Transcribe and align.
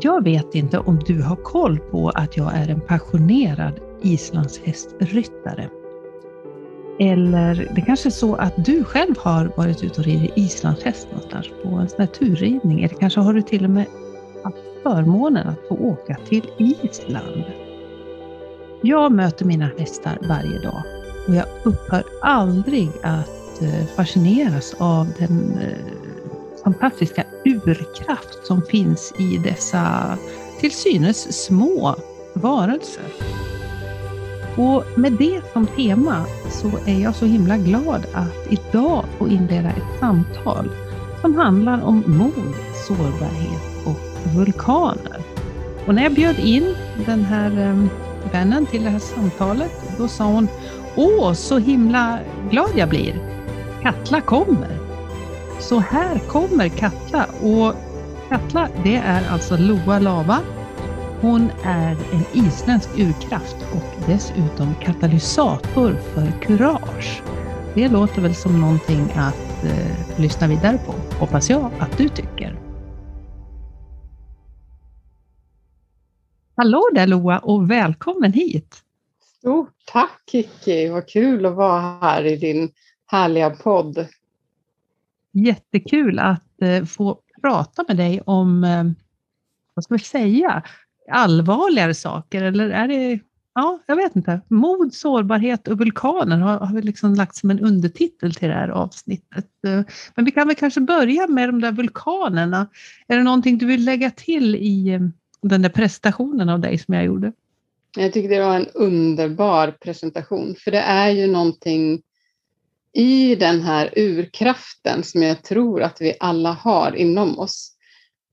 Jag 0.00 0.24
vet 0.24 0.54
inte 0.54 0.78
om 0.78 0.98
du 1.06 1.22
har 1.22 1.36
koll 1.36 1.78
på 1.78 2.08
att 2.08 2.36
jag 2.36 2.54
är 2.54 2.68
en 2.68 2.80
passionerad 2.80 3.80
islandshästryttare. 4.02 5.68
Eller 6.98 7.70
det 7.74 7.80
kanske 7.80 8.08
är 8.08 8.10
så 8.10 8.34
att 8.34 8.64
du 8.64 8.84
själv 8.84 9.14
har 9.18 9.52
varit 9.56 9.84
ute 9.84 10.00
och 10.00 10.06
ridit 10.06 10.32
islandshäst 10.36 11.08
någonstans 11.12 11.46
på 11.62 11.68
en 11.68 11.88
sån 11.88 12.00
här 12.00 12.06
turridning. 12.06 12.82
Eller 12.82 12.94
kanske 12.94 13.20
har 13.20 13.34
du 13.34 13.42
till 13.42 13.64
och 13.64 13.70
med 13.70 13.86
haft 14.44 14.56
förmånen 14.82 15.48
att 15.48 15.68
få 15.68 15.74
åka 15.74 16.16
till 16.28 16.50
Island. 16.58 17.44
Jag 18.82 19.12
möter 19.12 19.44
mina 19.44 19.70
hästar 19.78 20.18
varje 20.28 20.58
dag 20.58 20.82
och 21.28 21.34
jag 21.34 21.46
upphör 21.64 22.04
aldrig 22.22 22.88
att 23.02 23.62
eh, 23.62 23.86
fascineras 23.96 24.74
av 24.78 25.06
den 25.18 25.58
eh, 25.58 26.03
fantastiska 26.64 27.24
urkraft 27.44 28.46
som 28.46 28.62
finns 28.62 29.12
i 29.18 29.36
dessa 29.38 30.16
till 30.60 30.72
synes 30.72 31.44
små 31.44 31.96
varelser. 32.32 33.04
Och 34.56 34.84
med 34.96 35.12
det 35.12 35.42
som 35.52 35.66
tema 35.66 36.24
så 36.50 36.70
är 36.86 37.02
jag 37.02 37.14
så 37.14 37.26
himla 37.26 37.56
glad 37.56 38.06
att 38.12 38.52
idag 38.52 39.04
få 39.18 39.28
inleda 39.28 39.68
ett 39.68 40.00
samtal 40.00 40.70
som 41.20 41.34
handlar 41.34 41.82
om 41.84 42.02
mod, 42.06 42.54
sårbarhet 42.86 43.86
och 43.86 44.34
vulkaner. 44.36 45.20
Och 45.86 45.94
när 45.94 46.02
jag 46.02 46.14
bjöd 46.14 46.38
in 46.38 46.74
den 47.06 47.24
här 47.24 47.58
ehm, 47.58 47.88
vännen 48.32 48.66
till 48.66 48.84
det 48.84 48.90
här 48.90 48.98
samtalet, 48.98 49.72
då 49.98 50.08
sa 50.08 50.24
hon 50.24 50.48
Åh, 50.96 51.32
så 51.32 51.58
himla 51.58 52.18
glad 52.50 52.70
jag 52.76 52.88
blir! 52.88 53.14
Katla 53.82 54.20
kommer! 54.20 54.73
Så 55.68 55.78
här 55.78 56.18
kommer 56.18 56.68
Katla 56.68 57.24
och 57.24 57.74
Katla 58.28 58.68
det 58.84 58.96
är 58.96 59.28
alltså 59.28 59.56
Loa 59.56 59.98
Lava. 59.98 60.40
Hon 61.20 61.50
är 61.64 61.90
en 61.90 62.24
isländsk 62.32 62.88
urkraft 62.98 63.56
och 63.72 64.06
dessutom 64.06 64.74
katalysator 64.74 65.92
för 65.92 66.40
kurage. 66.40 67.22
Det 67.74 67.88
låter 67.88 68.22
väl 68.22 68.34
som 68.34 68.60
någonting 68.60 69.12
att 69.14 69.64
eh, 69.64 70.20
lyssna 70.20 70.46
vidare 70.48 70.78
på, 70.86 70.92
hoppas 71.18 71.50
jag 71.50 71.70
att 71.78 71.98
du 71.98 72.08
tycker. 72.08 72.58
Hallå 76.56 76.88
där 76.94 77.06
Loa 77.06 77.38
och 77.38 77.70
välkommen 77.70 78.32
hit! 78.32 78.76
Stort 79.38 79.74
tack 79.86 80.22
Kiki, 80.30 80.88
vad 80.88 81.08
kul 81.08 81.46
att 81.46 81.54
vara 81.54 81.80
här 81.80 82.24
i 82.24 82.36
din 82.36 82.70
härliga 83.06 83.50
podd. 83.50 84.06
Jättekul 85.34 86.18
att 86.18 86.62
eh, 86.62 86.84
få 86.84 87.18
prata 87.42 87.84
med 87.88 87.96
dig 87.96 88.20
om, 88.26 88.64
eh, 88.64 88.84
vad 89.74 89.84
ska 89.84 89.94
vi 89.94 90.00
säga, 90.00 90.62
allvarligare 91.10 91.94
saker 91.94 92.42
eller 92.42 92.70
är 92.70 92.88
det, 92.88 93.20
ja, 93.54 93.78
jag 93.86 93.96
vet 93.96 94.16
inte. 94.16 94.40
Mod, 94.48 94.94
sårbarhet 94.94 95.68
och 95.68 95.78
vulkaner 95.78 96.38
har, 96.38 96.58
har 96.58 96.74
vi 96.74 96.82
liksom 96.82 97.14
lagt 97.14 97.36
som 97.36 97.50
en 97.50 97.60
undertitel 97.60 98.34
till 98.34 98.48
det 98.48 98.54
här 98.54 98.68
avsnittet. 98.68 99.48
Eh, 99.66 99.80
men 100.14 100.24
vi 100.24 100.30
kan 100.30 100.46
väl 100.46 100.56
kanske 100.56 100.80
börja 100.80 101.26
med 101.26 101.48
de 101.48 101.60
där 101.60 101.72
vulkanerna. 101.72 102.66
Är 103.08 103.16
det 103.16 103.22
någonting 103.22 103.58
du 103.58 103.66
vill 103.66 103.84
lägga 103.84 104.10
till 104.10 104.54
i 104.54 105.00
den 105.42 105.62
där 105.62 105.70
presentationen 105.70 106.48
av 106.48 106.60
dig 106.60 106.78
som 106.78 106.94
jag 106.94 107.04
gjorde? 107.04 107.32
Jag 107.96 108.12
tycker 108.12 108.28
det 108.28 108.40
var 108.40 108.56
en 108.56 108.68
underbar 108.74 109.70
presentation, 109.70 110.54
för 110.64 110.70
det 110.70 110.80
är 110.80 111.10
ju 111.10 111.26
någonting 111.26 112.02
i 112.94 113.34
den 113.34 113.60
här 113.60 113.92
urkraften 113.96 115.02
som 115.02 115.22
jag 115.22 115.42
tror 115.42 115.82
att 115.82 116.00
vi 116.00 116.16
alla 116.20 116.52
har 116.52 116.96
inom 116.96 117.38
oss. 117.38 117.70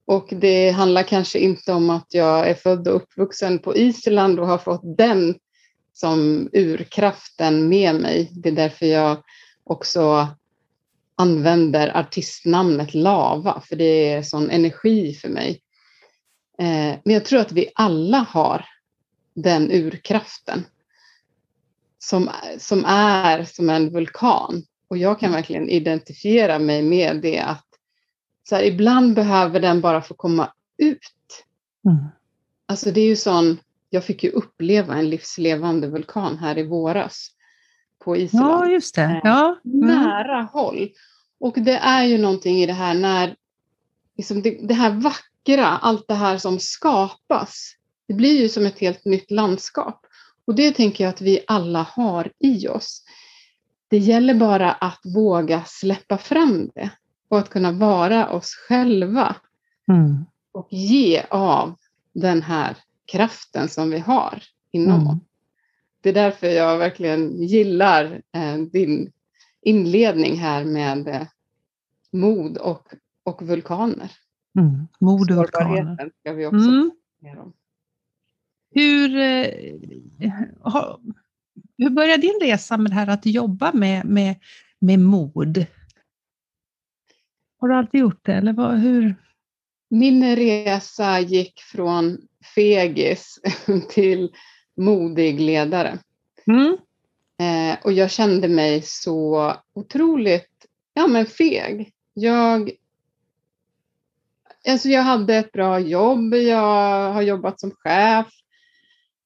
Och 0.06 0.28
det 0.30 0.70
handlar 0.70 1.02
kanske 1.02 1.38
inte 1.38 1.72
om 1.72 1.90
att 1.90 2.06
jag 2.14 2.48
är 2.48 2.54
född 2.54 2.88
och 2.88 2.96
uppvuxen 2.96 3.58
på 3.58 3.76
Island 3.76 4.40
och 4.40 4.46
har 4.46 4.58
fått 4.58 4.96
den 4.96 5.34
som 5.92 6.48
urkraften 6.52 7.68
med 7.68 7.94
mig. 7.94 8.30
Det 8.32 8.48
är 8.48 8.52
därför 8.52 8.86
jag 8.86 9.22
också 9.64 10.28
använder 11.16 11.96
artistnamnet 11.96 12.94
Lava, 12.94 13.62
för 13.68 13.76
det 13.76 14.12
är 14.12 14.22
sån 14.22 14.50
energi 14.50 15.14
för 15.14 15.28
mig. 15.28 15.60
Eh, 16.58 16.98
men 17.04 17.14
jag 17.14 17.24
tror 17.24 17.40
att 17.40 17.52
vi 17.52 17.70
alla 17.74 18.18
har 18.18 18.64
den 19.34 19.70
urkraften 19.70 20.64
som, 22.02 22.30
som 22.58 22.84
är 22.86 23.44
som 23.44 23.70
en 23.70 23.90
vulkan. 23.90 24.62
Och 24.88 24.96
jag 24.96 25.20
kan 25.20 25.32
verkligen 25.32 25.68
identifiera 25.68 26.58
mig 26.58 26.82
med 26.82 27.20
det 27.22 27.38
att 27.38 27.66
så 28.48 28.54
här, 28.54 28.62
ibland 28.62 29.14
behöver 29.14 29.60
den 29.60 29.80
bara 29.80 30.02
få 30.02 30.14
komma 30.14 30.52
ut. 30.76 31.44
Mm. 31.86 32.04
Alltså 32.66 32.90
det 32.90 33.00
är 33.00 33.06
ju 33.06 33.16
sån, 33.16 33.58
jag 33.90 34.04
fick 34.04 34.24
ju 34.24 34.30
uppleva 34.30 34.94
en 34.94 35.10
livslevande 35.10 35.88
vulkan 35.88 36.38
här 36.38 36.58
i 36.58 36.62
våras 36.62 37.28
på 38.04 38.16
Island. 38.16 38.46
Ja, 38.46 38.70
just 38.70 38.94
det. 38.94 39.20
Ja. 39.24 39.60
Mm. 39.64 39.88
Nära 39.88 40.42
håll. 40.42 40.88
Och 41.40 41.54
det 41.56 41.76
är 41.76 42.04
ju 42.04 42.18
någonting 42.18 42.62
i 42.62 42.66
det 42.66 42.72
här 42.72 42.94
när 42.94 43.36
liksom 44.16 44.42
det, 44.42 44.58
det 44.62 44.74
här 44.74 44.90
vackra, 44.90 45.66
allt 45.66 46.08
det 46.08 46.14
här 46.14 46.38
som 46.38 46.58
skapas 46.58 47.76
det 48.08 48.14
blir 48.14 48.40
ju 48.40 48.48
som 48.48 48.66
ett 48.66 48.78
helt 48.78 49.04
nytt 49.04 49.30
landskap. 49.30 50.06
Och 50.44 50.54
det 50.54 50.72
tänker 50.72 51.04
jag 51.04 51.08
att 51.08 51.20
vi 51.20 51.44
alla 51.46 51.82
har 51.82 52.32
i 52.38 52.68
oss. 52.68 53.04
Det 53.88 53.98
gäller 53.98 54.34
bara 54.34 54.72
att 54.72 55.00
våga 55.14 55.64
släppa 55.66 56.18
fram 56.18 56.70
det 56.74 56.90
och 57.28 57.38
att 57.38 57.50
kunna 57.50 57.72
vara 57.72 58.30
oss 58.30 58.54
själva. 58.54 59.36
Mm. 59.88 60.24
Och 60.52 60.68
ge 60.70 61.22
av 61.30 61.74
den 62.12 62.42
här 62.42 62.76
kraften 63.12 63.68
som 63.68 63.90
vi 63.90 63.98
har 63.98 64.42
inom 64.70 65.00
mm. 65.00 65.06
oss. 65.06 65.18
Det 66.00 66.08
är 66.08 66.14
därför 66.14 66.46
jag 66.46 66.78
verkligen 66.78 67.42
gillar 67.42 68.22
eh, 68.32 68.58
din 68.58 69.12
inledning 69.62 70.38
här 70.38 70.64
med 70.64 71.08
eh, 71.08 71.26
mod 72.12 72.56
och, 72.56 72.88
och 73.22 73.42
vulkaner. 73.42 74.12
Mm. 74.58 74.88
Mod 75.00 75.30
och 75.30 75.36
vulkaner. 75.36 76.10
ska 76.20 76.32
vi 76.32 76.46
också 76.46 76.68
mm. 76.68 76.90
mer 77.20 77.38
om. 77.38 77.52
Hur, 78.74 79.16
eh, 79.16 79.48
hur 81.78 81.90
började 81.90 82.22
din 82.22 82.40
resa 82.42 82.76
med 82.76 82.90
det 82.90 82.94
här 82.94 83.06
att 83.06 83.26
jobba 83.26 83.72
med, 83.72 84.04
med, 84.04 84.34
med 84.78 84.98
mod? 84.98 85.66
Har 87.60 87.68
du 87.68 87.74
alltid 87.74 88.00
gjort 88.00 88.26
det 88.26 88.34
eller 88.34 88.52
vad, 88.52 88.78
hur? 88.78 89.14
Min 89.90 90.36
resa 90.36 91.20
gick 91.20 91.60
från 91.60 92.18
fegis 92.54 93.38
till 93.90 94.30
modig 94.76 95.40
ledare. 95.40 95.98
Mm. 96.46 96.76
Eh, 97.40 97.78
och 97.84 97.92
jag 97.92 98.10
kände 98.10 98.48
mig 98.48 98.82
så 98.82 99.52
otroligt 99.72 100.66
ja, 100.94 101.06
men 101.06 101.26
feg. 101.26 101.92
Jag, 102.14 102.70
alltså 104.68 104.88
jag 104.88 105.02
hade 105.02 105.34
ett 105.34 105.52
bra 105.52 105.78
jobb, 105.78 106.34
jag 106.34 107.12
har 107.12 107.22
jobbat 107.22 107.60
som 107.60 107.70
chef, 107.70 108.26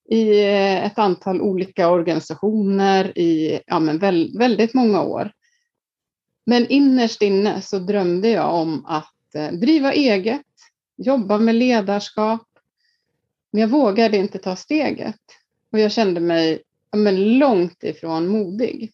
i 0.09 0.44
ett 0.84 0.99
antal 0.99 1.41
olika 1.41 1.89
organisationer 1.91 3.19
i 3.19 3.61
ja, 3.67 3.81
men 3.81 3.99
väldigt 4.39 4.75
många 4.75 5.03
år. 5.03 5.33
Men 6.47 6.67
innerst 6.67 7.22
inne 7.22 7.62
så 7.62 7.78
drömde 7.78 8.28
jag 8.28 8.55
om 8.55 8.87
att 8.87 9.34
eh, 9.34 9.53
driva 9.53 9.93
eget, 9.93 10.47
jobba 10.97 11.39
med 11.39 11.55
ledarskap. 11.55 12.49
Men 13.50 13.61
jag 13.61 13.69
vågade 13.69 14.17
inte 14.17 14.39
ta 14.39 14.56
steget 14.56 15.21
och 15.72 15.78
jag 15.78 15.93
kände 15.93 16.21
mig 16.21 16.62
ja, 16.91 16.99
men 16.99 17.38
långt 17.38 17.83
ifrån 17.83 18.28
modig. 18.28 18.93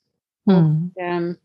Mm. 0.51 0.91
Och, 0.95 1.03
eh, 1.03 1.37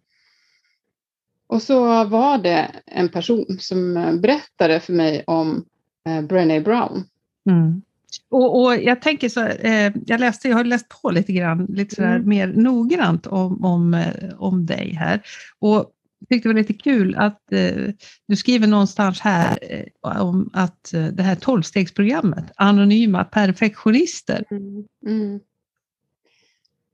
och 1.47 1.61
så 1.61 2.03
var 2.03 2.37
det 2.37 2.71
en 2.85 3.09
person 3.09 3.57
som 3.59 3.93
berättade 4.21 4.79
för 4.79 4.93
mig 4.93 5.23
om 5.27 5.65
eh, 6.05 6.21
Brené 6.21 6.59
Brown. 6.59 7.03
Mm. 7.49 7.81
Och, 8.29 8.61
och, 8.61 8.75
jag 8.75 9.01
tänker 9.01 9.29
så, 9.29 9.45
eh, 9.47 9.91
jag, 10.05 10.19
läste, 10.19 10.49
jag 10.49 10.57
har 10.57 10.63
läst 10.63 10.89
på 11.01 11.11
lite 11.11 11.33
grann, 11.33 11.65
lite 11.65 11.95
sådär 11.95 12.15
mm. 12.15 12.29
mer 12.29 12.47
noggrant 12.47 13.27
om, 13.27 13.65
om, 13.65 13.93
eh, 13.93 14.33
om 14.37 14.65
dig 14.65 14.93
här. 14.93 15.21
Och 15.59 15.91
tyckte 16.29 16.49
det 16.49 16.53
var 16.53 16.59
lite 16.61 16.73
kul 16.73 17.15
att 17.15 17.51
eh, 17.51 17.93
du 18.27 18.35
skriver 18.35 18.67
någonstans 18.67 19.19
här 19.19 19.57
eh, 19.61 20.21
om 20.21 20.49
att 20.53 20.93
eh, 20.93 21.05
det 21.05 21.23
här 21.23 21.35
tolvstegsprogrammet, 21.35 22.45
anonyma 22.55 23.23
perfektionister. 23.23 24.43
Mm. 24.51 24.85
Mm. 25.05 25.39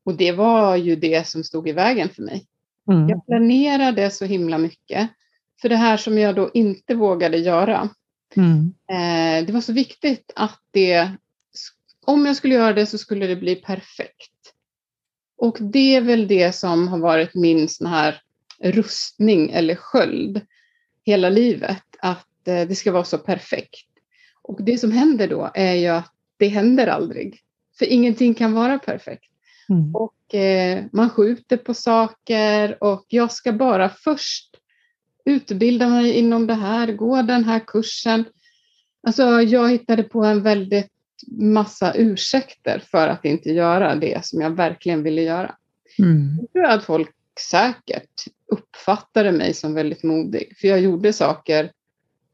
Och 0.05 0.17
det 0.17 0.31
var 0.31 0.75
ju 0.75 0.95
det 0.95 1.27
som 1.27 1.43
stod 1.43 1.69
i 1.69 1.71
vägen 1.71 2.09
för 2.09 2.23
mig. 2.23 2.45
Mm. 2.91 3.09
Jag 3.09 3.25
planerade 3.25 4.11
så 4.11 4.25
himla 4.25 4.57
mycket 4.57 5.09
för 5.61 5.69
det 5.69 5.75
här 5.75 5.97
som 5.97 6.17
jag 6.17 6.35
då 6.35 6.49
inte 6.53 6.95
vågade 6.95 7.37
göra. 7.37 7.89
Mm. 8.37 8.73
Eh, 8.89 9.45
det 9.45 9.53
var 9.53 9.61
så 9.61 9.73
viktigt 9.73 10.31
att 10.35 10.61
det, 10.71 11.11
om 12.05 12.25
jag 12.25 12.35
skulle 12.35 12.55
göra 12.55 12.73
det 12.73 12.85
så 12.85 12.97
skulle 12.97 13.27
det 13.27 13.35
bli 13.35 13.55
perfekt. 13.55 14.31
Och 15.37 15.57
det 15.59 15.95
är 15.95 16.01
väl 16.01 16.27
det 16.27 16.55
som 16.55 16.87
har 16.87 16.97
varit 16.97 17.35
min 17.35 17.69
sån 17.69 17.87
här 17.87 18.21
rustning 18.63 19.49
eller 19.49 19.75
sköld 19.75 20.41
hela 21.05 21.29
livet, 21.29 21.83
att 21.99 22.47
eh, 22.47 22.67
det 22.67 22.75
ska 22.75 22.91
vara 22.91 23.03
så 23.03 23.17
perfekt. 23.17 23.87
Och 24.41 24.63
det 24.63 24.77
som 24.77 24.91
händer 24.91 25.27
då 25.27 25.51
är 25.53 25.73
ju 25.73 25.87
att 25.87 26.11
det 26.37 26.47
händer 26.47 26.87
aldrig. 26.87 27.39
För 27.79 27.85
ingenting 27.85 28.33
kan 28.33 28.53
vara 28.53 28.79
perfekt. 28.79 29.31
Mm. 29.69 29.95
Och 29.95 30.35
eh, 30.35 30.83
man 30.91 31.09
skjuter 31.09 31.57
på 31.57 31.73
saker 31.73 32.83
och 32.83 33.05
jag 33.07 33.31
ska 33.31 33.51
bara 33.51 33.89
först 33.89 34.55
utbilda 35.25 35.89
mig 35.89 36.11
inom 36.11 36.47
det 36.47 36.53
här, 36.53 36.93
gå 36.93 37.21
den 37.21 37.43
här 37.43 37.59
kursen. 37.67 38.25
Alltså 39.07 39.41
jag 39.41 39.71
hittade 39.71 40.03
på 40.03 40.23
en 40.23 40.43
väldigt 40.43 40.91
massa 41.27 41.93
ursäkter 41.93 42.83
för 42.91 43.07
att 43.07 43.25
inte 43.25 43.49
göra 43.49 43.95
det 43.95 44.25
som 44.25 44.41
jag 44.41 44.49
verkligen 44.49 45.03
ville 45.03 45.21
göra. 45.21 45.55
Mm. 45.99 46.37
Jag 46.39 46.51
tror 46.51 46.65
att 46.65 46.83
folk 46.83 47.09
säkert 47.51 48.25
uppfattade 48.45 49.31
mig 49.31 49.53
som 49.53 49.73
väldigt 49.73 50.03
modig, 50.03 50.57
för 50.57 50.67
jag 50.67 50.79
gjorde 50.81 51.13
saker 51.13 51.71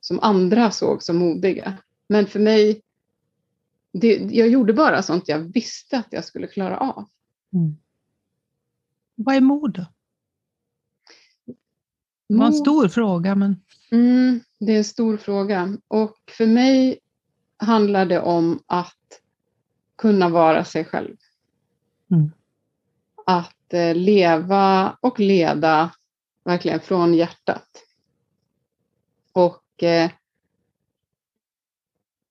som 0.01 0.19
andra 0.19 0.71
såg 0.71 1.03
som 1.03 1.17
modiga. 1.17 1.77
Men 2.09 2.27
för 2.27 2.39
mig, 2.39 2.81
det, 3.93 4.15
jag 4.15 4.49
gjorde 4.49 4.73
bara 4.73 5.03
sånt 5.03 5.27
jag 5.27 5.39
visste 5.39 5.97
att 5.97 6.07
jag 6.09 6.25
skulle 6.25 6.47
klara 6.47 6.77
av. 6.77 7.05
Mm. 7.53 7.77
Vad 9.15 9.35
är 9.35 9.41
mod 9.41 9.73
då? 9.73 9.85
Det 12.29 12.35
var 12.35 12.45
en 12.45 12.53
stor 12.53 12.87
fråga, 12.87 13.35
men 13.35 13.55
Mm, 13.91 14.39
det 14.59 14.73
är 14.73 14.77
en 14.77 14.83
stor 14.83 15.17
fråga. 15.17 15.77
Och 15.87 16.17
för 16.37 16.45
mig 16.45 16.99
handlar 17.57 18.05
det 18.05 18.19
om 18.19 18.63
att 18.65 19.21
kunna 19.97 20.29
vara 20.29 20.65
sig 20.65 20.85
själv. 20.85 21.15
Mm. 22.11 22.31
Att 23.25 23.73
eh, 23.73 23.95
leva 23.95 24.97
och 25.01 25.19
leda 25.19 25.91
verkligen 26.43 26.79
från 26.79 27.13
hjärtat. 27.13 27.67
Och 29.31 29.83
eh, 29.83 30.11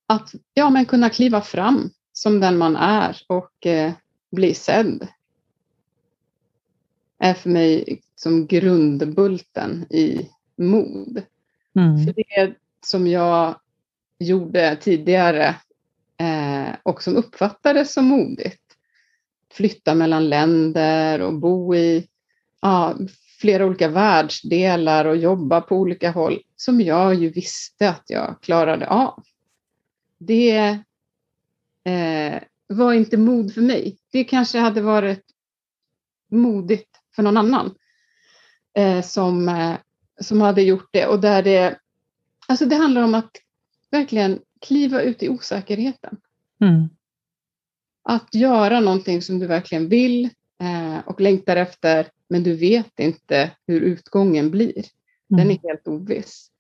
att 0.07 0.33
ja, 0.55 0.71
men 0.71 0.87
kunna 0.87 1.11
kliva 1.11 1.41
fram 1.41 1.91
som 2.13 2.41
den 2.41 2.59
man 2.59 2.77
är 2.77 3.23
och 3.27 3.67
eh, 3.67 3.93
bli 4.31 4.55
sedd. 4.55 5.09
Är 7.19 7.35
för 7.35 7.51
mig 7.51 8.01
som 8.17 8.47
grundbulten 8.47 9.87
i 9.91 10.29
mod. 10.57 11.23
mm. 11.77 12.05
För 12.05 12.13
det 12.13 12.55
som 12.87 13.07
jag 13.07 13.61
gjorde 14.19 14.77
tidigare 14.77 15.57
eh, 16.17 16.75
och 16.83 17.03
som 17.03 17.17
uppfattades 17.17 17.93
som 17.93 18.05
modigt. 18.05 18.63
Flytta 19.53 19.95
mellan 19.95 20.29
länder 20.29 21.21
och 21.21 21.35
bo 21.35 21.75
i 21.75 22.09
ja, 22.61 22.97
flera 23.41 23.67
olika 23.67 23.89
världsdelar 23.89 25.05
och 25.05 25.17
jobba 25.17 25.61
på 25.61 25.77
olika 25.77 26.11
håll 26.11 26.39
som 26.57 26.81
jag 26.81 27.15
ju 27.15 27.31
visste 27.31 27.89
att 27.89 28.05
jag 28.07 28.37
klarade 28.43 28.89
av. 28.89 29.23
Det 30.19 30.79
eh, 31.85 32.43
var 32.67 32.93
inte 32.93 33.17
mod 33.17 33.55
för 33.55 33.61
mig. 33.61 33.99
Det 34.13 34.25
kanske 34.25 34.59
hade 34.59 34.81
varit 34.81 35.25
modigt 36.31 36.88
för 37.19 37.23
någon 37.23 37.37
annan 37.37 37.75
eh, 38.77 39.03
som, 39.03 39.49
eh, 39.49 39.77
som 40.21 40.41
hade 40.41 40.63
gjort 40.63 40.89
det. 40.93 41.07
Och 41.07 41.21
där 41.21 41.43
det, 41.43 41.79
alltså 42.49 42.67
det 42.67 42.77
handlar 42.77 43.03
om 43.03 43.15
att 43.15 43.31
verkligen 43.91 44.39
kliva 44.67 45.03
ut 45.03 45.23
i 45.23 45.29
osäkerheten. 45.29 46.17
Mm. 46.61 46.89
Att 48.03 48.35
göra 48.35 48.81
någonting 48.81 49.23
som 49.23 49.39
du 49.39 49.47
verkligen 49.47 49.89
vill 49.89 50.25
eh, 50.61 50.99
och 51.07 51.21
längtar 51.21 51.57
efter, 51.57 52.07
men 52.29 52.43
du 52.43 52.55
vet 52.57 53.01
inte 53.01 53.51
hur 53.67 53.81
utgången 53.81 54.51
blir. 54.51 54.85
Den 55.29 55.41
Mm. 55.41 55.51
är 55.51 55.69
helt 55.69 55.89
oviss. 55.89 56.51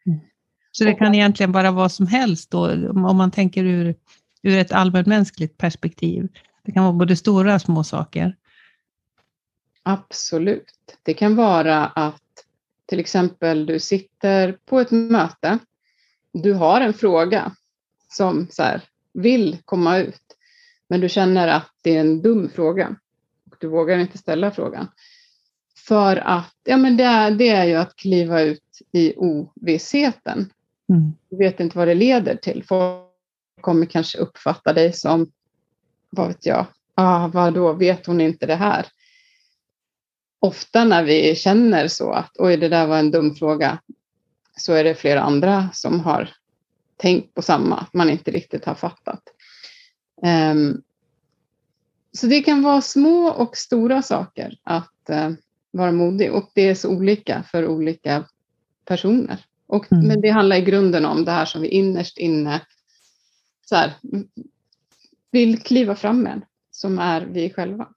Så 0.72 0.84
det 0.84 0.94
kan 0.94 1.14
egentligen 1.14 1.52
vara 1.52 1.70
vad 1.70 1.92
som 1.92 2.06
helst 2.06 2.50
då, 2.50 2.90
om 2.90 3.04
om 3.04 3.16
man 3.16 3.30
tänker 3.30 3.64
ur, 3.64 3.94
ur 4.42 4.58
ett 4.58 4.72
allmänmänskligt 4.72 5.58
perspektiv. 5.58 6.28
Det 6.64 6.72
kan 6.72 6.82
vara 6.82 6.92
både 6.92 7.16
stora 7.16 7.54
och 7.54 7.60
små 7.60 7.84
saker. 7.84 8.36
Absolut. 9.88 10.74
Det 11.02 11.14
kan 11.14 11.36
vara 11.36 11.86
att 11.86 12.22
till 12.86 13.00
exempel 13.00 13.66
du 13.66 13.80
sitter 13.80 14.58
på 14.64 14.80
ett 14.80 14.90
möte. 14.90 15.58
Du 16.32 16.52
har 16.52 16.80
en 16.80 16.94
fråga 16.94 17.52
som 18.08 18.46
så 18.50 18.62
här, 18.62 18.82
vill 19.12 19.58
komma 19.64 19.98
ut, 19.98 20.22
men 20.88 21.00
du 21.00 21.08
känner 21.08 21.48
att 21.48 21.70
det 21.82 21.96
är 21.96 22.00
en 22.00 22.22
dum 22.22 22.50
fråga. 22.54 22.96
Och 23.50 23.56
du 23.60 23.68
vågar 23.68 23.98
inte 23.98 24.18
ställa 24.18 24.50
frågan. 24.50 24.88
För 25.86 26.16
att 26.16 26.56
ja, 26.64 26.76
men 26.76 26.96
det, 26.96 27.04
är, 27.04 27.30
det 27.30 27.48
är 27.48 27.64
ju 27.64 27.74
att 27.74 27.96
kliva 27.96 28.40
ut 28.40 28.82
i 28.92 29.14
ovissheten. 29.16 30.52
Mm. 30.88 31.12
Du 31.30 31.36
vet 31.36 31.60
inte 31.60 31.78
vad 31.78 31.88
det 31.88 31.94
leder 31.94 32.36
till. 32.36 32.64
Folk 32.64 33.04
kommer 33.60 33.86
kanske 33.86 34.18
uppfatta 34.18 34.72
dig 34.72 34.92
som, 34.92 35.30
vad 36.10 36.28
vet 36.28 36.46
jag, 36.46 36.66
ah, 36.94 37.28
vad 37.28 37.54
då 37.54 37.72
vet 37.72 38.06
hon 38.06 38.20
inte 38.20 38.46
det 38.46 38.56
här? 38.56 38.86
Ofta 40.40 40.84
när 40.84 41.04
vi 41.04 41.34
känner 41.34 41.88
så 41.88 42.12
att 42.12 42.30
oj, 42.38 42.56
det 42.56 42.68
där 42.68 42.86
var 42.86 42.98
en 42.98 43.10
dum 43.10 43.34
fråga, 43.34 43.78
så 44.56 44.72
är 44.72 44.84
det 44.84 44.94
flera 44.94 45.20
andra 45.20 45.68
som 45.72 46.00
har 46.00 46.30
tänkt 46.96 47.34
på 47.34 47.42
samma, 47.42 47.76
att 47.76 47.94
man 47.94 48.10
inte 48.10 48.30
riktigt 48.30 48.64
har 48.64 48.74
fattat. 48.74 49.22
Ehm, 50.22 50.82
så 52.12 52.26
det 52.26 52.42
kan 52.42 52.62
vara 52.62 52.80
små 52.80 53.28
och 53.28 53.56
stora 53.56 54.02
saker 54.02 54.58
att 54.62 55.10
eh, 55.10 55.30
vara 55.70 55.92
modig 55.92 56.32
och 56.32 56.50
det 56.54 56.68
är 56.68 56.74
så 56.74 56.88
olika 56.88 57.42
för 57.42 57.66
olika 57.66 58.24
personer. 58.84 59.44
Och, 59.66 59.92
Mm. 59.92 60.06
Men 60.06 60.20
det 60.20 60.28
handlar 60.28 60.56
i 60.56 60.60
grunden 60.60 61.04
om 61.04 61.24
det 61.24 61.32
här 61.32 61.44
som 61.44 61.62
vi 61.62 61.68
innerst 61.68 62.18
inne 62.18 62.60
så 63.64 63.76
här, 63.76 63.92
vill 65.30 65.62
kliva 65.62 65.94
fram 65.94 66.22
med, 66.22 66.42
som 66.70 66.98
är 66.98 67.20
vi 67.20 67.50
själva. 67.50 67.88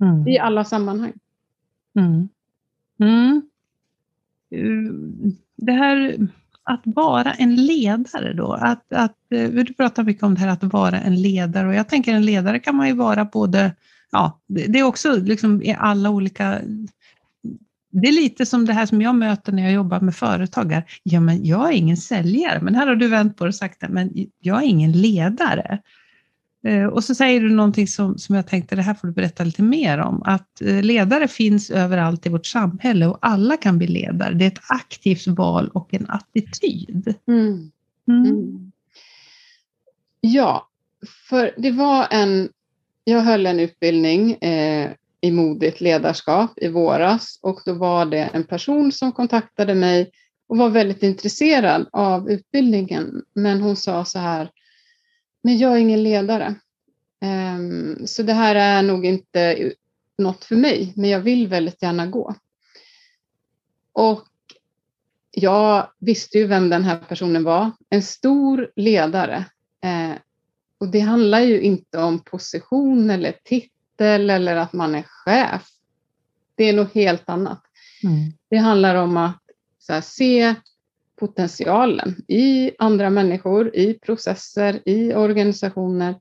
Mm. 0.00 0.28
I 0.28 0.38
alla 0.38 0.64
sammanhang. 0.64 1.12
Mm. 1.98 2.28
Mm. 3.00 3.42
Eh, 4.50 4.92
det 5.56 5.72
här 5.72 6.16
att 6.62 6.82
vara 6.84 7.32
en 7.32 7.56
ledare 7.56 8.32
då, 8.32 8.52
att, 8.52 8.92
att, 8.92 9.16
eh, 9.30 9.50
du 9.50 9.74
pratar 9.74 10.04
mycket 10.04 10.22
om 10.22 10.34
det 10.34 10.40
här 10.40 10.48
att 10.48 10.62
vara 10.62 11.00
en 11.00 11.22
ledare 11.22 11.68
och 11.68 11.74
jag 11.74 11.88
tänker 11.88 12.14
en 12.14 12.24
ledare 12.24 12.58
kan 12.58 12.76
man 12.76 12.86
ju 12.88 12.94
vara 12.94 13.24
både, 13.24 13.72
ja, 14.10 14.40
det 14.46 14.66
det 14.66 14.78
är 14.78 14.82
också 14.82 15.16
liksom 15.16 15.62
i 15.62 15.76
alla 15.78 16.10
olika 16.10 16.60
det 17.92 18.08
är 18.08 18.12
lite 18.12 18.46
som 18.46 18.66
det 18.66 18.72
här 18.72 18.86
som 18.86 19.02
jag 19.02 19.14
möter 19.14 19.52
när 19.52 19.62
jag 19.62 19.72
jobbar 19.72 20.00
med 20.00 20.14
företagare. 20.14 20.84
Ja, 21.02 21.20
men 21.20 21.44
jag 21.44 21.68
är 21.68 21.72
ingen 21.72 21.96
säljare, 21.96 22.60
men 22.60 22.74
här 22.74 22.86
har 22.86 22.96
du 22.96 23.08
vänt 23.08 23.36
på 23.36 23.44
det 23.44 23.48
och 23.48 23.54
sagt 23.54 23.80
det, 23.80 23.88
men 23.88 24.26
jag 24.40 24.62
är 24.62 24.66
ingen 24.66 24.92
ledare. 24.92 25.78
Eh, 26.64 26.84
Och 26.84 27.04
så 27.04 27.14
säger 27.14 27.40
du 27.40 27.50
någonting 27.50 27.86
som, 27.86 28.18
som 28.18 28.34
jag 28.34 28.46
tänkte, 28.46 28.76
det 28.76 28.82
här 28.82 28.94
får 28.94 29.08
du 29.08 29.14
berätta 29.14 29.44
lite 29.44 29.62
mer 29.62 29.98
om, 29.98 30.22
att 30.22 30.60
eh, 30.60 30.82
ledare 30.82 31.28
finns 31.28 31.70
överallt 31.70 32.26
i 32.26 32.28
vårt 32.28 32.46
samhälle 32.46 33.06
och 33.06 33.18
alla 33.20 33.56
kan 33.56 33.78
bli 33.78 33.86
ledare. 33.86 34.34
Det 34.34 34.44
är 34.44 34.48
ett 34.48 34.62
aktivt 34.68 35.26
val 35.26 35.70
och 35.74 35.94
en 35.94 36.10
attityd. 36.10 37.14
Mm. 37.28 37.70
Mm. 38.08 38.24
Mm. 38.24 38.72
Ja, 40.20 40.68
för 41.28 41.54
det 41.56 41.70
var 41.70 42.06
en... 42.10 42.48
Jag 43.04 43.20
höll 43.20 43.46
en 43.46 43.60
utbildning 43.60 44.32
eh, 44.32 44.90
i 45.20 45.30
modigt 45.30 45.80
ledarskap 45.80 46.50
i 46.56 46.68
våras 46.68 47.38
och 47.42 47.60
då 47.64 47.72
var 47.72 48.06
det 48.06 48.30
en 48.32 48.44
person 48.44 48.92
som 48.92 49.12
kontaktade 49.12 49.74
mig 49.74 50.10
och 50.46 50.56
var 50.56 50.68
väldigt 50.68 51.02
intresserad 51.02 51.88
av 51.92 52.30
utbildningen. 52.30 53.22
Men 53.34 53.60
hon 53.60 53.76
sa 53.76 54.04
så 54.04 54.18
här, 54.18 54.50
men 55.42 55.58
jag 55.58 55.72
är 55.72 55.76
ingen 55.76 56.02
ledare. 56.02 56.54
Ehm, 57.20 58.06
så 58.06 58.22
det 58.22 58.32
här 58.32 58.54
är 58.54 58.82
nog 58.82 59.06
inte 59.06 59.72
något 60.18 60.44
för 60.44 60.56
mig, 60.56 60.92
men 60.96 61.10
jag 61.10 61.20
vill 61.20 61.48
väldigt 61.48 61.82
gärna 61.82 62.06
gå. 62.06 62.34
Och 63.92 64.26
jag 65.30 65.90
visste 65.98 66.38
ju 66.38 66.46
vem 66.46 66.70
den 66.70 66.84
här 66.84 66.96
personen 66.96 67.44
var. 67.44 67.70
En 67.90 68.02
stor 68.02 68.70
ledare. 68.76 69.44
Eh, 69.82 70.16
och 70.78 70.88
det 70.88 71.00
handlar 71.00 71.40
ju 71.40 71.60
inte 71.60 71.98
om 71.98 72.18
position 72.18 73.10
eller 73.10 73.32
titel 73.44 74.30
eller 74.30 74.56
att 74.56 74.72
man 74.72 74.94
är 74.94 75.02
chef. 75.02 75.68
Det 76.54 76.64
är 76.64 76.72
något 76.72 76.94
helt 76.94 77.28
annat. 77.28 77.62
Mm. 78.04 78.32
Det 78.50 78.56
handlar 78.56 78.94
om 78.94 79.16
att 79.16 79.42
så 79.78 79.92
här, 79.92 80.00
se 80.00 80.54
potentialen 81.20 82.16
i 82.28 82.70
andra 82.78 83.10
människor, 83.10 83.76
i 83.76 83.94
processer, 83.94 84.88
i 84.88 85.14
organisationer 85.14 86.14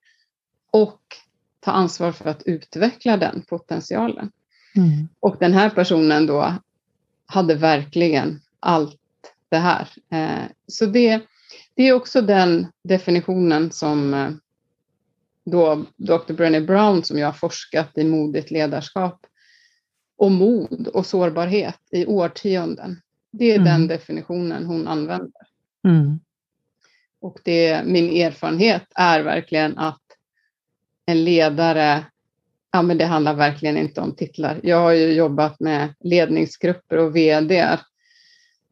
och 0.71 1.01
ta 1.59 1.71
ansvar 1.71 2.11
för 2.11 2.29
att 2.29 2.43
utveckla 2.43 3.17
den 3.17 3.41
potentialen. 3.49 4.31
Mm. 4.75 5.07
Och 5.19 5.37
den 5.39 5.53
här 5.53 5.69
personen 5.69 6.25
då 6.25 6.53
hade 7.25 7.55
verkligen 7.55 8.41
allt 8.59 8.99
det 9.49 9.57
här. 9.57 9.87
Eh, 10.11 10.45
Så 10.67 10.85
det, 10.85 11.21
det 11.73 11.83
är 11.83 11.93
också 11.93 12.21
den 12.21 12.67
definitionen 12.83 13.71
som 13.71 14.13
eh, 14.13 14.31
då 15.45 15.85
Dr. 15.97 16.33
Brené 16.33 16.61
Brown 16.61 17.03
som 17.03 17.17
jag 17.17 17.27
har 17.27 17.33
forskat 17.33 17.97
i 17.97 18.03
modigt 18.03 18.51
ledarskap 18.51 19.25
och 20.17 20.31
mod 20.31 20.87
och 20.87 21.05
sårbarhet 21.05 21.79
i 21.91 22.05
årtionden. 22.05 23.01
Det 23.31 23.45
är 23.51 23.55
Mm. 23.55 23.65
den 23.65 23.87
definitionen 23.87 24.65
hon 24.65 24.87
använder. 24.87 25.41
Mm. 25.87 26.19
Och 27.21 27.39
det, 27.43 27.83
min 27.85 28.09
erfarenhet 28.21 28.83
är 28.95 29.21
verkligen 29.21 29.77
att 29.77 30.01
en 31.05 31.23
ledare, 31.23 32.05
ja 32.71 32.81
men 32.81 32.97
det 32.97 33.05
handlar 33.05 33.33
verkligen 33.33 33.77
inte 33.77 34.01
om 34.01 34.15
titlar. 34.15 34.59
Jag 34.63 34.81
har 34.81 34.91
ju 34.91 35.13
jobbat 35.13 35.59
med 35.59 35.93
ledningsgrupper 35.99 36.97
och 36.97 37.15
vd 37.15 37.59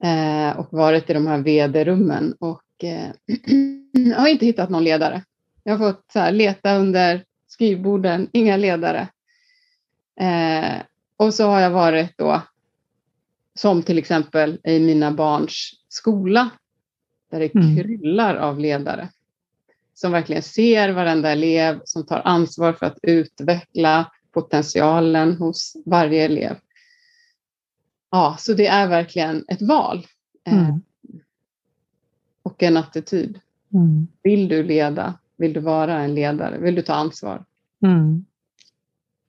eh, 0.04 0.58
och 0.58 0.68
varit 0.72 1.10
i 1.10 1.14
de 1.14 1.28
här 1.28 1.38
vd-rummen 1.38 2.34
och 2.40 2.64
eh, 2.84 3.10
jag 3.92 4.18
har 4.18 4.28
inte 4.28 4.46
hittat 4.46 4.70
någon 4.70 4.84
ledare. 4.84 5.24
Jag 5.64 5.78
har 5.78 5.92
fått 5.92 6.12
så 6.14 6.20
här, 6.20 6.32
leta 6.32 6.76
under 6.76 7.24
skrivborden, 7.48 8.30
inga 8.34 8.58
ledare. 8.58 9.08
Eh, 10.20 10.82
och 11.18 11.34
så 11.34 11.48
har 11.48 11.60
jag 11.60 11.72
varit 11.72 12.18
då, 12.18 12.42
som 13.58 13.84
till 13.84 13.98
exempel 13.98 14.60
i 14.64 14.80
mina 14.80 15.12
barns 15.12 15.72
skola, 15.90 16.50
där 17.32 17.40
det 17.40 17.56
mm. 17.56 17.78
kryllar 17.78 18.36
av 18.36 18.60
ledare 18.60 19.10
som 19.98 20.12
verkligen 20.12 20.44
ser 20.44 20.90
varenda 20.90 21.32
elev, 21.32 21.82
som 21.86 22.06
tar 22.06 22.22
ansvar 22.26 22.74
för 22.74 22.86
att 22.86 23.00
utveckla 23.02 24.12
potentialen 24.32 25.36
hos 25.36 25.76
varje 25.86 26.26
elev. 26.26 26.56
Ja, 28.12 28.36
så 28.40 28.54
det 28.54 28.68
är 28.68 28.88
verkligen 28.88 29.46
ett 29.48 29.62
val. 29.62 30.06
Eh, 30.46 30.68
mm. 30.68 30.82
Och 32.44 32.64
en 32.64 32.78
attityd. 32.78 33.40
Mm. 33.74 34.08
Vill 34.24 34.48
du 34.48 34.64
leda? 34.64 35.14
Vill 35.38 35.54
du 35.54 35.60
vara 35.60 36.00
en 36.00 36.16
ledare? 36.16 36.58
Vill 36.58 36.76
du 36.76 36.82
ta 36.82 36.94
ansvar? 36.94 37.46
Mm. 37.86 38.26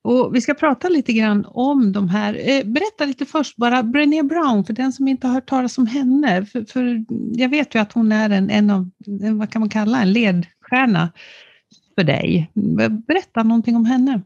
Och 0.08 0.34
vi 0.34 0.40
ska 0.40 0.54
prata 0.54 0.88
lite 0.88 1.12
grann 1.12 1.46
om 1.48 1.92
de 1.92 2.08
här. 2.08 2.34
Eh, 2.34 2.64
berätta 2.64 3.04
lite 3.04 3.26
först 3.26 3.56
bara, 3.56 3.82
Brené 3.82 4.22
Brown, 4.22 4.64
för 4.64 4.72
den 4.72 4.92
som 4.92 5.08
inte 5.08 5.26
har 5.26 5.34
hört 5.34 5.48
talas 5.48 5.78
om 5.78 5.86
henne. 5.86 6.46
För, 6.46 6.64
för 6.64 7.04
jag 7.32 7.48
vet 7.48 7.74
ju 7.74 7.78
att 7.78 7.92
hon 7.92 8.12
är 8.12 8.30
en, 8.30 8.50
en 8.50 8.70
av, 8.70 8.90
vad 9.38 9.50
kan 9.50 9.60
man 9.60 9.68
kalla 9.68 10.02
en 10.02 10.12
ledstjärna 10.12 11.12
för 11.94 12.04
dig. 12.04 12.50
Berätta 13.06 13.42
någonting 13.42 13.76
om 13.76 13.84
henne. 13.84 14.20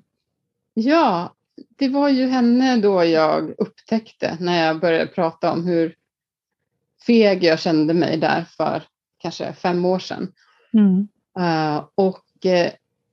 Ja, 0.74 1.34
det 1.78 1.88
var 1.88 2.08
ju 2.08 2.26
henne 2.26 2.76
då 2.76 3.04
jag 3.04 3.54
upptäckte 3.58 4.36
när 4.40 4.66
jag 4.66 4.80
började 4.80 5.06
prata 5.06 5.52
om 5.52 5.66
hur 5.66 5.94
feg 7.06 7.44
jag 7.44 7.60
kände 7.60 7.94
mig 7.94 8.18
där 8.18 8.44
för 8.56 8.82
kanske 9.18 9.52
fem 9.52 9.84
år 9.84 9.98
sedan. 9.98 10.32
Mm. 10.72 11.08
Uh, 11.38 11.84
och 11.94 12.24
uh, 12.46 12.70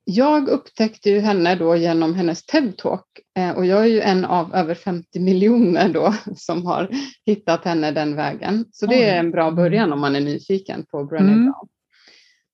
jag 0.09 0.49
upptäckte 0.49 1.09
ju 1.09 1.19
henne 1.19 1.55
då 1.55 1.75
genom 1.75 2.15
hennes 2.15 2.45
TED-talk 2.45 3.03
uh, 3.39 3.51
och 3.51 3.65
jag 3.65 3.81
är 3.81 3.85
ju 3.85 4.01
en 4.01 4.25
av 4.25 4.55
över 4.55 4.75
50 4.75 5.19
miljoner 5.19 5.89
då 5.89 6.15
som 6.35 6.65
har 6.65 6.89
hittat 7.25 7.65
henne 7.65 7.91
den 7.91 8.15
vägen. 8.15 8.65
Så 8.71 8.85
det 8.85 9.09
är 9.09 9.19
en 9.19 9.31
bra 9.31 9.51
början 9.51 9.93
om 9.93 9.99
man 9.99 10.15
är 10.15 10.19
nyfiken 10.19 10.85
på 10.91 11.03
Brené 11.03 11.31
mm. 11.31 11.43
Brown. 11.43 11.67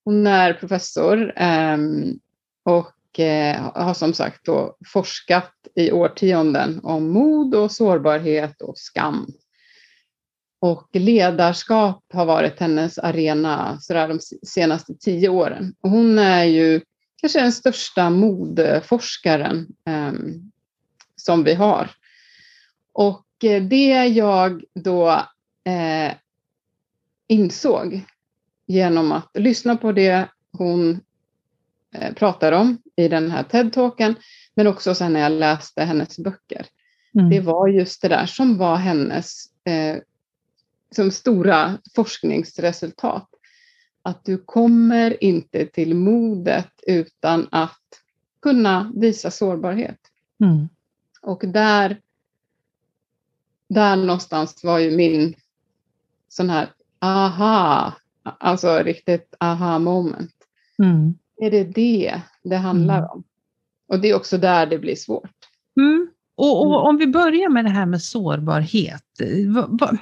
Hon 0.05 0.27
är 0.27 0.53
professor 0.53 1.33
um, 1.41 2.19
och 2.63 2.91
har 3.73 3.93
som 3.93 4.13
sagt 4.13 4.45
då 4.45 4.77
forskat 4.93 5.53
i 5.75 5.91
årtionden 5.91 6.79
om 6.83 7.09
mod 7.09 7.55
och 7.55 7.71
sårbarhet 7.71 8.61
och 8.61 8.77
skam 8.77 9.27
och 10.61 10.87
ledarskap 10.93 12.03
har 12.13 12.25
varit 12.25 12.59
hennes 12.59 12.97
arena 12.97 13.77
sådär 13.79 14.07
de 14.07 14.19
senaste 14.47 14.93
tio 14.93 15.29
åren. 15.29 15.73
Och 15.81 15.89
hon 15.89 16.19
är 16.19 16.43
ju 16.43 16.81
kanske 17.25 17.41
den 17.41 17.51
största 17.51 18.09
modforskaren 18.09 19.67
eh, 19.87 20.13
som 21.15 21.43
vi 21.43 21.53
har. 21.53 21.91
Och 22.93 23.25
eh, 23.43 23.63
det 23.63 24.05
jag 24.05 24.63
då 24.73 25.09
eh, 25.63 26.13
insåg 27.27 28.01
genom 28.67 29.11
att 29.11 29.29
lyssna 29.33 29.77
på 29.77 29.91
det 29.91 30.27
hon 30.51 30.99
eh, 31.95 32.13
pratar 32.13 32.51
om 32.51 32.77
i 32.95 33.07
den 33.07 33.31
här 33.31 33.43
TED-talken, 33.43 34.15
men 34.55 34.67
också 34.67 34.95
sen 34.95 35.13
när 35.13 35.19
jag 35.19 35.31
läste 35.31 35.83
hennes 35.83 36.19
böcker. 36.19 36.65
Mm. 37.15 37.29
Det 37.29 37.39
var 37.39 37.67
just 37.67 38.01
det 38.01 38.07
där 38.07 38.25
som 38.25 38.57
var 38.57 38.75
hennes 38.75 39.45
eh, 39.63 39.97
som 40.95 41.11
stora 41.11 41.77
forskningsresultat. 41.95 43.29
Att 44.05 44.25
du 44.25 44.37
kommer 44.37 45.23
inte 45.23 45.65
till 45.65 45.95
modet 45.95 46.71
utan 46.87 47.47
att 47.51 47.81
kunna 48.41 48.91
visa 48.95 49.31
sårbarhet. 49.31 49.99
Mm. 50.39 50.69
Och 51.21 51.43
där, 51.47 52.01
där 53.69 53.95
någonstans 53.95 54.63
var 54.63 54.79
ju 54.79 54.97
min 54.97 55.35
sån 56.29 56.49
här 56.49 56.69
aha, 56.99 57.93
alltså 58.23 58.77
riktigt 58.77 59.33
aha 59.39 59.79
moment. 59.79 60.35
Mm. 60.83 61.13
Är 61.37 61.51
det 61.51 61.63
det 61.63 62.21
det 62.43 62.57
handlar 62.57 62.97
mm. 62.97 63.09
om? 63.09 63.23
Och 63.87 63.99
det 63.99 64.09
är 64.09 64.15
också 64.15 64.37
där 64.37 64.65
det 64.65 64.79
blir 64.79 64.95
svårt. 64.95 65.35
Mm. 65.77 66.07
Och, 66.35 66.61
och, 66.61 66.75
mm. 66.75 66.87
om 66.87 66.97
vi 66.97 67.07
börjar 67.07 67.49
med 67.49 67.65
det 67.65 67.71
här 67.71 67.85
med 67.85 68.01
sårbarhet. 68.01 69.03
Vad, 69.47 69.79
vad, 69.79 69.97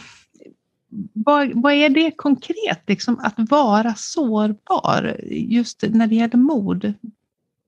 vad, 1.13 1.51
vad 1.53 1.73
är 1.73 1.89
det 1.89 2.11
konkret, 2.11 2.81
liksom, 2.87 3.19
att 3.19 3.33
vara 3.37 3.95
sårbar 3.95 5.19
just 5.29 5.83
när 5.89 6.07
det 6.07 6.15
gäller 6.15 6.37
mod? 6.37 6.93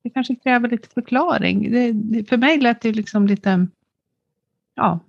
Det 0.02 0.10
kanske 0.10 0.36
kräver 0.36 0.70
lite 0.70 0.88
förklaring. 0.90 1.72
Det, 1.72 2.30
för 2.30 2.38
mig 2.38 2.58
lät 2.58 2.82
det 2.82 2.92
liksom 2.92 3.28
lite... 3.28 3.68
Ja, 4.76 5.00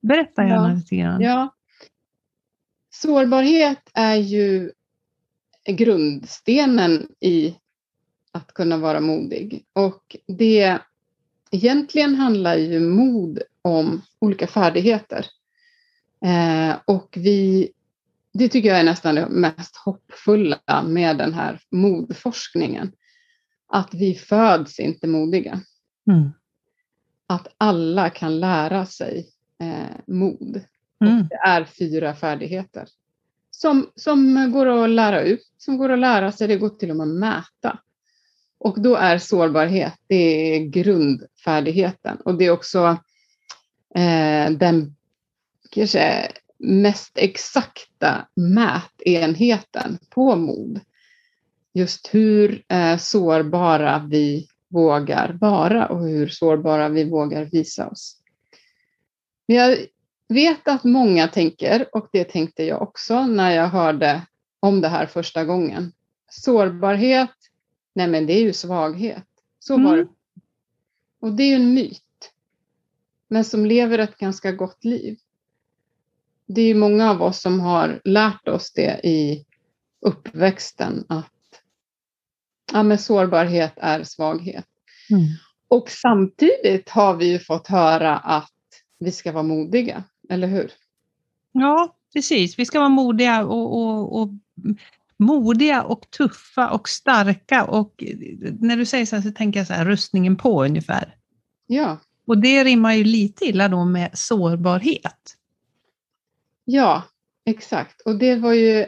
berätta 0.00 0.42
gärna 0.42 0.68
ja, 0.68 0.74
lite 0.74 0.96
grann. 0.96 1.20
Ja. 1.20 1.54
Sårbarhet 2.90 3.90
är 3.94 4.16
ju 4.16 4.72
grundstenen 5.66 7.08
i 7.20 7.54
att 8.32 8.54
kunna 8.54 8.76
vara 8.76 9.00
modig. 9.00 9.64
Och 9.72 10.16
det 10.26 10.78
egentligen 11.50 12.14
handlar 12.14 12.56
ju 12.56 12.80
mod 12.80 13.42
om 13.62 14.02
olika 14.18 14.46
färdigheter. 14.46 15.26
Eh, 16.24 16.76
och 16.84 17.14
vi, 17.16 17.70
det 18.32 18.48
tycker 18.48 18.68
jag 18.68 18.78
är 18.78 18.84
nästan 18.84 19.14
det 19.14 19.28
mest 19.28 19.76
hoppfulla 19.76 20.82
med 20.84 21.16
den 21.16 21.34
här 21.34 21.60
modforskningen. 21.70 22.92
Att 23.72 23.94
vi 23.94 24.14
föds 24.14 24.78
inte 24.78 25.06
modiga. 25.06 25.60
Mm. 26.10 26.30
Att 27.26 27.48
alla 27.58 28.10
kan 28.10 28.40
lära 28.40 28.86
sig 28.86 29.28
eh, 29.60 29.96
mod. 30.06 30.64
Mm. 31.04 31.18
Och 31.18 31.28
det 31.28 31.34
är 31.34 31.64
fyra 31.64 32.14
färdigheter. 32.14 32.88
Som, 33.50 33.90
som 33.94 34.52
går 34.52 34.66
att 34.66 34.90
lära 34.90 35.22
ut, 35.22 35.52
som 35.58 35.76
går 35.76 35.88
att 35.88 35.98
lära 35.98 36.32
sig, 36.32 36.48
det 36.48 36.56
går 36.56 36.68
till 36.68 36.90
och 36.90 36.96
med 36.96 37.06
att 37.06 37.14
mäta. 37.14 37.78
Och 38.58 38.80
då 38.80 38.96
är 38.96 39.18
sårbarhet, 39.18 39.94
det 40.06 40.14
är 40.14 40.64
grundfärdigheten. 40.64 42.16
Och 42.16 42.34
det 42.34 42.44
är 42.44 42.50
också 42.50 42.98
eh, 43.94 44.50
den 44.50 44.96
kanske 45.70 46.32
mest 46.58 47.18
exakta 47.18 48.28
mätenheten 48.34 49.98
på 50.10 50.36
mod. 50.36 50.80
Just 51.72 52.14
hur 52.14 52.64
eh, 52.68 52.98
sårbara 52.98 54.06
vi 54.10 54.48
vågar 54.68 55.38
vara 55.40 55.86
och 55.86 56.06
hur 56.06 56.28
sårbara 56.28 56.88
vi 56.88 57.04
vågar 57.04 57.44
visa 57.44 57.88
oss. 57.88 58.16
Men 59.48 59.56
jag 59.56 59.78
vet 60.28 60.68
att 60.68 60.84
många 60.84 61.28
tänker, 61.28 61.88
och 61.92 62.08
det 62.12 62.24
tänkte 62.24 62.64
jag 62.64 62.82
också 62.82 63.26
när 63.26 63.50
jag 63.50 63.68
hörde 63.68 64.22
om 64.60 64.80
det 64.80 64.88
här 64.88 65.06
första 65.06 65.44
gången. 65.44 65.92
Sårbarhet, 66.30 67.30
nej 67.94 68.08
men 68.08 68.26
det 68.26 68.32
är 68.32 68.42
ju 68.42 68.52
svaghet. 68.52 69.26
Så 69.58 69.76
var 69.76 69.94
mm. 69.94 70.08
Och 71.20 71.32
det 71.32 71.42
är 71.42 71.48
ju 71.48 71.54
en 71.54 71.74
myt. 71.74 72.32
Men 73.28 73.44
som 73.44 73.66
lever 73.66 73.98
ett 73.98 74.16
ganska 74.16 74.52
gott 74.52 74.84
liv 74.84 75.18
det 76.54 76.62
är 76.62 76.74
många 76.74 77.10
av 77.10 77.22
oss 77.22 77.40
som 77.40 77.60
har 77.60 78.00
lärt 78.04 78.48
oss 78.48 78.72
det 78.72 79.00
i 79.04 79.44
uppväxten 80.06 81.04
att 81.08 81.32
ja, 82.72 82.82
men 82.82 82.98
sårbarhet 82.98 83.72
är 83.76 84.04
svaghet. 84.04 84.66
Mm. 85.10 85.22
Och 85.68 85.90
samtidigt 85.90 86.88
har 86.88 87.16
vi 87.16 87.30
ju 87.30 87.38
fått 87.38 87.66
höra 87.66 88.16
att 88.16 88.50
vi 88.98 89.12
ska 89.12 89.32
vara 89.32 89.42
modiga, 89.42 90.04
eller 90.28 90.48
hur? 90.48 90.72
Ja, 91.52 91.96
precis. 92.12 92.58
Vi 92.58 92.66
ska 92.66 92.78
vara 92.78 92.88
modiga 92.88 93.44
och, 93.44 93.78
och, 93.78 94.20
och 94.20 94.28
modiga 95.16 95.82
och 95.82 96.10
tuffa 96.10 96.70
och 96.70 96.88
starka 96.88 97.64
och 97.64 98.04
när 98.60 98.76
du 98.76 98.86
säger 98.86 99.06
så 99.06 99.16
här 99.16 99.22
så 99.22 99.30
tänker 99.30 99.60
jag 99.60 99.66
så 99.66 99.72
här, 99.72 99.84
rustningen 99.84 100.36
på 100.36 100.64
ungefär. 100.64 101.16
Ja. 101.66 101.98
Och 102.26 102.38
det 102.38 102.64
rimmar 102.64 102.94
ju 102.94 103.04
lite 103.04 103.44
illa 103.44 103.68
då 103.68 103.84
med 103.84 104.10
sårbarhet. 104.14 105.36
Ja, 106.64 107.02
exakt. 107.44 108.00
Och 108.00 108.16
det 108.16 108.36
var 108.36 108.52
ju 108.52 108.86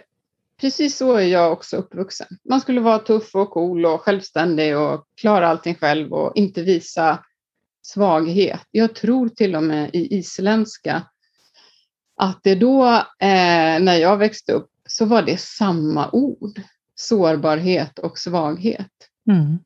precis 0.61 0.97
så 0.97 1.15
är 1.15 1.27
jag 1.27 1.53
också 1.53 1.77
uppvuxen. 1.77 2.27
Man 2.45 2.61
skulle 2.61 2.81
vara 2.81 2.99
tuff 2.99 3.35
och 3.35 3.51
cool 3.51 3.87
och 3.87 4.01
självständig 4.01 4.79
och 4.79 5.07
klara 5.15 5.49
allting 5.49 5.75
själv 5.75 6.13
och 6.13 6.33
inte 6.37 6.63
visa 6.63 7.25
svaghet. 7.83 8.61
Jag 8.71 8.95
tror 8.95 9.29
till 9.29 9.57
och 9.57 9.63
med 9.63 9.91
i 9.93 10.19
isländska 10.19 11.03
att 12.17 12.41
det 12.43 12.55
då, 12.55 12.87
eh, 13.19 13.81
när 13.81 13.97
jag 13.97 14.17
växte 14.17 14.53
upp, 14.53 14.71
så 14.87 15.05
var 15.05 15.23
det 15.23 15.41
samma 15.41 16.11
ord. 16.11 16.61
sårbarhet 16.95 17.99
och 17.99 18.19
svaghet. 18.19 18.93
Mm. 19.29 19.59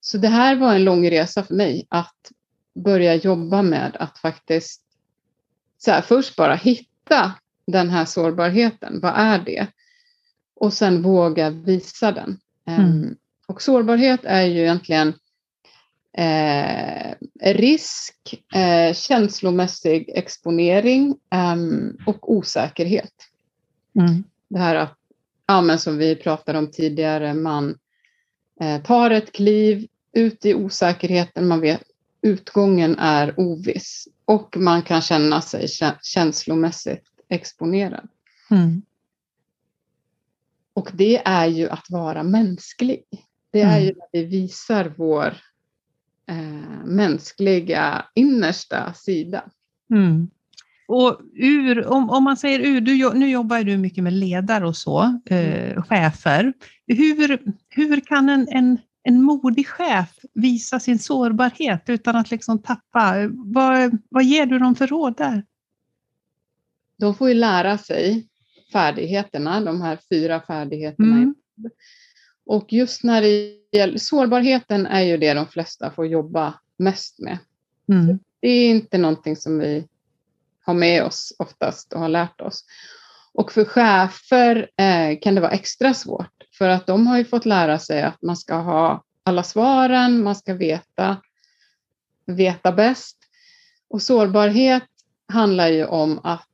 Så 0.00 0.18
det 0.18 0.28
här 0.28 0.56
var 0.56 0.74
en 0.74 0.84
lång 0.84 1.10
resa 1.10 1.42
för 1.42 1.54
mig 1.54 1.86
att 1.88 2.32
börja 2.74 3.14
jobba 3.14 3.62
med 3.62 3.96
att 3.96 4.18
faktiskt 4.18 4.82
så 5.78 5.90
här, 5.90 6.02
först 6.02 6.36
bara 6.36 6.54
hitta 6.54 7.32
den 7.66 7.90
här 7.90 8.04
sårbarheten. 8.04 9.00
Vad 9.00 9.12
är 9.16 9.38
det? 9.38 9.66
Och 10.54 10.72
sen 10.72 11.02
våga 11.02 11.50
visa 11.50 12.12
den. 12.12 12.38
Mm. 12.66 12.80
Um, 12.80 13.16
och 13.46 13.62
sårbarhet 13.62 14.20
är 14.24 14.42
ju 14.42 14.60
egentligen 14.60 15.14
eh, 16.18 17.14
risk, 17.40 18.44
eh, 18.54 18.94
känslomässig 18.94 20.10
exponering 20.14 21.16
um, 21.54 21.98
och 22.06 22.32
osäkerhet. 22.32 23.12
Mm. 23.98 24.24
Det 24.48 24.58
här 24.58 24.74
att, 24.74 24.96
ja, 25.46 25.60
men 25.60 25.78
som 25.78 25.98
vi 25.98 26.16
pratade 26.16 26.58
om 26.58 26.70
tidigare, 26.70 27.34
man 27.34 27.78
eh, 28.60 28.82
tar 28.82 29.10
ett 29.10 29.32
kliv 29.32 29.86
ut 30.12 30.46
i 30.46 30.54
osäkerheten, 30.54 31.48
man 31.48 31.60
vet 31.60 31.82
utgången 32.22 32.98
är 32.98 33.40
oviss 33.40 34.08
och 34.26 34.56
man 34.56 34.82
kan 34.82 35.02
känna 35.02 35.40
sig 35.40 35.66
känslomässigt 36.02 37.04
exponerad. 37.28 38.08
Mm. 38.50 38.82
Och 40.74 40.90
det 40.94 41.22
är 41.24 41.46
ju 41.46 41.68
att 41.68 41.90
vara 41.90 42.22
mänsklig. 42.22 43.02
Det 43.52 43.60
är 43.60 43.76
Mm. 43.78 43.84
ju 43.84 43.92
när 43.94 44.08
vi 44.12 44.24
visar 44.24 44.94
vår 44.96 45.36
eh, 46.28 46.84
mänskliga 46.84 48.04
innersta 48.14 48.92
sida. 48.94 49.44
Mm. 49.90 50.30
Och 50.88 51.20
ur, 51.34 51.86
om, 51.86 52.10
om 52.10 52.24
man 52.24 52.36
säger 52.36 52.60
ur, 52.60 52.80
du, 52.80 53.14
nu 53.14 53.30
jobbar 53.30 53.62
du 53.62 53.76
mycket 53.76 54.04
med 54.04 54.12
ledare 54.12 54.66
och 54.66 54.76
så, 54.76 55.20
eh, 55.26 55.82
chefer. 55.82 56.52
Hur, 56.86 57.42
hur 57.68 58.00
kan 58.00 58.28
en, 58.28 58.48
en, 58.50 58.78
en 59.06 59.22
modig 59.22 59.66
chef 59.66 60.18
visa 60.34 60.80
sin 60.80 60.98
sårbarhet 60.98 61.82
utan 61.86 62.16
att 62.16 62.30
liksom 62.30 62.62
tappa? 62.62 63.14
Vad, 63.30 63.98
vad 64.08 64.24
ger 64.24 64.46
du 64.46 64.58
dem 64.58 64.74
för 64.74 64.86
råd 64.86 65.16
där? 65.16 65.44
De 66.98 67.14
får 67.14 67.28
ju 67.28 67.34
lära 67.34 67.78
sig 67.78 68.28
färdigheterna, 68.72 69.60
de 69.60 69.82
här 69.82 69.98
fyra 70.10 70.40
färdigheterna. 70.40 71.16
Mm. 71.16 71.34
Och 72.46 72.72
just 72.72 73.04
när 73.04 73.22
det 73.22 73.54
gäller 73.72 73.98
sårbarheten 73.98 74.86
är 74.86 75.02
ju 75.02 75.16
det 75.16 75.34
de 75.34 75.46
flesta 75.46 75.90
får 75.90 76.06
jobba 76.06 76.54
mest 76.76 77.18
med. 77.18 77.38
Mm. 77.88 78.18
Det 78.40 78.48
är 78.48 78.70
inte 78.70 78.98
någonting 78.98 79.36
som 79.36 79.58
vi 79.58 79.88
har 80.64 80.74
med 80.74 81.04
oss 81.04 81.36
oftast 81.38 81.92
och 81.92 82.00
har 82.00 82.08
lärt 82.08 82.40
oss. 82.40 82.64
Och 83.32 83.52
för 83.52 83.64
chefer 83.64 84.70
eh, 84.76 85.18
kan 85.20 85.34
det 85.34 85.40
vara 85.40 85.50
extra 85.50 85.94
svårt 85.94 86.35
för 86.58 86.68
att 86.68 86.86
de 86.86 87.06
har 87.06 87.18
ju 87.18 87.24
fått 87.24 87.46
lära 87.46 87.78
sig 87.78 88.02
att 88.02 88.22
man 88.22 88.36
ska 88.36 88.54
ha 88.54 89.04
alla 89.22 89.42
svaren, 89.42 90.22
man 90.22 90.36
ska 90.36 90.54
veta, 90.54 91.16
veta 92.26 92.72
bäst. 92.72 93.18
Och 93.88 94.02
sårbarhet 94.02 94.84
handlar 95.28 95.68
ju 95.68 95.84
om 95.84 96.20
att 96.22 96.48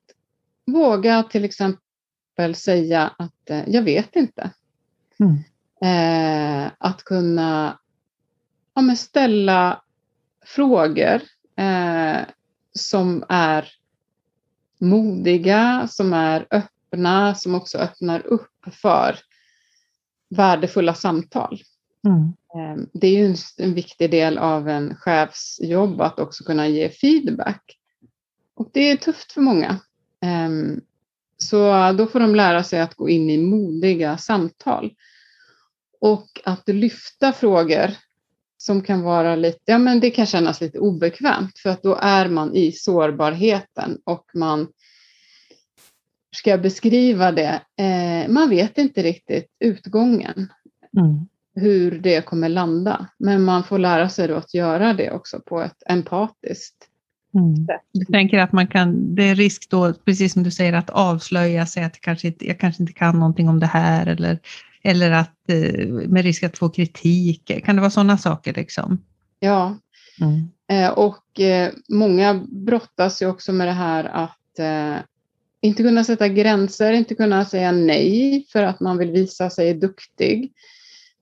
våga 0.66 1.22
till 1.22 1.44
exempel 1.44 2.54
säga 2.54 3.14
att 3.18 3.50
eh, 3.50 3.68
jag 3.68 3.82
vet 3.82 4.16
inte. 4.16 4.50
Mm. 5.20 5.36
Eh, 5.82 6.72
att 6.78 7.04
kunna 7.04 7.78
ja, 8.74 8.96
ställa 8.96 9.82
frågor 10.44 11.22
eh, 11.56 12.20
som 12.72 13.24
är 13.28 13.68
modiga, 14.78 15.88
som 15.90 16.12
är 16.12 16.46
öppna, 16.50 17.34
som 17.34 17.54
också 17.54 17.78
öppnar 17.78 18.26
upp 18.26 18.50
för 18.72 19.18
värdefulla 20.36 20.94
samtal. 20.94 21.62
Mm. 22.06 22.22
Eh, 22.54 22.84
Det 22.92 23.06
är 23.06 23.18
ju 23.18 23.26
en, 23.26 23.36
en 23.58 23.74
viktig 23.74 24.10
del 24.10 24.38
av 24.38 24.68
en 24.68 24.96
chefs 24.96 25.60
jobb 25.62 26.00
att 26.00 26.18
också 26.18 26.44
kunna 26.44 26.68
ge 26.68 26.88
feedback. 26.88 27.78
Och 28.54 28.70
det 28.72 28.90
är 28.90 28.96
tufft 28.96 29.32
för 29.32 29.40
många. 29.40 29.78
Ehm, 30.22 30.80
Så 31.36 31.92
då 31.92 32.06
får 32.06 32.20
de 32.20 32.34
lära 32.34 32.64
sig 32.64 32.80
att 32.80 32.94
gå 32.94 33.08
in 33.08 33.30
i 33.30 33.38
modiga 33.38 34.18
samtal. 34.18 34.92
Och 36.00 36.40
att 36.44 36.68
lyfta 36.68 37.32
frågor 37.32 37.90
som 38.58 38.82
kan 38.82 39.02
vara 39.02 39.36
lite, 39.36 39.58
ja 39.64 39.78
men 39.78 40.00
det 40.00 40.10
kan 40.10 40.26
kännas 40.26 40.60
lite 40.60 40.78
obekvämt 40.78 41.58
för 41.58 41.70
att 41.70 41.82
då 41.82 41.98
är 42.00 42.28
man 42.28 42.54
i 42.54 42.72
sårbarheten 42.72 43.98
och 44.04 44.30
man, 44.34 44.68
ska 46.36 46.50
jag 46.50 46.62
beskriva 46.62 47.32
det, 47.32 47.60
eh, 47.78 48.28
man 48.32 48.48
vet 48.50 48.78
inte 48.78 49.02
riktigt 49.02 49.46
utgången 49.60 50.48
Mm. 50.98 51.26
hur 51.54 51.98
det 51.98 52.24
kommer 52.24 52.48
landa. 52.48 53.06
Men 53.18 53.44
man 53.44 53.64
får 53.64 53.78
lära 53.78 54.08
sig 54.08 54.28
då 54.28 54.34
att 54.34 54.54
göra 54.54 54.92
det 54.94 55.10
också 55.10 55.40
på 55.40 55.60
ett 55.62 55.82
empatiskt 55.86 56.74
Mm. 57.34 57.66
sätt. 57.66 57.80
Du 57.92 58.04
tänker 58.04 58.38
att 58.38 58.52
man 58.52 58.66
kan, 58.66 59.14
det 59.14 59.22
är 59.24 59.34
risk 59.34 59.70
då, 59.70 59.92
precis 59.92 60.32
som 60.32 60.42
du 60.42 60.50
säger, 60.50 60.72
att 60.72 60.90
avslöja 60.90 61.66
sig 61.66 61.84
att 61.84 62.00
kanske 62.00 62.26
inte, 62.28 62.46
jag 62.46 62.60
kanske 62.60 62.82
inte 62.82 62.92
kan 62.92 63.18
någonting 63.18 63.48
om 63.48 63.60
det 63.60 63.66
här 63.66 64.06
eller, 64.06 64.38
eller 64.82 65.10
att 65.10 65.34
eh, 65.48 65.86
med 65.88 66.24
risk 66.24 66.42
att 66.42 66.58
få 66.58 66.68
kritik. 66.68 67.64
Kan 67.64 67.76
det 67.76 67.80
vara 67.80 67.90
sådana 67.90 68.18
saker 68.18 68.52
liksom? 68.54 68.98
Ja, 69.40 69.76
Mm. 70.20 70.48
eh, 70.84 70.90
och 70.90 71.40
eh, 71.40 71.70
många 71.88 72.34
brottas 72.48 73.22
ju 73.22 73.26
också 73.26 73.52
med 73.52 73.66
det 73.68 73.72
här 73.72 74.04
att 74.04 74.58
eh, 74.58 74.96
inte 75.62 75.82
kunna 75.82 76.04
sätta 76.04 76.28
gränser, 76.28 76.92
inte 76.92 77.14
kunna 77.14 77.44
säga 77.44 77.72
nej 77.72 78.46
för 78.52 78.62
att 78.62 78.80
man 78.80 78.98
vill 78.98 79.10
visa 79.10 79.50
sig 79.50 79.74
duktig. 79.74 80.52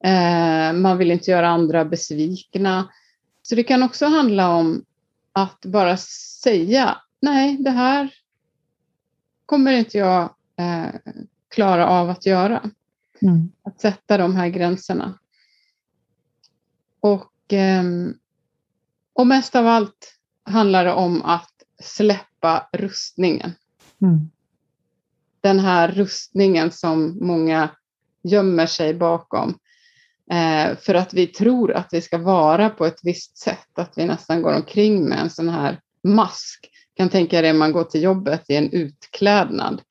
Eh, 0.05 0.72
man 0.72 0.98
vill 0.98 1.11
inte 1.11 1.31
göra 1.31 1.48
andra 1.48 1.85
besvikna. 1.85 2.88
Så 3.42 3.55
det 3.55 3.62
kan 3.62 3.83
också 3.83 4.07
handla 4.07 4.55
om 4.55 4.85
att 5.33 5.64
bara 5.64 5.96
säga 6.42 6.96
nej, 7.20 7.57
det 7.57 7.70
här 7.70 8.14
kommer 9.46 9.72
inte 9.72 9.98
jag 9.98 10.22
eh, 10.57 10.94
klara 11.48 11.88
av 11.88 12.11
att 12.11 12.26
göra. 12.26 12.70
Mm. 13.22 13.53
Att 13.62 13.81
sätta 13.81 14.18
de 14.18 14.37
här 14.37 14.48
gränserna. 14.48 15.18
Och, 17.00 17.33
ehm, 17.48 18.14
och 19.12 19.26
mest 19.26 19.57
av 19.57 19.66
allt 19.66 20.18
handlar 20.44 20.85
det 20.85 20.92
om 20.92 21.22
att 21.22 21.53
släppa 21.83 22.68
rustningen. 22.72 23.53
Mm. 24.02 24.30
Den 25.40 25.58
här 25.58 25.88
rustningen 25.88 26.70
som 26.70 27.18
många 27.20 27.70
gömmer 28.22 28.66
sig 28.66 28.94
bakom. 28.94 29.58
Eh, 30.30 30.76
för 30.76 30.94
att 30.94 31.14
vi 31.14 31.26
tror 31.26 31.72
att 31.72 31.88
vi 31.92 32.00
ska 32.00 32.18
vara 32.18 32.70
på 32.70 32.86
ett 32.86 33.00
visst 33.02 33.38
sätt. 33.38 33.78
Att 33.78 33.92
vi 33.96 34.04
nästan 34.04 34.42
går 34.42 34.54
omkring 34.54 35.04
med 35.04 35.18
en 35.20 35.30
sån 35.30 35.48
här 35.48 35.80
mask. 36.02 36.70
Kan 36.96 37.08
tänka 37.08 37.42
dig 37.42 37.52
man 37.52 37.72
går 37.72 37.84
till 37.84 38.02
jobbet 38.02 38.44
i 38.48 38.56
en 38.56 38.70
utklädnad. 38.70 39.82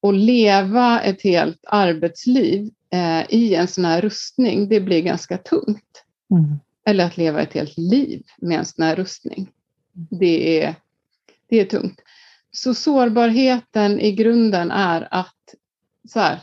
Och 0.00 0.12
leva 0.12 1.00
ett 1.00 1.22
helt 1.22 1.64
arbetsliv 1.68 2.70
eh, 2.90 3.24
i 3.28 3.54
en 3.54 3.68
sån 3.68 3.84
här 3.84 4.00
rustning, 4.00 4.68
det 4.68 4.80
blir 4.80 5.02
ganska 5.02 5.38
tungt. 5.38 6.04
Mm. 6.30 6.56
Eller 6.86 7.06
att 7.06 7.16
leva 7.16 7.42
ett 7.42 7.52
helt 7.52 7.78
liv 7.78 8.22
med 8.36 8.58
en 8.58 8.64
sån 8.64 8.84
här 8.84 8.96
rustning. 8.96 9.50
Det 9.92 10.62
är, 10.62 10.74
det 11.48 11.60
är 11.60 11.64
tungt. 11.64 12.00
Så 12.54 12.74
sårbarheten 12.74 14.00
i 14.00 14.12
grunden 14.12 14.70
är 14.70 15.08
att 15.10 15.54
så 16.08 16.20
här, 16.20 16.40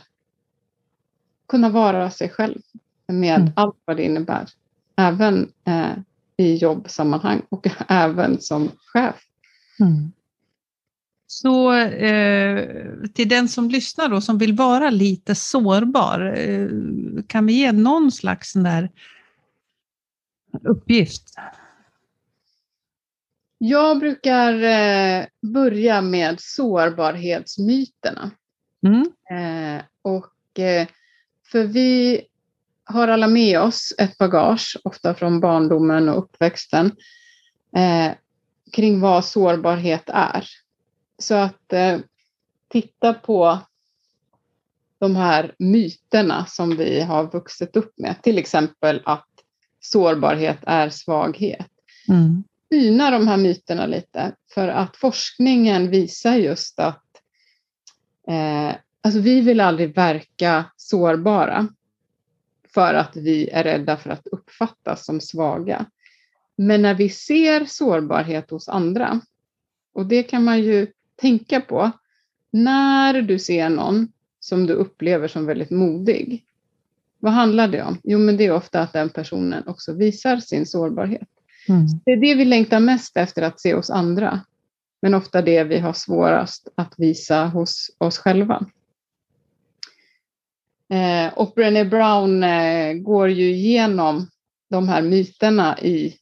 kunna 1.48 1.68
vara 1.68 2.10
sig 2.10 2.28
själv 2.28 2.60
med 3.06 3.40
Mm. 3.40 3.52
allt 3.56 3.76
vad 3.84 3.96
det 3.96 4.02
innebär. 4.02 4.48
Även 4.96 5.52
eh, 5.64 5.92
i 6.36 6.56
jobbsammanhang 6.56 7.42
och 7.48 7.66
även 7.88 8.40
som 8.40 8.70
chef. 8.86 9.16
Mm. 9.80 10.12
Så 11.26 11.72
eh, 11.74 12.66
till 13.14 13.28
den 13.28 13.48
som 13.48 13.68
lyssnar 13.68 14.08
då, 14.08 14.20
som 14.20 14.38
vill 14.38 14.52
vara 14.52 14.90
lite 14.90 15.34
sårbar, 15.34 16.34
eh, 16.38 16.68
kan 17.26 17.46
vi 17.46 17.52
ge 17.52 17.72
någon 17.72 18.12
slags 18.12 18.52
sån 18.52 18.62
där 18.62 18.90
uppgift? 20.62 21.34
Jag 23.64 23.98
brukar 23.98 24.62
eh, 24.62 25.26
börja 25.42 26.00
med 26.00 26.40
sårbarhetsmyterna. 26.40 28.30
Mm. 28.86 29.00
Eh, 29.30 29.82
och, 30.02 30.58
eh, 30.58 30.86
för 31.46 31.64
vi 31.64 32.22
har 32.84 33.08
alla 33.08 33.28
med 33.28 33.60
oss 33.60 33.94
ett 33.98 34.18
bagage, 34.18 34.78
ofta 34.84 35.14
från 35.14 35.40
barndomen 35.40 36.08
och 36.08 36.18
uppväxten, 36.18 36.96
kring 38.72 39.00
vad 39.00 39.24
sårbarhet 39.24 40.04
är. 40.06 40.48
Så 41.18 41.34
att 41.34 41.72
titta 42.68 43.14
på 43.14 43.58
de 44.98 45.16
här 45.16 45.54
myterna 45.58 46.46
som 46.46 46.76
vi 46.76 47.00
har 47.00 47.32
vuxit 47.32 47.76
upp 47.76 47.92
med, 47.96 48.22
till 48.22 48.38
exempel 48.38 49.02
att 49.04 49.28
sårbarhet 49.80 50.58
är 50.62 50.90
svaghet 50.90 51.72
Mm 52.08 52.44
syna 52.72 53.10
de 53.10 53.28
här 53.28 53.36
myterna 53.36 53.86
lite 53.86 54.32
för 54.54 54.68
att 54.68 54.96
forskningen 54.96 55.90
visar 55.90 56.36
just 56.36 56.78
att 56.80 57.04
eh, 58.28 58.76
alltså 59.00 59.20
vi 59.20 59.40
vill 59.40 59.60
aldrig 59.60 59.94
verka 59.94 60.64
sårbara 60.76 61.68
för 62.74 62.94
att 62.94 63.16
vi 63.16 63.48
är 63.48 63.64
rädda 63.64 63.96
för 63.96 64.10
att 64.10 64.26
uppfattas 64.26 65.04
som 65.04 65.20
svaga. 65.20 65.86
Men 66.56 66.82
när 66.82 66.94
vi 66.94 67.08
ser 67.08 67.64
sårbarhet 67.64 68.50
hos 68.50 68.68
andra, 68.68 69.20
och 69.92 70.06
det 70.06 70.22
kan 70.22 70.44
man 70.44 70.62
ju 70.62 70.86
tänka 71.16 71.60
på, 71.60 71.90
när 72.50 73.22
du 73.22 73.38
ser 73.38 73.68
någon 73.68 74.12
som 74.40 74.66
du 74.66 74.72
upplever 74.72 75.28
som 75.28 75.46
väldigt 75.46 75.70
modig, 75.70 76.44
vad 77.18 77.32
handlar 77.32 77.68
det 77.68 77.82
om? 77.82 77.98
Jo, 78.02 78.18
men 78.18 78.36
det 78.36 78.46
är 78.46 78.52
ofta 78.52 78.80
att 78.80 78.92
den 78.92 79.08
personen 79.08 79.68
också 79.68 79.92
visar 79.92 80.36
sin 80.36 80.66
sårbarhet. 80.66 81.28
Mm. 81.68 81.86
Det 82.04 82.12
är 82.12 82.16
det 82.16 82.34
vi 82.34 82.44
längtar 82.44 82.80
mest 82.80 83.16
efter 83.16 83.42
att 83.42 83.60
se 83.60 83.74
hos 83.74 83.90
andra, 83.90 84.40
men 85.02 85.14
ofta 85.14 85.42
det 85.42 85.64
vi 85.64 85.78
har 85.78 85.92
svårast 85.92 86.68
att 86.74 86.94
visa 86.96 87.44
hos 87.44 87.90
oss 87.98 88.18
själva. 88.18 88.66
Eh, 90.92 91.32
och 91.34 91.52
Brené 91.56 91.84
Brown 91.84 92.42
eh, 92.42 92.92
går 92.92 93.30
ju 93.30 93.50
igenom 93.50 94.28
de 94.70 94.88
här 94.88 95.02
myterna 95.02 95.78
i 95.78 96.16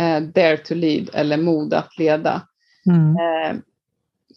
eh, 0.00 0.20
Dare 0.20 0.56
to 0.56 0.74
lead 0.74 1.10
eller 1.12 1.36
Mod 1.36 1.74
att 1.74 1.98
leda. 1.98 2.42
Mm. 2.86 3.16
Eh, 3.16 3.60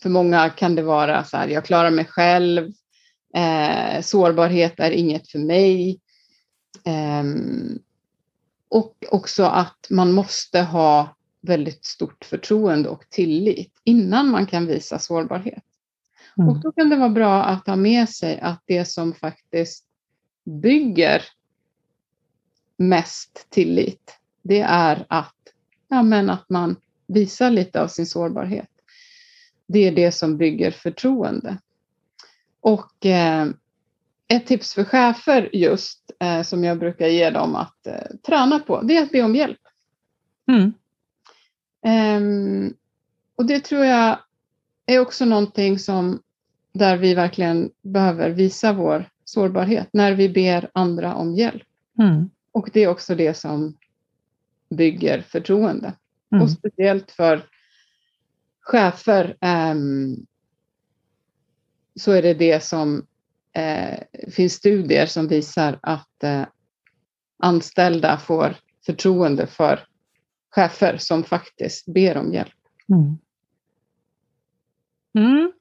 för 0.02 0.10
många 0.10 0.50
kan 0.50 0.76
det 0.76 0.82
vara 0.82 1.24
så 1.24 1.38
här, 1.38 1.48
jag 1.48 1.66
klarar 1.66 1.92
mig 1.92 2.06
själv, 2.06 2.72
eh, 3.36 4.02
sårbarhet 4.02 4.80
är 4.80 4.92
inget 4.92 5.32
för 5.32 5.40
mig. 5.40 6.00
Ehm, 6.86 7.80
och 8.70 8.96
också 9.12 9.44
att 9.44 9.88
man 9.90 10.12
måste 10.12 10.62
ha 10.62 11.16
väldigt 11.42 11.86
stort 11.86 12.26
förtroende 12.26 12.90
och 12.90 13.10
tillit 13.10 13.74
innan 13.84 14.30
man 14.30 14.46
kan 14.46 14.66
visa 14.66 15.00
sårbarhet. 15.00 15.64
Mm. 16.38 16.50
Och 16.50 16.62
då 16.62 16.72
kan 16.72 16.90
det 16.90 16.96
vara 16.96 17.10
bra 17.10 17.44
att 17.44 17.68
ha 17.68 17.76
med 17.76 18.10
sig 18.10 18.40
att 18.40 18.64
det 18.66 18.86
som 18.86 19.14
faktiskt 19.14 19.86
bygger 20.44 21.24
mest 22.78 23.48
tillit, 23.50 24.14
det 24.42 24.60
är 24.62 25.06
att, 25.10 25.36
ja, 25.88 26.04
men 26.04 26.30
att 26.30 26.50
man 26.50 26.76
visar 27.08 27.50
lite 27.50 27.82
av 27.82 27.88
sin 27.88 28.06
sårbarhet. 28.06 28.70
Det 29.68 29.80
är 29.80 29.92
det 29.92 30.12
som 30.12 30.38
bygger 30.38 30.72
förtroende. 30.72 31.58
Och 32.62 33.06
eh, 33.06 33.48
ett 34.28 34.46
tips 34.46 34.74
för 34.74 34.84
chefer 34.84 35.50
just 35.54 36.12
eh, 36.20 36.42
som 36.42 36.64
jag 36.64 36.80
brukar 36.80 37.08
ge 37.08 37.30
dem 37.30 37.56
att 37.56 37.88
eh, 37.88 38.16
träna 38.26 38.60
på, 38.60 38.82
det 38.82 38.98
är 38.98 39.04
att 39.04 39.12
be 39.12 39.22
om 39.22 39.36
hjälp. 39.36 39.60
Mm. 40.48 40.74
Um, 41.86 42.74
och 43.36 43.46
det 43.46 43.60
tror 43.60 43.86
jag 43.86 44.20
är 44.86 45.00
också 45.00 45.26
någonting 45.26 45.80
som 45.80 46.22
där 46.72 46.98
vi 46.98 47.14
verkligen 47.14 47.72
behöver 47.82 48.30
visa 48.30 48.74
vår 48.74 49.10
sårbarhet 49.26 49.90
när 49.94 50.12
vi 50.12 50.30
ber 50.30 50.70
andra 50.74 51.16
om 51.16 51.36
hjälp. 51.36 51.68
Mm. 52.00 52.30
Och 52.52 52.70
det 52.74 52.84
är 52.84 52.88
också 52.88 53.16
det 53.16 53.34
som 53.34 53.78
bygger 54.70 55.22
förtroende. 55.22 55.94
Mm. 56.32 56.44
Och 56.44 56.52
speciellt 56.52 57.12
för 57.12 57.46
chefer 58.60 59.38
um, 59.72 60.26
så 61.96 62.12
är 62.12 62.22
det 62.22 62.34
det 62.34 62.64
som 62.64 63.08
eh, 63.58 64.00
finns 64.32 64.54
studier 64.54 65.06
som 65.06 65.28
visar 65.28 65.80
att 65.82 66.24
eh, 66.24 66.44
anställda 67.44 68.18
får 68.18 68.56
förtroende 68.86 69.48
för 69.48 69.80
chefer 70.50 70.98
som 70.98 71.24
faktiskt 71.24 71.86
ber 71.86 72.18
om 72.18 72.34
hjälp. 72.34 72.54
Mm. 72.90 73.18
Mm. 75.18 75.52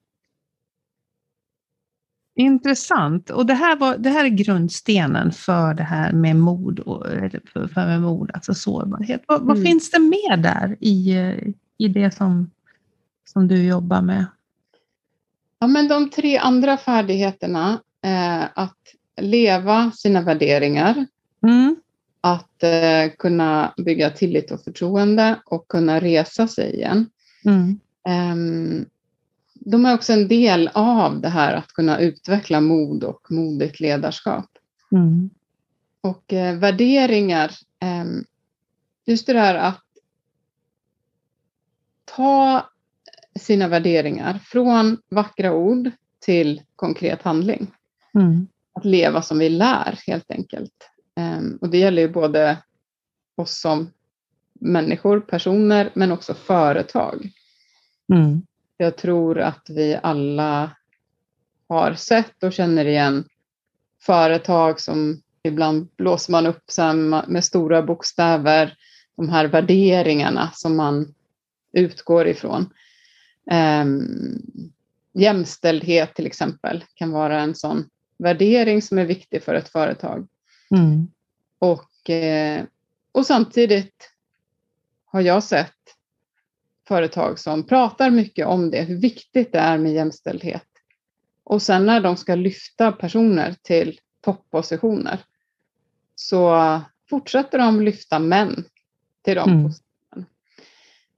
Intressant. 2.34 3.30
Och 3.30 3.46
det 3.46 3.54
här, 3.54 3.76
var, 3.76 3.96
det 3.98 4.10
här 4.10 4.24
är 4.24 4.28
grundstenen 4.28 5.32
för 5.32 5.74
det 5.74 5.82
här 5.82 6.12
med 6.12 6.36
mod, 6.36 6.78
och, 6.78 7.06
för, 7.52 7.68
för 7.68 7.86
med 7.86 8.02
mod 8.02 8.30
alltså 8.34 8.54
sårbarhet. 8.54 9.24
Vad, 9.26 9.36
mm. 9.36 9.48
vad, 9.48 9.62
finns 9.62 9.90
det 9.90 9.98
mer 9.98 10.36
där 10.36 10.76
i, 10.80 11.14
i 11.78 11.88
det 11.88 12.10
som, 12.10 12.50
som 13.24 13.48
du 13.48 13.66
jobbar 13.66 14.02
med? 14.02 14.26
Ja, 15.58 15.66
men 15.66 15.88
de 15.88 16.10
tre 16.10 16.36
andra 16.38 16.76
färdigheterna, 16.76 17.80
eh, 18.04 18.44
att 18.54 18.78
leva 19.16 19.90
sina 19.90 20.20
värderingar, 20.20 21.06
mm. 21.42 21.76
att 22.20 22.62
eh, 22.62 23.12
kunna 23.18 23.74
bygga 23.76 24.10
tillit 24.10 24.50
och 24.50 24.60
förtroende 24.60 25.40
och 25.46 25.68
kunna 25.68 26.00
resa 26.00 26.48
sig 26.48 26.74
igen. 26.74 27.10
Mm. 27.44 27.80
Eh, 28.08 28.86
de 29.54 29.86
är 29.86 29.94
också 29.94 30.12
en 30.12 30.28
del 30.28 30.70
av 30.74 31.20
det 31.20 31.28
här 31.28 31.54
att 31.54 31.72
kunna 31.72 31.98
utveckla 31.98 32.60
mod 32.60 33.04
och 33.04 33.26
modigt 33.30 33.80
ledarskap. 33.80 34.50
Mm. 34.92 35.30
Och 36.00 36.32
eh, 36.32 36.56
värderingar, 36.56 37.50
ehm, 37.80 38.24
just 39.04 39.26
det 39.26 39.32
där 39.32 39.54
att 39.54 39.82
ta 42.16 42.70
sina 43.40 43.68
värderingar 43.68 44.38
från 44.44 44.98
vackra 45.08 45.52
ord 45.52 45.90
till 46.18 46.62
konkret 46.76 47.22
handling. 47.22 47.72
Mm. 48.16 48.46
Att 48.72 48.84
leva 48.84 49.22
som 49.22 49.38
vi 49.38 49.48
lär 49.48 49.98
helt 50.06 50.30
enkelt. 50.30 50.90
Um, 51.20 51.58
och 51.60 51.68
det 51.68 51.78
gäller 51.78 52.02
ju 52.02 52.08
både 52.08 52.58
oss 53.36 53.60
som 53.60 53.90
människor, 54.60 55.20
personer, 55.20 55.90
men 55.94 56.12
också 56.12 56.34
företag. 56.34 57.30
Mm. 58.12 58.42
Jag 58.76 58.96
tror 58.96 59.38
att 59.38 59.66
vi 59.68 59.98
alla 60.02 60.70
har 61.68 61.94
sett 61.94 62.42
och 62.42 62.52
känner 62.52 62.84
igen 62.84 63.24
företag 64.02 64.80
som 64.80 65.22
ibland 65.42 65.88
blåser 65.96 66.32
man 66.32 66.46
upp 66.46 66.64
med 67.26 67.44
stora 67.44 67.82
bokstäver, 67.82 68.76
de 69.16 69.28
här 69.28 69.44
värderingarna 69.44 70.50
som 70.54 70.76
man 70.76 71.14
utgår 71.72 72.26
ifrån. 72.26 72.70
Um, 73.50 74.72
jämställdhet 75.12 76.14
till 76.14 76.26
exempel 76.26 76.84
kan 76.94 77.10
vara 77.10 77.40
en 77.40 77.54
sån 77.54 77.84
värdering 78.18 78.82
som 78.82 78.98
är 78.98 79.04
viktig 79.04 79.42
för 79.42 79.54
ett 79.54 79.68
företag. 79.68 80.28
Mm. 80.70 81.08
Och, 81.58 82.10
eh, 82.10 82.64
och 83.12 83.26
samtidigt 83.26 84.10
har 85.04 85.20
jag 85.20 85.42
sett 85.42 85.72
företag 86.88 87.38
som 87.38 87.66
pratar 87.66 88.10
mycket 88.10 88.46
om 88.46 88.70
det, 88.70 88.82
hur 88.82 88.96
viktigt 88.96 89.52
det 89.52 89.58
är 89.58 89.78
med 89.78 89.92
jämställdhet. 89.92 90.66
Och 91.44 91.62
sen 91.62 91.86
när 91.86 92.00
de 92.00 92.16
ska 92.16 92.34
lyfta 92.34 92.92
personer 92.92 93.54
till 93.62 94.00
toppositioner 94.20 95.18
så 96.14 96.80
fortsätter 97.10 97.58
de 97.58 97.80
lyfta 97.82 98.18
män 98.18 98.64
till 99.24 99.34
de 99.34 99.50
mm. 99.50 99.64
positionerna. 99.64 100.26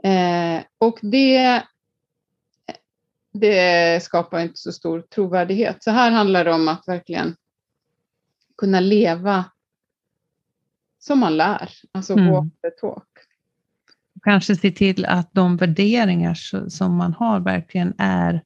Eh, 0.04 0.62
och 0.78 0.98
det 1.02 1.62
det 3.32 4.02
skapar 4.02 4.40
inte 4.40 4.58
så 4.58 4.72
stor 4.72 5.00
trovärdighet. 5.00 5.82
Så 5.82 5.90
här 5.90 6.10
handlar 6.10 6.44
det 6.44 6.52
om 6.52 6.68
att 6.68 6.88
verkligen 6.88 7.36
kunna 8.56 8.80
leva 8.80 9.44
som 10.98 11.18
man 11.18 11.36
lär, 11.36 11.70
alltså 11.92 12.12
mm. 12.12 12.32
walk 12.32 12.52
the 12.62 12.70
talk. 12.70 13.08
Kanske 14.24 14.56
se 14.56 14.70
till 14.70 15.04
att 15.04 15.30
de 15.32 15.56
värderingar 15.56 16.34
som 16.68 16.96
man 16.96 17.12
har 17.12 17.40
verkligen 17.40 17.94
är, 17.98 18.42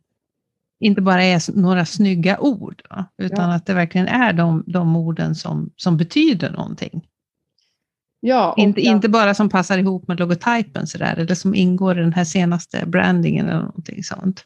inte 0.80 1.02
bara 1.02 1.24
är 1.24 1.60
några 1.60 1.84
snygga 1.84 2.40
ord, 2.40 2.82
va? 2.90 3.04
utan 3.18 3.50
ja. 3.50 3.56
att 3.56 3.66
det 3.66 3.74
verkligen 3.74 4.08
är 4.08 4.32
de, 4.32 4.64
de 4.66 4.96
orden 4.96 5.34
som, 5.34 5.70
som 5.76 5.96
betyder 5.96 6.50
någonting. 6.50 7.08
Ja, 8.20 8.54
inte, 8.56 8.80
ja. 8.80 8.90
inte 8.90 9.08
bara 9.08 9.34
som 9.34 9.48
passar 9.48 9.78
ihop 9.78 10.08
med 10.08 10.20
logotypen 10.20 10.86
sådär, 10.86 11.16
eller 11.16 11.34
som 11.34 11.54
ingår 11.54 11.98
i 11.98 12.02
den 12.02 12.12
här 12.12 12.24
senaste 12.24 12.86
brandingen 12.86 13.48
eller 13.48 13.62
någonting 13.62 14.04
sånt. 14.04 14.44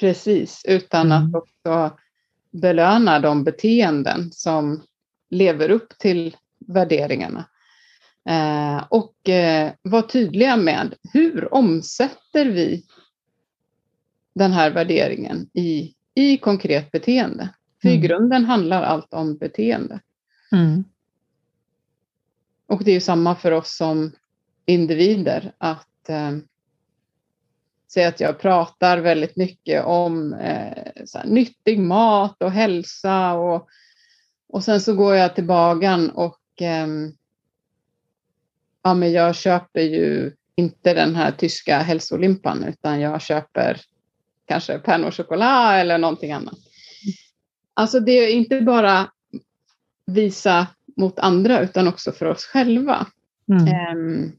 Precis, 0.00 0.62
utan 0.68 1.12
mm. 1.12 1.28
att 1.28 1.34
också 1.34 1.98
belöna 2.50 3.20
de 3.20 3.44
beteenden 3.44 4.32
som 4.32 4.82
lever 5.30 5.70
upp 5.70 5.98
till 5.98 6.36
värderingarna. 6.66 7.48
Eh, 8.28 8.84
och 8.90 9.28
eh, 9.28 9.72
vara 9.82 10.02
tydliga 10.02 10.56
med 10.56 10.94
hur 11.12 11.54
omsätter 11.54 12.46
vi 12.46 12.84
den 14.34 14.52
här 14.52 14.70
värderingen 14.70 15.50
i, 15.52 15.94
i 16.14 16.36
konkret 16.36 16.90
beteende. 16.90 17.48
För 17.82 17.88
mm. 17.88 17.98
i 17.98 18.06
grunden 18.06 18.44
handlar 18.44 18.82
allt 18.82 19.14
om 19.14 19.36
beteende. 19.36 20.00
Mm. 20.52 20.84
Och 22.66 22.84
det 22.84 22.90
är 22.90 22.94
ju 22.94 23.00
samma 23.00 23.34
för 23.34 23.52
oss 23.52 23.76
som 23.76 24.12
individer 24.66 25.52
att 25.58 26.08
eh, 26.08 26.32
säga 27.96 28.08
att 28.08 28.20
jag 28.20 28.38
pratar 28.38 28.98
väldigt 28.98 29.36
mycket 29.36 29.84
om 29.84 30.32
eh, 30.32 31.24
nyttig 31.24 31.78
mat 31.78 32.42
och 32.42 32.50
hälsa 32.52 33.32
och, 33.32 33.68
och 34.48 34.64
sen 34.64 34.80
så 34.80 34.94
går 34.94 35.14
jag 35.14 35.34
till 35.34 35.44
bagaren 35.44 36.10
och 36.10 36.40
eh, 36.60 36.86
ja, 38.82 38.94
men 38.94 39.12
jag 39.12 39.36
köper 39.36 39.80
ju 39.80 40.32
inte 40.56 40.94
den 40.94 41.14
här 41.14 41.30
tyska 41.30 41.78
hälsolimpan 41.78 42.64
utan 42.64 43.00
jag 43.00 43.22
köper 43.22 43.80
kanske 44.46 44.78
pernod 44.78 45.14
choklad 45.14 45.80
eller 45.80 45.98
någonting 45.98 46.32
annat. 46.32 46.58
Alltså 47.74 48.00
det 48.00 48.12
är 48.12 48.28
inte 48.28 48.60
bara 48.60 49.10
visa 50.06 50.66
mot 50.96 51.18
andra 51.18 51.60
utan 51.60 51.88
också 51.88 52.12
för 52.12 52.26
oss 52.26 52.44
själva. 52.44 53.06
Mm. 53.48 53.98
Um, 53.98 54.32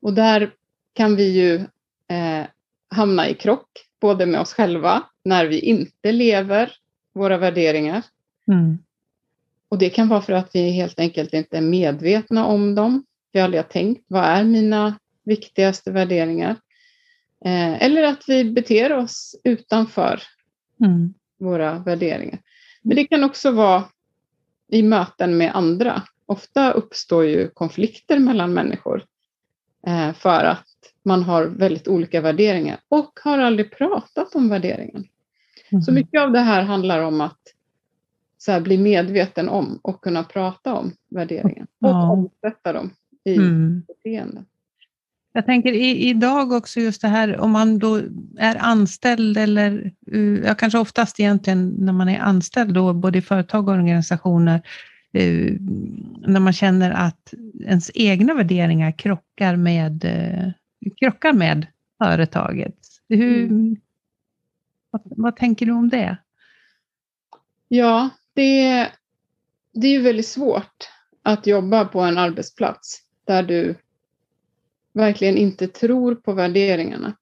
och 0.00 0.14
där 0.14 0.54
kan 0.92 1.16
vi 1.16 1.28
ju 1.28 1.66
eh, 2.10 2.46
hamna 2.90 3.28
i 3.28 3.34
krock, 3.34 3.68
både 4.00 4.26
med 4.26 4.40
oss 4.40 4.52
själva, 4.52 5.02
när 5.24 5.46
vi 5.46 5.60
inte 5.60 6.12
lever 6.12 6.72
våra 7.12 7.38
värderingar. 7.38 8.02
Mm. 8.48 8.78
Och 9.68 9.78
det 9.78 9.90
kan 9.90 10.08
vara 10.08 10.22
för 10.22 10.32
att 10.32 10.50
vi 10.54 10.70
helt 10.70 11.00
enkelt 11.00 11.34
inte 11.34 11.56
är 11.56 11.60
medvetna 11.60 12.46
om 12.46 12.74
dem. 12.74 13.04
Vi 13.32 13.40
aldrig 13.40 13.62
har 13.62 13.68
tänkt, 13.68 14.04
vad 14.08 14.24
är 14.24 14.44
mina 14.44 14.98
viktigaste 15.24 15.90
värderingar? 15.90 16.56
Eh, 17.44 17.82
eller 17.82 18.02
att 18.02 18.24
vi 18.28 18.44
beter 18.44 18.92
oss 18.92 19.36
utanför 19.44 20.22
mm. 20.80 21.14
våra 21.38 21.78
värderingar. 21.78 22.38
Men 22.82 22.96
det 22.96 23.04
kan 23.04 23.24
också 23.24 23.50
vara 23.50 23.84
i 24.68 24.82
möten 24.82 25.36
med 25.36 25.56
andra. 25.56 26.02
Ofta 26.26 26.72
uppstår 26.72 27.24
ju 27.24 27.48
konflikter 27.48 28.18
mellan 28.18 28.54
människor 28.54 29.04
eh, 29.86 30.12
för 30.12 30.44
att 30.44 30.66
man 31.04 31.22
har 31.22 31.44
väldigt 31.44 31.88
olika 31.88 32.20
värderingar 32.20 32.78
och 32.88 33.20
har 33.24 33.38
aldrig 33.38 33.76
pratat 33.76 34.34
om 34.34 34.48
värderingen. 34.48 35.04
Mm. 35.70 35.82
Så 35.82 35.92
mycket 35.92 36.20
av 36.20 36.32
det 36.32 36.40
här 36.40 36.62
handlar 36.62 37.00
om 37.00 37.20
att 37.20 37.40
så 38.38 38.52
här, 38.52 38.60
bli 38.60 38.78
medveten 38.78 39.48
om 39.48 39.78
och 39.82 40.00
kunna 40.00 40.24
prata 40.24 40.74
om 40.74 40.92
värderingen 41.10 41.66
och 41.80 41.90
ja. 41.90 42.10
omsätta 42.10 42.72
dem 42.72 42.90
i 43.24 43.36
mm. 43.36 43.82
beteende. 43.86 44.44
Jag 45.32 45.46
tänker 45.46 45.72
i, 45.72 46.08
idag 46.08 46.52
också 46.52 46.80
just 46.80 47.02
det 47.02 47.08
här 47.08 47.40
om 47.40 47.50
man 47.50 47.78
då 47.78 48.00
är 48.38 48.56
anställd 48.58 49.38
eller, 49.38 49.92
uh, 50.12 50.40
ja, 50.44 50.54
kanske 50.54 50.78
oftast 50.78 51.20
egentligen 51.20 51.68
när 51.68 51.92
man 51.92 52.08
är 52.08 52.18
anställd 52.18 52.74
då, 52.74 52.92
både 52.92 53.18
i 53.18 53.22
företag 53.22 53.68
och 53.68 53.74
organisationer, 53.74 54.62
uh, 55.18 55.56
när 56.26 56.40
man 56.40 56.52
känner 56.52 56.90
att 56.90 57.34
ens 57.64 57.90
egna 57.94 58.34
värderingar 58.34 58.92
krockar 58.98 59.56
med, 59.56 60.04
uh, 60.04 60.52
krockar 60.96 61.32
med 61.32 61.66
företaget. 61.98 62.76
Hur, 63.08 63.42
mm. 63.44 63.76
vad, 64.90 65.02
vad 65.04 65.36
tänker 65.36 65.66
du 65.66 65.72
om 65.72 65.88
det? 65.88 66.16
Ja, 67.68 68.10
det, 68.34 68.88
det 69.72 69.86
är 69.86 69.92
ju 69.92 70.00
väldigt 70.00 70.28
svårt 70.28 70.88
att 71.22 71.46
jobba 71.46 71.84
på 71.84 72.00
en 72.00 72.18
arbetsplats 72.18 73.02
där 73.24 73.42
du 73.42 73.74
verkligen 74.92 75.36
inte 75.36 75.68
tror 75.68 76.14
på 76.14 76.32
värderingarna. 76.32 77.16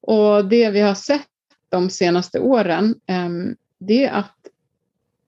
Och 0.00 0.48
det 0.48 0.70
vi 0.70 0.80
har 0.80 0.94
sett 0.94 1.28
de 1.68 1.90
senaste 1.90 2.40
åren, 2.40 2.94
ehm, 3.06 3.56
det 3.78 4.04
är 4.04 4.12
att 4.12 4.36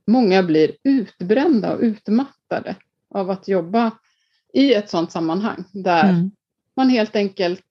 många 0.06 0.42
blir 0.42 0.72
utbrända 0.82 1.74
och 1.74 1.80
utmattade 1.80 2.76
av 3.10 3.30
att 3.30 3.48
jobba 3.48 3.90
i 4.52 4.74
ett 4.74 4.90
sådant 4.90 5.12
sammanhang 5.12 5.64
där 5.72 6.10
mm. 6.10 6.30
man 6.76 6.88
helt 6.88 7.16
enkelt 7.16 7.64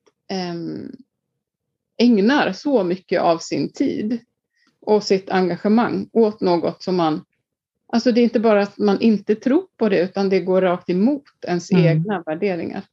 ägnar 1.97 2.53
så 2.53 2.83
mycket 2.83 3.21
av 3.21 3.37
sin 3.37 3.71
tid 3.71 4.19
och 4.81 5.03
sitt 5.03 5.29
engagemang 5.29 6.09
åt 6.13 6.41
något 6.41 6.83
som 6.83 6.95
man 6.95 7.25
Alltså 7.89 8.11
det 8.11 8.21
är 8.21 8.23
inte 8.23 8.39
bara 8.39 8.61
att 8.61 8.77
man 8.77 9.01
inte 9.01 9.35
tror 9.35 9.65
på 9.77 9.89
det 9.89 9.99
utan 9.99 10.29
det 10.29 10.39
går 10.39 10.61
rakt 10.61 10.89
emot 10.89 11.23
ens 11.47 11.71
mm. 11.71 11.85
egna 11.85 12.23
värderingar. 12.25 12.83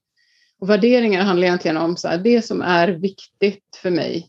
Och 0.58 0.70
värderingar 0.70 1.22
handlar 1.22 1.46
egentligen 1.46 1.76
om 1.76 1.96
så 1.96 2.08
här, 2.08 2.18
det 2.18 2.42
som 2.42 2.62
är 2.62 2.88
viktigt 2.88 3.78
för 3.82 3.90
mig 3.90 4.28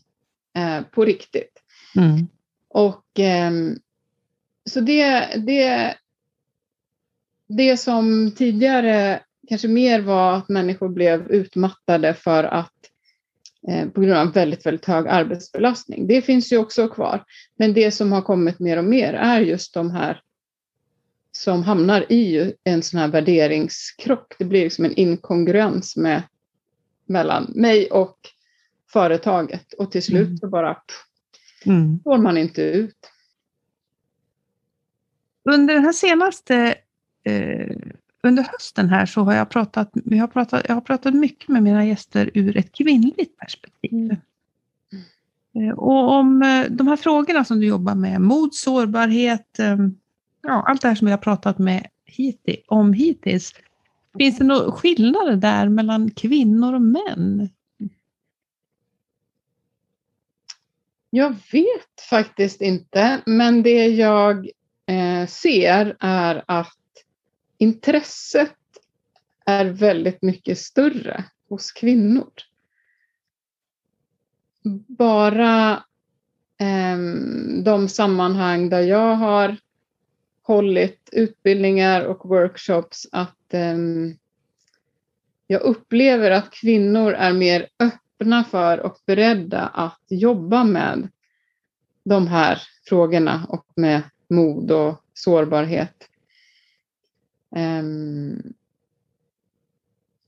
eh, 0.56 0.80
på 0.82 1.04
riktigt. 1.04 1.62
Mm. 1.96 2.26
Och 2.68 3.20
eh, 3.20 3.52
så 4.70 4.80
det, 4.80 5.26
det, 5.46 5.94
det 7.48 7.76
som 7.76 8.32
tidigare 8.36 9.20
kanske 9.48 9.68
mer 9.68 10.00
var 10.00 10.36
att 10.36 10.48
människor 10.48 10.88
blev 10.88 11.30
utmattade 11.30 12.14
för 12.14 12.44
att 12.44 12.72
på 13.94 14.00
grund 14.00 14.18
av 14.18 14.32
väldigt, 14.32 14.66
väldigt 14.66 14.84
hög 14.84 15.08
arbetsbelastning. 15.08 16.06
Det 16.06 16.22
finns 16.22 16.52
ju 16.52 16.58
också 16.58 16.88
kvar. 16.88 17.24
Men 17.56 17.72
det 17.72 17.90
som 17.90 18.12
har 18.12 18.22
kommit 18.22 18.58
mer 18.58 18.76
och 18.76 18.84
mer 18.84 19.12
är 19.12 19.40
just 19.40 19.74
de 19.74 19.90
här 19.90 20.20
som 21.32 21.62
hamnar 21.62 22.12
i 22.12 22.54
en 22.64 22.82
sån 22.82 23.00
här 23.00 23.08
värderingskrock. 23.08 24.34
Det 24.38 24.44
blir 24.44 24.64
liksom 24.64 24.84
en 24.84 24.94
inkongruens 24.94 25.96
med, 25.96 26.22
mellan 27.06 27.52
mig 27.54 27.90
och 27.90 28.18
företaget 28.92 29.72
och 29.72 29.92
till 29.92 30.02
slut 30.02 30.26
mm. 30.26 30.36
så 30.36 30.48
bara 30.48 30.82
mm. 31.64 32.00
får 32.04 32.18
man 32.18 32.38
inte 32.38 32.62
ut. 32.62 33.10
Under 35.50 35.74
den 35.74 35.84
här 35.84 35.92
senaste 35.92 36.74
eh, 37.24 37.76
under 38.26 38.42
hösten 38.42 38.88
här 38.88 39.06
så 39.06 39.22
har 39.22 39.34
jag 39.34 39.48
pratat, 39.48 39.90
vi 39.92 40.18
har 40.18 40.28
pratat, 40.28 40.62
jag 40.68 40.74
har 40.74 40.80
pratat 40.80 41.14
mycket 41.14 41.48
med 41.48 41.62
mina 41.62 41.84
gäster 41.84 42.30
ur 42.34 42.56
ett 42.56 42.72
kvinnligt 42.72 43.38
perspektiv. 43.38 43.92
Mm. 43.92 44.16
Eh, 45.56 45.74
och 45.74 46.10
om 46.10 46.42
eh, 46.42 46.64
de 46.70 46.88
här 46.88 46.96
frågorna 46.96 47.44
som 47.44 47.60
du 47.60 47.66
jobbar 47.66 47.94
med, 47.94 48.20
mod, 48.20 48.54
sårbarhet, 48.54 49.58
eh, 49.58 49.76
ja, 50.42 50.64
allt 50.68 50.82
det 50.82 50.88
här 50.88 50.94
som 50.94 51.06
vi 51.06 51.10
har 51.10 51.18
pratat 51.18 51.58
med 51.58 51.86
hittills, 52.04 52.64
om 52.66 52.92
hittills. 52.92 53.52
Finns 54.18 54.38
det 54.38 54.44
några 54.44 54.72
skillnader 54.72 55.36
där 55.36 55.68
mellan 55.68 56.10
kvinnor 56.10 56.74
och 56.74 56.82
män? 56.82 57.48
Jag 61.10 61.30
vet 61.52 62.00
faktiskt 62.10 62.60
inte, 62.60 63.20
men 63.26 63.62
det 63.62 63.86
jag 63.86 64.50
ser 65.28 65.96
är 66.00 66.44
att 66.46 66.76
intresset 67.58 68.56
är 69.46 69.64
väldigt 69.64 70.22
mycket 70.22 70.58
större 70.58 71.24
hos 71.48 71.72
kvinnor. 71.72 72.32
Bara 74.86 75.72
eh, 76.60 76.98
de 77.64 77.88
sammanhang 77.88 78.68
där 78.68 78.80
jag 78.80 79.14
har 79.14 79.56
hållit 80.42 81.08
utbildningar 81.12 82.04
och 82.04 82.28
workshops 82.28 83.06
att 83.12 83.54
eh, 83.54 83.76
jag 85.46 85.62
upplever 85.62 86.30
att 86.30 86.50
kvinnor 86.50 87.12
är 87.12 87.32
mer 87.32 87.68
öppna 87.78 88.44
för 88.44 88.78
och 88.80 88.98
beredda 89.06 89.66
att 89.66 90.02
jobba 90.08 90.64
med 90.64 91.08
de 92.04 92.26
här 92.26 92.62
frågorna 92.88 93.46
och 93.48 93.66
med 93.74 94.02
mod 94.28 94.70
och 94.70 95.04
sårbarhet. 95.14 96.08
Um, 97.56 98.54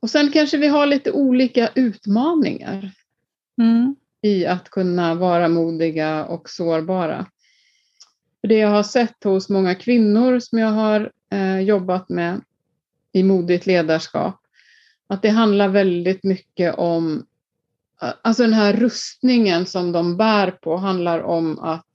och 0.01 0.11
sen 0.11 0.33
kanske 0.33 0.57
vi 0.57 0.69
har 0.69 0.87
lite 0.87 1.13
olika 1.13 1.69
utmaningar 1.75 2.91
mm. 3.59 3.97
i 4.23 4.47
att 4.47 4.71
kunna 4.71 5.15
vara 5.15 5.49
modiga 5.49 6.25
och 6.25 6.51
sårbara. 6.51 7.27
För 8.41 8.49
det 8.49 8.59
jag 8.59 8.71
har 8.71 8.83
sett 8.83 9.25
hos 9.25 9.49
många 9.49 9.75
kvinnor 9.75 10.39
som 10.39 10.59
jag 10.59 10.71
har 10.71 11.13
eh, 11.31 11.61
jobbat 11.61 12.09
med 12.09 12.41
i 13.13 13.23
modigt 13.23 13.67
ledarskap, 13.67 14.41
att 15.07 15.23
det 15.23 15.29
handlar 15.29 15.69
väldigt 15.69 16.25
mycket 16.25 16.75
om, 16.75 17.27
alltså 18.23 18.43
den 18.43 18.53
här 18.53 18.73
rustningen 18.73 19.67
som 19.67 19.93
de 19.93 20.17
bär 20.17 20.51
på 20.51 20.77
handlar 20.77 21.21
om 21.21 21.59
att 21.59 21.88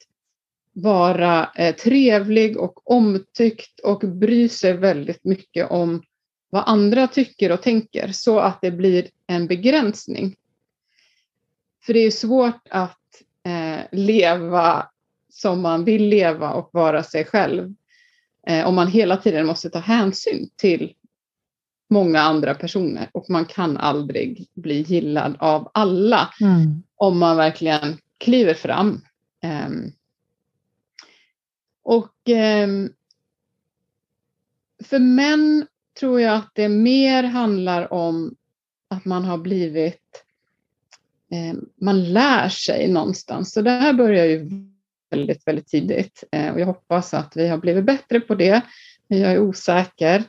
vara 0.73 1.49
eh, 1.55 1.75
trevlig 1.75 2.57
och 2.57 2.91
omtyckt 2.91 3.79
och 3.79 3.99
bry 3.99 4.49
sig 4.49 4.73
väldigt 4.73 5.23
mycket 5.23 5.71
om 5.71 6.03
vad 6.49 6.63
andra 6.65 7.07
tycker 7.07 7.51
och 7.51 7.61
tänker 7.61 8.11
så 8.11 8.39
att 8.39 8.61
det 8.61 8.71
blir 8.71 9.07
en 9.27 9.47
begränsning. 9.47 10.35
För 11.85 11.93
det 11.93 11.99
är 11.99 12.11
svårt 12.11 12.67
att 12.69 12.99
eh, 13.45 13.81
leva 13.91 14.87
som 15.29 15.61
man 15.61 15.85
vill 15.85 16.07
leva 16.07 16.53
och 16.53 16.69
vara 16.73 17.03
sig 17.03 17.25
själv. 17.25 17.73
Eh, 18.47 18.67
om 18.67 18.75
man 18.75 18.87
hela 18.87 19.17
tiden 19.17 19.45
måste 19.45 19.69
ta 19.69 19.79
hänsyn 19.79 20.49
till 20.55 20.93
många 21.89 22.21
andra 22.21 22.53
personer 22.53 23.09
och 23.11 23.29
man 23.29 23.45
kan 23.45 23.77
aldrig 23.77 24.47
bli 24.53 24.81
gillad 24.81 25.35
av 25.39 25.71
alla 25.73 26.29
mm. 26.41 26.83
om 26.95 27.19
man 27.19 27.37
verkligen 27.37 27.97
kliver 28.17 28.53
fram. 28.53 29.01
Eh, 29.43 29.69
och 31.83 32.29
eh, 32.29 32.67
för 34.83 34.99
män 34.99 35.67
tror 35.99 36.21
jag 36.21 36.35
att 36.35 36.51
det 36.53 36.69
mer 36.69 37.23
handlar 37.23 37.93
om 37.93 38.35
att 38.87 39.05
man 39.05 39.25
har 39.25 39.37
blivit, 39.37 40.23
eh, 41.31 41.59
man 41.81 42.13
lär 42.13 42.49
sig 42.49 42.87
någonstans. 42.87 43.53
Så 43.53 43.61
det 43.61 43.71
här 43.71 43.93
börjar 43.93 44.25
ju 44.25 44.49
väldigt, 45.09 45.47
väldigt 45.47 45.67
tidigt. 45.67 46.23
Eh, 46.31 46.53
och 46.53 46.59
jag 46.59 46.65
hoppas 46.65 47.13
att 47.13 47.37
vi 47.37 47.47
har 47.47 47.57
blivit 47.57 47.85
bättre 47.85 48.19
på 48.19 48.35
det, 48.35 48.61
men 49.07 49.19
jag 49.19 49.31
är 49.31 49.39
osäker. 49.39 50.23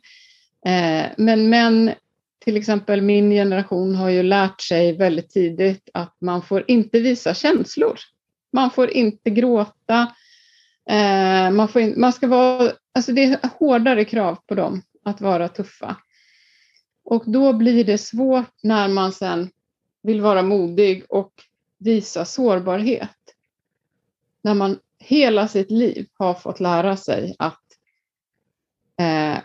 Eh, 0.67 1.07
men 1.17 1.49
män, 1.49 1.93
till 2.45 2.57
exempel 2.57 3.03
min 3.03 3.31
generation, 3.31 3.95
har 3.95 4.09
ju 4.09 4.23
lärt 4.23 4.61
sig 4.61 4.97
väldigt 4.97 5.31
tidigt 5.31 5.88
att 5.95 6.17
man 6.21 6.43
får 6.43 6.64
inte 6.67 7.01
visa 7.01 7.35
känslor. 7.35 7.99
Man 8.53 8.71
får 8.71 8.90
inte 8.90 9.31
gråta, 9.31 10.14
Eh, 10.90 11.51
man, 11.51 11.68
får 11.68 11.83
in, 11.83 12.01
man 12.01 12.12
ska 12.12 12.27
vara, 12.27 12.73
alltså 12.94 13.12
det 13.12 13.25
är 13.25 13.49
hårdare 13.59 14.05
krav 14.05 14.38
på 14.47 14.55
dem 14.55 14.83
att 15.05 15.20
vara 15.20 15.49
tuffa. 15.49 15.97
Och 17.05 17.25
då 17.27 17.53
blir 17.53 17.85
det 17.85 17.99
svårt 17.99 18.53
när 18.62 18.88
man 18.88 19.12
sen 19.12 19.51
vill 20.03 20.20
vara 20.20 20.42
modig 20.42 21.05
och 21.09 21.33
visa 21.79 22.25
sårbarhet. 22.25 23.11
När 24.42 24.55
man 24.55 24.79
hela 24.99 25.49
sitt 25.49 25.70
liv 25.70 26.07
har 26.18 26.35
fått 26.35 26.61
lära 26.61 26.97
sig 26.97 27.35
att 27.38 27.62
eh, 29.01 29.38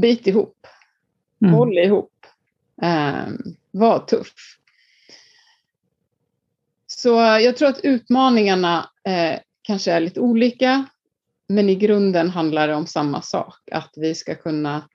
bit 0.00 0.26
ihop, 0.26 0.66
mm. 1.42 1.54
håll 1.54 1.78
ihop, 1.78 2.26
eh, 2.82 3.26
var 3.70 3.98
tuff. 3.98 4.58
Så 6.86 7.08
jag 7.18 7.56
tror 7.56 7.68
att 7.68 7.84
utmaningarna 7.84 8.90
eh, 9.04 9.40
kanske 9.66 9.92
är 9.92 10.00
lite 10.00 10.20
olika, 10.20 10.84
men 11.48 11.68
i 11.68 11.74
grunden 11.74 12.30
handlar 12.30 12.68
det 12.68 12.74
om 12.74 12.86
samma 12.86 13.22
sak, 13.22 13.70
att 13.72 13.92
vi 13.96 14.14
ska 14.14 14.34
kunna 14.34 14.88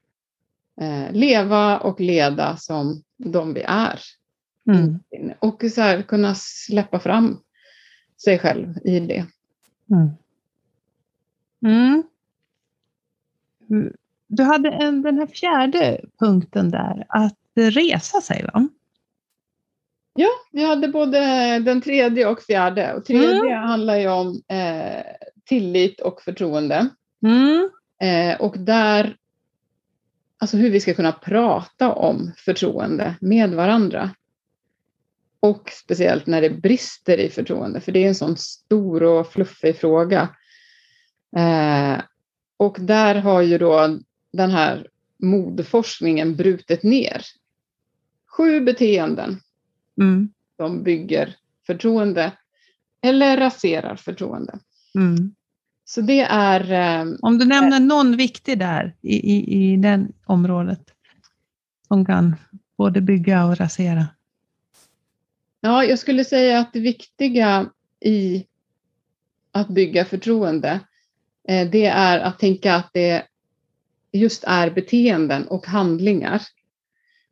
eh, 0.81 1.11
leva 1.11 1.79
och 1.79 1.99
leda 1.99 2.57
som 2.57 3.03
de 3.17 3.53
vi 3.53 3.61
är. 3.67 3.99
Mm. 4.67 4.99
Och 5.39 5.63
så 5.71 5.81
här, 5.81 6.01
kunna 6.01 6.35
släppa 6.35 6.99
fram 6.99 7.39
sig 8.23 8.39
själv 8.39 8.77
i 8.83 8.99
det. 8.99 9.25
Mm. 9.91 10.09
Mm. 11.65 12.03
Du 14.27 14.43
hade 14.43 14.69
en, 14.69 15.01
den 15.01 15.17
här 15.17 15.27
fjärde 15.27 16.01
punkten 16.19 16.71
där, 16.71 17.05
att 17.09 17.37
resa 17.55 18.21
sig 18.21 18.45
va? 18.53 18.67
Ja, 20.21 20.29
vi 20.51 20.63
hade 20.63 20.87
både 20.87 21.19
den 21.59 21.81
tredje 21.81 22.27
och 22.27 22.41
fjärde. 22.41 22.93
Och 22.93 23.05
tredje 23.05 23.53
mm. 23.53 23.67
handlar 23.67 23.97
ju 23.97 24.07
om 24.09 24.41
eh, 24.47 25.03
tillit 25.45 25.99
och 25.99 26.21
förtroende. 26.21 26.89
Mm. 27.23 27.69
Eh, 28.01 28.41
och 28.41 28.59
där, 28.59 29.15
alltså 30.37 30.57
hur 30.57 30.69
vi 30.69 30.79
ska 30.79 30.93
kunna 30.93 31.11
prata 31.11 31.93
om 31.93 32.31
förtroende 32.37 33.15
med 33.21 33.49
varandra. 33.49 34.09
Och 35.39 35.69
speciellt 35.71 36.27
när 36.27 36.41
det 36.41 36.49
brister 36.49 37.17
i 37.17 37.29
förtroende, 37.29 37.81
för 37.81 37.91
det 37.91 38.03
är 38.03 38.07
en 38.07 38.15
sån 38.15 38.37
stor 38.37 39.03
och 39.03 39.31
fluffig 39.31 39.77
fråga. 39.77 40.29
Eh, 41.37 42.01
och 42.57 42.77
där 42.79 43.15
har 43.15 43.41
ju 43.41 43.57
då 43.57 43.99
den 44.33 44.51
här 44.51 44.87
modforskningen 45.17 46.35
brutit 46.35 46.83
ner 46.83 47.21
sju 48.37 48.61
beteenden 48.61 49.39
mm. 49.97 50.33
som 50.57 50.83
bygger 50.83 51.35
förtroende 51.67 52.31
eller 53.01 53.37
raserar 53.37 53.95
förtroende. 53.95 54.59
Mm. 54.95 55.35
Så 55.85 56.01
det 56.01 56.21
är... 56.21 56.71
Eh, 56.71 57.13
Om 57.21 57.37
du 57.37 57.45
nämner 57.45 57.79
äh, 57.79 57.85
någon 57.85 58.17
viktig 58.17 58.59
där 58.59 58.95
i, 59.01 59.15
i, 59.15 59.73
i 59.73 59.77
den 59.77 60.13
området 60.25 60.81
som 61.87 62.05
kan 62.05 62.35
både 62.77 63.01
bygga 63.01 63.45
och 63.45 63.57
rasera. 63.57 64.07
Ja, 65.61 65.83
jag 65.83 65.99
skulle 65.99 66.25
säga 66.25 66.59
att 66.59 66.73
det 66.73 66.79
viktiga 66.79 67.69
i 67.99 68.45
att 69.51 69.67
bygga 69.67 70.05
förtroende, 70.05 70.79
eh, 71.47 71.69
det 71.69 71.85
är 71.85 72.19
att 72.19 72.39
tänka 72.39 72.75
att 72.75 72.89
det 72.93 73.23
just 74.11 74.43
är 74.47 74.69
beteenden 74.69 75.47
och 75.47 75.67
handlingar. 75.67 76.41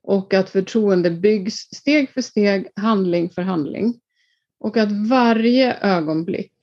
Och 0.02 0.34
att 0.34 0.50
förtroende 0.50 1.12
byggs 1.12 1.56
steg 1.56 2.10
för 2.10 2.22
steg, 2.22 2.68
handling 2.76 3.30
för 3.30 3.42
handling. 3.42 4.00
Och 4.60 4.78
att 4.78 4.92
varje 4.92 5.78
ögonblick 5.82 6.54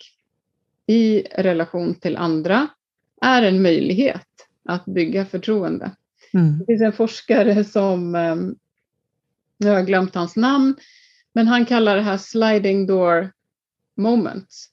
i 0.87 1.23
relation 1.23 1.95
till 1.95 2.17
andra 2.17 2.69
är 3.21 3.43
en 3.43 3.63
möjlighet 3.63 4.27
att 4.65 4.85
bygga 4.85 5.27
förtroende. 5.27 5.91
Mm. 6.33 6.59
Det 6.59 6.67
finns 6.67 6.83
en 6.83 6.93
forskare 6.93 7.65
som, 7.65 8.15
ehm, 8.15 8.57
nu 9.59 9.69
har 9.69 9.75
jag 9.75 9.87
glömt 9.87 10.15
hans 10.15 10.37
namn, 10.37 10.77
men 11.33 11.49
han 11.49 11.67
kallar 11.67 11.97
det 11.97 12.03
här 12.03 12.17
sliding 12.17 12.87
door 12.87 13.33
moments. 13.97 14.69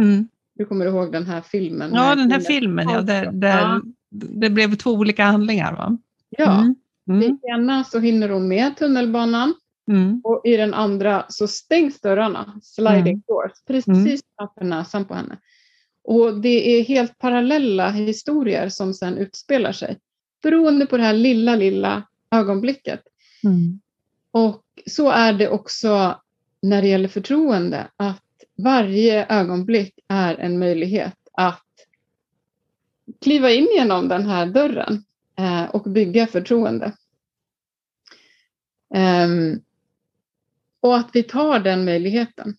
Mm. 0.00 0.28
Du 0.54 0.64
kommer 0.64 0.86
ihåg 0.86 1.12
den 1.12 1.26
här 1.26 1.40
filmen? 1.40 1.90
Ja, 1.94 2.14
den 2.14 2.30
här 2.30 2.40
filmen, 2.40 2.88
ja, 2.88 3.02
där, 3.02 3.32
där 3.32 3.58
ja. 3.58 3.82
det 4.10 4.50
blev 4.50 4.74
två 4.74 4.90
olika 4.92 5.24
handlingar. 5.24 5.72
Va? 5.72 5.98
Ja, 6.28 6.60
mm. 6.60 6.74
Mm. 7.08 7.22
I 7.22 7.38
ena 7.50 7.84
så 7.84 7.98
hinner 7.98 8.28
hon 8.28 8.48
med 8.48 8.76
tunnelbanan 8.76 9.54
mm. 9.88 10.20
och 10.24 10.42
i 10.44 10.56
den 10.56 10.74
andra 10.74 11.26
så 11.28 11.48
stängs 11.48 12.00
dörrarna, 12.00 12.60
sliding 12.62 12.98
mm. 12.98 13.22
doors, 13.26 13.52
precis 13.66 13.88
mm. 13.88 14.18
framför 14.36 14.64
näsan 14.64 15.04
på 15.04 15.14
henne. 15.14 15.38
Och 16.04 16.40
det 16.40 16.78
är 16.78 16.84
helt 16.84 17.18
parallella 17.18 17.90
historier 17.90 18.68
som 18.68 18.94
sedan 18.94 19.18
utspelar 19.18 19.72
sig 19.72 19.98
beroende 20.42 20.86
på 20.86 20.96
det 20.96 21.02
här 21.02 21.12
lilla, 21.12 21.56
lilla 21.56 22.02
ögonblicket. 22.30 23.00
Mm. 23.44 23.80
Och 24.30 24.64
så 24.86 25.10
är 25.10 25.32
det 25.32 25.48
också 25.48 26.20
när 26.62 26.82
det 26.82 26.88
gäller 26.88 27.08
förtroende, 27.08 27.86
att 27.96 28.22
varje 28.56 29.26
ögonblick 29.28 29.98
är 30.08 30.34
en 30.34 30.58
möjlighet 30.58 31.16
att 31.32 31.64
kliva 33.20 33.50
in 33.50 33.68
genom 33.76 34.08
den 34.08 34.26
här 34.26 34.46
dörren 34.46 35.04
och 35.72 35.82
bygga 35.82 36.26
förtroende. 36.26 36.92
Um, 38.94 39.60
och 40.80 40.96
att 40.96 41.10
vi 41.12 41.22
tar 41.22 41.60
den 41.60 41.84
möjligheten 41.84 42.56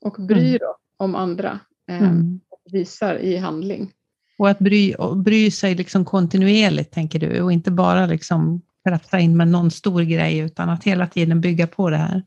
och 0.00 0.16
bryr 0.26 0.56
mm. 0.62 0.70
oss 0.70 0.76
om 0.96 1.14
andra 1.14 1.60
um, 1.88 1.96
mm. 1.96 2.40
och 2.48 2.60
visar 2.64 3.14
i 3.14 3.36
handling. 3.36 3.92
Och 4.38 4.48
att 4.48 4.58
bry, 4.58 4.94
och 4.94 5.16
bry 5.16 5.50
sig 5.50 5.74
liksom 5.74 6.04
kontinuerligt, 6.04 6.92
tänker 6.92 7.18
du, 7.18 7.40
och 7.40 7.52
inte 7.52 7.70
bara 7.70 8.06
liksom 8.06 8.62
krafsa 8.84 9.18
in 9.18 9.36
med 9.36 9.48
någon 9.48 9.70
stor 9.70 10.02
grej, 10.02 10.38
utan 10.38 10.70
att 10.70 10.84
hela 10.84 11.06
tiden 11.06 11.40
bygga 11.40 11.66
på 11.66 11.90
det 11.90 11.96
här. 11.96 12.22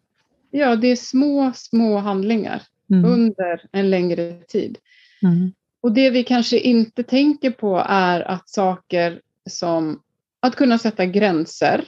Ja, 0.52 0.76
det 0.76 0.88
är 0.88 0.96
små, 0.96 1.52
små 1.56 1.98
handlingar 1.98 2.62
mm. 2.92 3.06
under 3.06 3.62
en 3.72 3.90
längre 3.90 4.34
tid. 4.34 4.78
Mm. 5.22 5.54
Och 5.82 5.92
det 5.92 6.10
vi 6.10 6.24
kanske 6.24 6.60
inte 6.60 7.04
tänker 7.04 7.52
på 7.52 7.86
är 7.90 8.22
att 8.22 8.50
saker 8.50 9.22
som 9.50 10.02
att 10.40 10.56
kunna 10.56 10.78
sätta 10.78 11.06
gränser. 11.06 11.88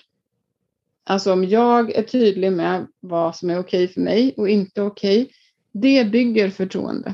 Alltså 1.03 1.33
om 1.33 1.43
jag 1.43 1.91
är 1.91 2.03
tydlig 2.03 2.51
med 2.51 2.87
vad 2.99 3.35
som 3.35 3.49
är 3.49 3.59
okej 3.59 3.87
för 3.87 4.01
mig 4.01 4.33
och 4.37 4.49
inte 4.49 4.81
okej, 4.81 5.31
det 5.71 6.11
bygger 6.11 6.49
förtroende. 6.49 7.13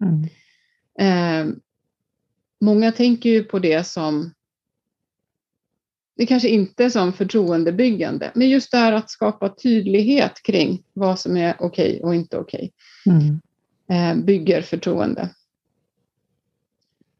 Mm. 0.00 0.28
Eh, 0.98 1.54
många 2.60 2.92
tänker 2.92 3.30
ju 3.30 3.44
på 3.44 3.58
det 3.58 3.84
som 3.84 4.30
det 6.16 6.26
kanske 6.26 6.48
inte 6.48 6.84
är 6.84 6.90
som 6.90 7.12
förtroendebyggande, 7.12 8.30
men 8.34 8.48
just 8.48 8.70
det 8.70 8.78
här 8.78 8.92
att 8.92 9.10
skapa 9.10 9.48
tydlighet 9.48 10.42
kring 10.42 10.82
vad 10.92 11.18
som 11.18 11.36
är 11.36 11.56
okej 11.58 12.00
och 12.02 12.14
inte 12.14 12.36
okej 12.38 12.72
mm. 13.06 13.40
eh, 13.90 14.24
bygger 14.24 14.62
förtroende. 14.62 15.28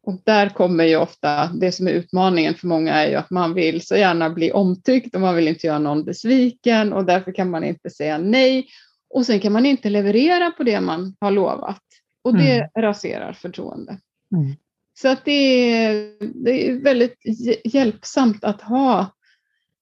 Och 0.08 0.20
där 0.24 0.48
kommer 0.48 0.84
ju 0.84 0.96
ofta, 0.96 1.46
det 1.46 1.72
som 1.72 1.88
är 1.88 1.92
utmaningen 1.92 2.54
för 2.54 2.66
många 2.66 2.94
är 2.94 3.08
ju 3.08 3.14
att 3.14 3.30
man 3.30 3.54
vill 3.54 3.86
så 3.86 3.96
gärna 3.96 4.30
bli 4.30 4.52
omtyckt 4.52 5.14
och 5.14 5.20
man 5.20 5.36
vill 5.36 5.48
inte 5.48 5.66
göra 5.66 5.78
någon 5.78 6.04
besviken 6.04 6.92
och 6.92 7.04
därför 7.04 7.32
kan 7.32 7.50
man 7.50 7.64
inte 7.64 7.90
säga 7.90 8.18
nej. 8.18 8.66
Och 9.10 9.26
sen 9.26 9.40
kan 9.40 9.52
man 9.52 9.66
inte 9.66 9.90
leverera 9.90 10.50
på 10.50 10.62
det 10.62 10.80
man 10.80 11.16
har 11.20 11.30
lovat 11.30 11.82
och 12.22 12.36
det 12.36 12.56
mm. 12.56 12.68
raserar 12.78 13.32
förtroende. 13.32 13.98
Mm. 14.36 14.56
Så 14.98 15.08
att 15.08 15.24
det 15.24 15.72
är, 15.72 16.12
det 16.44 16.68
är 16.68 16.82
väldigt 16.82 17.18
hjälpsamt 17.64 18.44
att 18.44 18.62
ha 18.62 19.06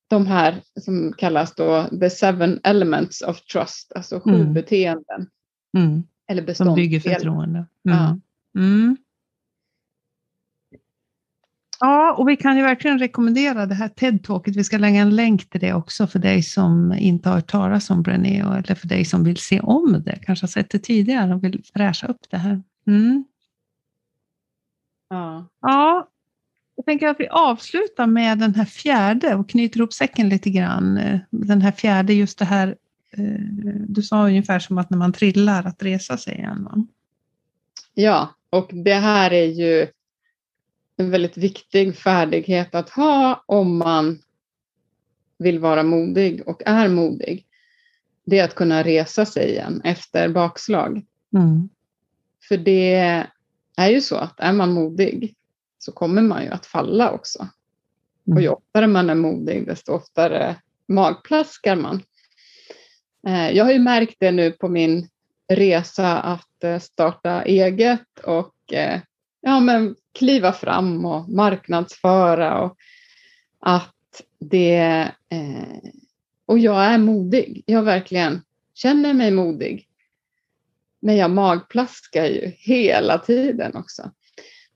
de 0.08 0.26
här 0.26 0.62
som 0.80 1.12
kallas 1.18 1.54
då 1.54 1.88
the 2.00 2.10
seven 2.10 2.60
elements 2.64 3.22
of 3.22 3.40
trust, 3.40 3.92
alltså 3.94 4.20
sju 4.20 4.34
mm. 4.34 4.54
beteenden. 4.54 5.28
Mm. 5.78 6.02
Eller 6.28 6.42
beståndsdelar. 6.42 6.70
Som 6.70 6.74
bygger 6.74 7.00
förtroende. 7.00 7.66
Mm. 7.88 7.98
Ja. 7.98 8.16
Ja, 11.80 12.14
och 12.14 12.28
vi 12.28 12.36
kan 12.36 12.56
ju 12.56 12.62
verkligen 12.62 12.98
rekommendera 12.98 13.66
det 13.66 13.74
här 13.74 13.88
TED-talket. 13.88 14.56
Vi 14.56 14.64
ska 14.64 14.78
lägga 14.78 15.00
en 15.00 15.16
länk 15.16 15.50
till 15.50 15.60
det 15.60 15.72
också 15.74 16.06
för 16.06 16.18
dig 16.18 16.42
som 16.42 16.92
inte 16.92 17.28
har 17.28 17.36
hört 17.36 17.50
talas 17.50 17.90
om 17.90 18.02
Brené 18.02 18.40
eller 18.40 18.74
för 18.74 18.88
dig 18.88 19.04
som 19.04 19.24
vill 19.24 19.36
se 19.36 19.60
om 19.60 20.02
det, 20.04 20.18
kanske 20.22 20.44
har 20.44 20.48
sett 20.48 20.70
det 20.70 20.78
tidigare 20.78 21.34
och 21.34 21.44
vill 21.44 21.64
fräscha 21.74 22.06
upp 22.06 22.20
det 22.30 22.36
här. 22.36 22.62
Mm. 22.86 23.24
Ja. 25.08 25.46
ja, 25.60 26.08
jag 26.76 26.86
tänker 26.86 27.08
att 27.08 27.20
vi 27.20 27.28
avslutar 27.28 28.06
med 28.06 28.38
den 28.38 28.54
här 28.54 28.64
fjärde 28.64 29.34
och 29.34 29.48
knyter 29.48 29.78
ihop 29.78 29.92
säcken 29.92 30.28
lite 30.28 30.50
grann. 30.50 31.18
Den 31.30 31.62
här 31.62 31.72
fjärde, 31.72 32.12
just 32.12 32.38
det 32.38 32.44
här, 32.44 32.76
eh, 33.10 33.24
du 33.88 34.02
sa 34.02 34.26
ungefär 34.26 34.58
som 34.58 34.78
att 34.78 34.90
när 34.90 34.98
man 34.98 35.12
trillar, 35.12 35.64
att 35.64 35.82
resa 35.82 36.16
sig 36.16 36.34
igen. 36.34 36.88
Ja, 37.94 38.30
och 38.50 38.70
det 38.72 38.94
här 38.94 39.32
är 39.32 39.46
ju 39.46 39.86
en 40.96 41.10
väldigt 41.10 41.36
viktig 41.36 41.96
färdighet 41.96 42.74
att 42.74 42.90
ha 42.90 43.44
om 43.46 43.78
man 43.78 44.18
vill 45.38 45.58
vara 45.58 45.82
modig 45.82 46.42
och 46.48 46.62
är 46.66 46.88
modig. 46.88 47.46
Det 48.24 48.38
är 48.38 48.44
att 48.44 48.54
kunna 48.54 48.82
resa 48.82 49.26
sig 49.26 49.50
igen 49.50 49.80
efter 49.84 50.28
bakslag. 50.28 51.04
Mm. 51.34 51.68
För 52.48 52.56
det 52.56 53.24
är 53.76 53.88
ju 53.88 54.00
så 54.00 54.16
att 54.16 54.40
är 54.40 54.52
man 54.52 54.72
modig 54.72 55.34
så 55.78 55.92
kommer 55.92 56.22
man 56.22 56.42
ju 56.42 56.50
att 56.50 56.66
falla 56.66 57.10
också. 57.10 57.48
Mm. 58.26 58.36
Och 58.36 58.42
ju 58.42 58.48
oftare 58.48 58.86
man 58.86 59.10
är 59.10 59.14
modig, 59.14 59.66
desto 59.66 59.92
oftare 59.92 60.56
magplaskar 60.88 61.76
man. 61.76 62.02
Eh, 63.26 63.50
Jag 63.50 63.64
har 63.64 63.72
ju 63.72 63.78
märkt 63.78 64.16
det 64.18 64.30
nu 64.30 64.52
på 64.52 64.68
min 64.68 65.08
resa 65.48 66.20
att 66.20 66.64
eh, 66.64 66.78
starta 66.78 67.42
eget 67.42 68.18
och 68.24 68.72
eh, 68.72 69.00
ja, 69.46 69.60
men 69.60 69.94
kliva 70.12 70.52
fram 70.52 71.04
och 71.04 71.28
marknadsföra 71.28 72.60
och 72.60 72.76
att 73.60 74.22
det 74.38 75.08
eh, 75.28 75.90
och 76.46 76.58
jag 76.58 76.84
är 76.84 76.98
modig. 76.98 77.62
Jag 77.66 77.82
verkligen 77.82 78.42
känner 78.74 79.14
mig 79.14 79.30
modig. 79.30 79.88
Men 81.00 81.16
jag 81.16 81.30
magplaskar 81.30 82.24
ju 82.24 82.52
hela 82.56 83.18
tiden 83.18 83.76
också. 83.76 84.10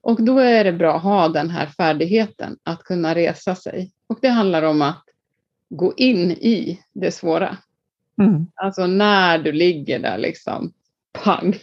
Och 0.00 0.22
då 0.22 0.38
är 0.38 0.64
det 0.64 0.72
bra 0.72 0.96
att 0.96 1.02
ha 1.02 1.28
den 1.28 1.50
här 1.50 1.66
färdigheten 1.66 2.58
att 2.62 2.82
kunna 2.82 3.14
resa 3.14 3.54
sig. 3.54 3.90
Och 4.06 4.18
det 4.22 4.28
handlar 4.28 4.62
om 4.62 4.82
att 4.82 5.04
gå 5.68 5.94
in 5.96 6.30
i 6.30 6.80
det 6.92 7.10
svåra. 7.10 7.56
Mm. 8.18 8.46
Alltså 8.54 8.86
när 8.86 9.38
du 9.38 9.52
ligger 9.52 9.98
där 9.98 10.18
liksom, 10.18 10.72
pang, 11.12 11.54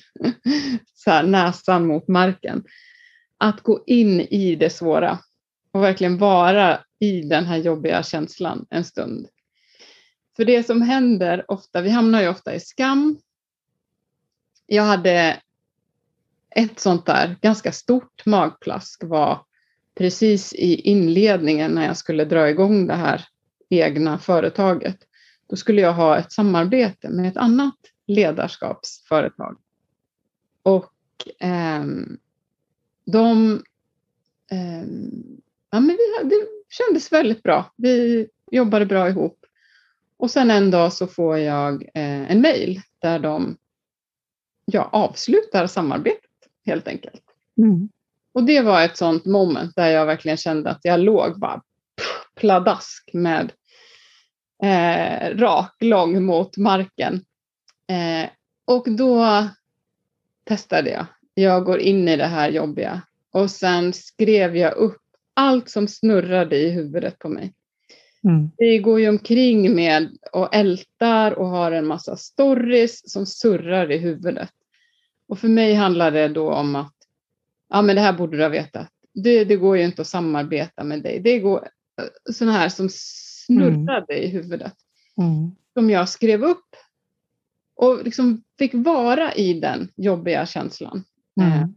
så 0.95 1.11
här, 1.11 1.23
näsan 1.23 1.87
mot 1.87 2.07
marken. 2.07 2.63
Att 3.37 3.61
gå 3.61 3.83
in 3.87 4.21
i 4.21 4.55
det 4.55 4.69
svåra 4.69 5.19
och 5.71 5.83
verkligen 5.83 6.17
vara 6.17 6.79
i 6.99 7.21
den 7.21 7.45
här 7.45 7.57
jobbiga 7.57 8.03
känslan 8.03 8.65
en 8.69 8.83
stund. 8.83 9.27
För 10.35 10.45
det 10.45 10.63
som 10.63 10.81
händer 10.81 11.51
ofta, 11.51 11.81
vi 11.81 11.89
hamnar 11.89 12.21
ju 12.21 12.27
ofta 12.27 12.55
i 12.55 12.59
skam. 12.59 13.17
Jag 14.65 14.83
hade 14.83 15.41
ett 16.49 16.79
sånt 16.79 17.05
där 17.05 17.35
ganska 17.41 17.71
stort 17.71 18.25
magplask 18.25 19.03
var 19.03 19.41
precis 19.95 20.53
i 20.53 20.75
inledningen 20.75 21.71
när 21.71 21.85
jag 21.85 21.97
skulle 21.97 22.25
dra 22.25 22.49
igång 22.49 22.87
det 22.87 22.93
här 22.93 23.25
egna 23.69 24.19
företaget. 24.19 24.97
Då 25.49 25.55
skulle 25.55 25.81
jag 25.81 25.93
ha 25.93 26.17
ett 26.17 26.31
samarbete 26.31 27.09
med 27.09 27.27
ett 27.27 27.37
annat 27.37 27.75
ledarskapsföretag. 28.07 29.57
Och 30.63 30.93
eh, 31.39 31.83
de... 33.11 33.61
ehm, 34.51 35.41
ja, 35.71 35.79
men 35.79 35.97
vi, 35.97 36.29
det 36.29 36.47
kändes 36.69 37.11
väldigt 37.11 37.43
bra. 37.43 37.73
Vi 37.75 38.27
jobbade 38.51 38.85
bra 38.85 39.09
ihop. 39.09 39.45
Och 40.17 40.31
sen 40.31 40.51
en 40.51 40.71
dag 40.71 40.93
så 40.93 41.07
får 41.07 41.37
jag 41.37 41.83
eh, 41.83 42.31
en 42.31 42.41
mejl 42.41 42.81
där 42.99 43.19
de 43.19 43.57
ja, 44.65 44.89
avslutar 44.91 45.67
samarbetet 45.67 46.29
helt 46.65 46.87
enkelt. 46.87 47.23
Mm. 47.57 47.89
Och 48.33 48.43
det 48.43 48.61
var 48.61 48.81
ett 48.81 48.97
sånt 48.97 49.25
moment 49.25 49.75
där 49.75 49.87
jag 49.87 50.05
verkligen 50.05 50.37
kände 50.37 50.69
att 50.69 50.79
jag 50.83 50.99
låg 50.99 51.39
bara 51.39 51.61
pladask 52.35 53.09
med 53.13 53.51
eh, 54.63 55.37
rak, 55.37 55.75
lång 55.79 56.23
mot 56.23 56.57
marken. 56.57 57.25
Eh, 57.87 58.29
och 58.65 58.91
då 58.91 59.47
testade 60.43 60.89
jag. 60.89 61.05
Jag 61.39 61.63
går 61.63 61.79
in 61.79 62.07
i 62.07 62.17
det 62.17 62.25
här 62.25 62.49
jobbiga 62.49 63.01
och 63.31 63.51
sen 63.51 63.93
skrev 63.93 64.57
jag 64.57 64.73
upp 64.73 65.01
allt 65.33 65.69
som 65.69 65.87
snurrade 65.87 66.57
i 66.57 66.69
huvudet 66.69 67.19
på 67.19 67.29
mig. 67.29 67.53
Mm. 68.23 68.51
Vi 68.57 68.77
går 68.77 68.99
ju 68.99 69.09
omkring 69.09 69.75
med 69.75 70.17
och 70.31 70.55
ältar 70.55 71.31
och 71.31 71.47
har 71.47 71.71
en 71.71 71.87
massa 71.87 72.15
stories 72.15 73.11
som 73.11 73.25
surrar 73.25 73.91
i 73.91 73.97
huvudet. 73.97 74.49
Och 75.27 75.39
för 75.39 75.47
mig 75.47 75.73
handlar 75.73 76.11
det 76.11 76.27
då 76.27 76.51
om 76.51 76.75
att, 76.75 76.95
ja 77.69 77.81
men 77.81 77.95
det 77.95 78.01
här 78.01 78.13
borde 78.13 78.37
du 78.37 78.43
ha 78.43 78.49
vetat. 78.49 78.87
Det, 79.13 79.43
det 79.45 79.55
går 79.55 79.77
ju 79.77 79.83
inte 79.83 80.01
att 80.01 80.07
samarbeta 80.07 80.83
med 80.83 81.03
dig. 81.03 81.19
Det 81.19 81.39
går 81.39 81.67
sådana 82.33 82.57
här 82.57 82.69
som 82.69 82.89
snurrade 82.91 84.25
i 84.25 84.27
huvudet. 84.27 84.73
Mm. 85.17 85.51
Som 85.73 85.89
jag 85.89 86.09
skrev 86.09 86.43
upp. 86.43 86.75
Och 87.75 88.03
liksom 88.03 88.43
fick 88.59 88.71
vara 88.73 89.33
i 89.33 89.53
den 89.53 89.91
jobbiga 89.95 90.45
känslan. 90.45 91.03
Eh, 91.39 91.57
Mm. 91.57 91.73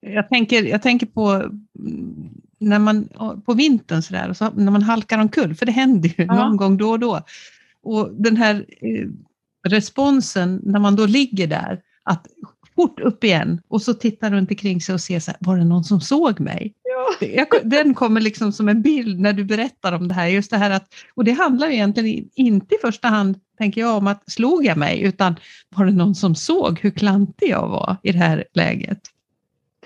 Jag, 0.00 0.28
tänker, 0.28 0.62
jag 0.62 0.82
tänker 0.82 1.06
på 1.06 1.30
mm, 1.78 2.30
när 2.58 2.78
man, 2.78 3.08
på 3.46 3.54
vintern 3.54 4.02
så 4.02 4.12
där, 4.14 4.28
och 4.30 4.36
så, 4.36 4.50
när 4.50 4.72
man 4.72 4.82
halkar 4.82 5.18
omkull, 5.18 5.54
för 5.54 5.66
det 5.66 5.72
händer 5.72 6.08
ju 6.08 6.24
Ja. 6.24 6.34
någon 6.34 6.56
gång 6.56 6.76
då 6.76 6.90
och 6.90 6.98
då. 6.98 7.20
Och 7.82 8.10
den 8.14 8.36
här 8.36 8.66
eh, 8.80 9.08
responsen 9.68 10.60
när 10.64 10.80
man 10.80 10.96
då 10.96 11.06
ligger 11.06 11.46
där, 11.46 11.80
att 12.02 12.26
fort 12.74 13.00
upp 13.00 13.24
igen 13.24 13.60
och 13.68 13.82
så 13.82 13.94
tittar 13.94 14.30
runt 14.30 14.50
omkring 14.50 14.80
sig 14.80 14.92
och 14.92 15.00
ser 15.00 15.20
så 15.20 15.30
här, 15.30 15.38
var 15.40 15.56
det 15.56 15.64
någon 15.64 15.84
som 15.84 16.00
såg 16.00 16.40
mig? 16.40 16.74
Ja. 17.20 17.26
Jag, 17.26 17.46
den 17.64 17.94
kommer 17.94 18.20
liksom 18.20 18.52
som 18.52 18.68
en 18.68 18.82
bild 18.82 19.20
när 19.20 19.32
du 19.32 19.44
berättar 19.44 19.92
om 19.92 20.08
det 20.08 20.14
här. 20.14 20.26
Just 20.26 20.50
det 20.50 20.56
här 20.56 20.70
att, 20.70 20.94
och 21.14 21.24
det 21.24 21.32
handlar 21.32 21.68
egentligen 21.68 22.28
inte 22.34 22.74
i 22.74 22.78
första 22.82 23.08
hand, 23.08 23.40
tänker 23.58 23.80
jag, 23.80 23.96
om 23.96 24.06
att 24.06 24.30
slog 24.30 24.64
jag 24.64 24.76
mig, 24.76 25.02
utan 25.02 25.36
var 25.76 25.84
det 25.86 25.92
någon 25.92 26.14
som 26.14 26.34
såg 26.34 26.80
hur 26.80 26.90
klantig 26.90 27.48
jag 27.50 27.68
var 27.68 27.96
i 28.02 28.12
det 28.12 28.18
här 28.18 28.44
läget? 28.54 29.00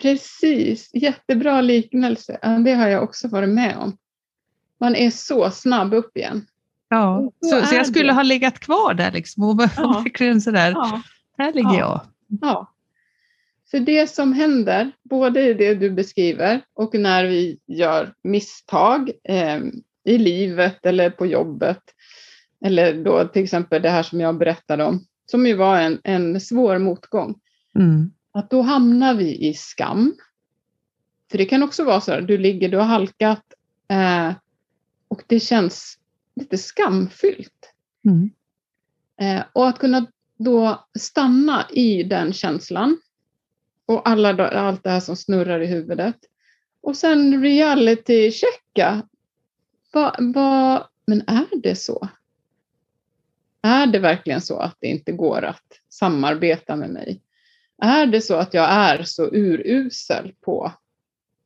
Precis, 0.02 0.90
jättebra 0.92 1.60
liknelse. 1.60 2.38
Det 2.64 2.74
har 2.74 2.88
jag 2.88 3.02
också 3.02 3.28
varit 3.28 3.48
med 3.48 3.76
om. 3.76 3.96
Man 4.80 4.96
är 4.96 5.10
så 5.10 5.50
snabb 5.50 5.94
upp 5.94 6.16
igen. 6.16 6.46
Ja, 6.88 7.30
Så 7.40 7.60
så, 7.60 7.66
så 7.66 7.74
jag 7.74 7.86
skulle 7.86 8.06
det. 8.08 8.12
ha 8.12 8.22
legat 8.22 8.58
kvar 8.60 8.94
där 8.94 9.12
liksom 9.12 9.42
och 9.44 9.62
Ja. 9.76 10.02
verkligen 10.04 10.40
sådär, 10.40 10.70
Ja. 10.70 11.02
här 11.38 11.52
ligger 11.52 11.70
Ja. 11.78 11.78
jag. 11.78 12.00
Ja. 12.40 12.72
För 13.70 13.80
det 13.80 14.10
som 14.10 14.32
händer, 14.32 14.90
både 15.02 15.48
i 15.48 15.54
det 15.54 15.74
du 15.74 15.90
beskriver 15.90 16.60
och 16.74 16.94
när 16.94 17.24
vi 17.24 17.58
gör 17.66 18.14
misstag 18.22 19.10
eh, 19.24 19.60
i 20.04 20.18
livet 20.18 20.86
eller 20.86 21.10
på 21.10 21.26
jobbet, 21.26 21.82
eller 22.64 23.04
då 23.04 23.24
till 23.24 23.44
exempel 23.44 23.82
det 23.82 23.90
här 23.90 24.02
som 24.02 24.20
jag 24.20 24.38
berättade 24.38 24.84
om, 24.84 25.04
som 25.26 25.46
ju 25.46 25.54
var 25.54 25.80
en, 25.80 26.00
en 26.04 26.40
svår 26.40 26.78
motgång, 26.78 27.40
Mm. 27.74 28.10
att 28.32 28.50
då 28.50 28.62
hamnar 28.62 29.14
vi 29.14 29.48
i 29.48 29.54
skam. 29.54 30.14
För 31.30 31.38
det 31.38 31.44
kan 31.44 31.62
också 31.62 31.84
vara 31.84 32.00
så 32.00 32.12
att 32.12 32.26
du 32.26 32.38
ligger, 32.38 32.68
du 32.68 32.76
har 32.76 32.84
halkat 32.84 33.44
eh, 33.88 34.32
och 35.08 35.22
det 35.26 35.40
känns 35.40 35.98
lite 36.36 36.58
skamfyllt. 36.58 37.72
Mm. 38.04 38.30
Eh, 39.20 39.44
och 39.52 39.68
att 39.68 39.78
kunna 39.78 40.06
då 40.38 40.86
stanna 40.98 41.66
i 41.70 42.02
den 42.02 42.32
känslan 42.32 42.98
och 43.90 44.08
alla, 44.08 44.48
allt 44.48 44.84
det 44.84 44.90
här 44.90 45.00
som 45.00 45.16
snurrar 45.16 45.60
i 45.60 45.66
huvudet. 45.66 46.16
Och 46.82 46.96
sen 46.96 47.42
reality-checka. 47.42 49.02
Va, 49.92 50.14
va, 50.18 50.88
men 51.06 51.22
är 51.26 51.62
det 51.62 51.76
så? 51.76 52.08
Är 53.62 53.86
det 53.86 53.98
verkligen 53.98 54.40
så 54.40 54.58
att 54.58 54.76
det 54.80 54.86
inte 54.86 55.12
går 55.12 55.44
att 55.44 55.64
samarbeta 55.88 56.76
med 56.76 56.90
mig? 56.90 57.20
Är 57.82 58.06
det 58.06 58.20
så 58.20 58.34
att 58.34 58.54
jag 58.54 58.70
är 58.70 59.02
så 59.02 59.24
urusel 59.32 60.32
på 60.40 60.72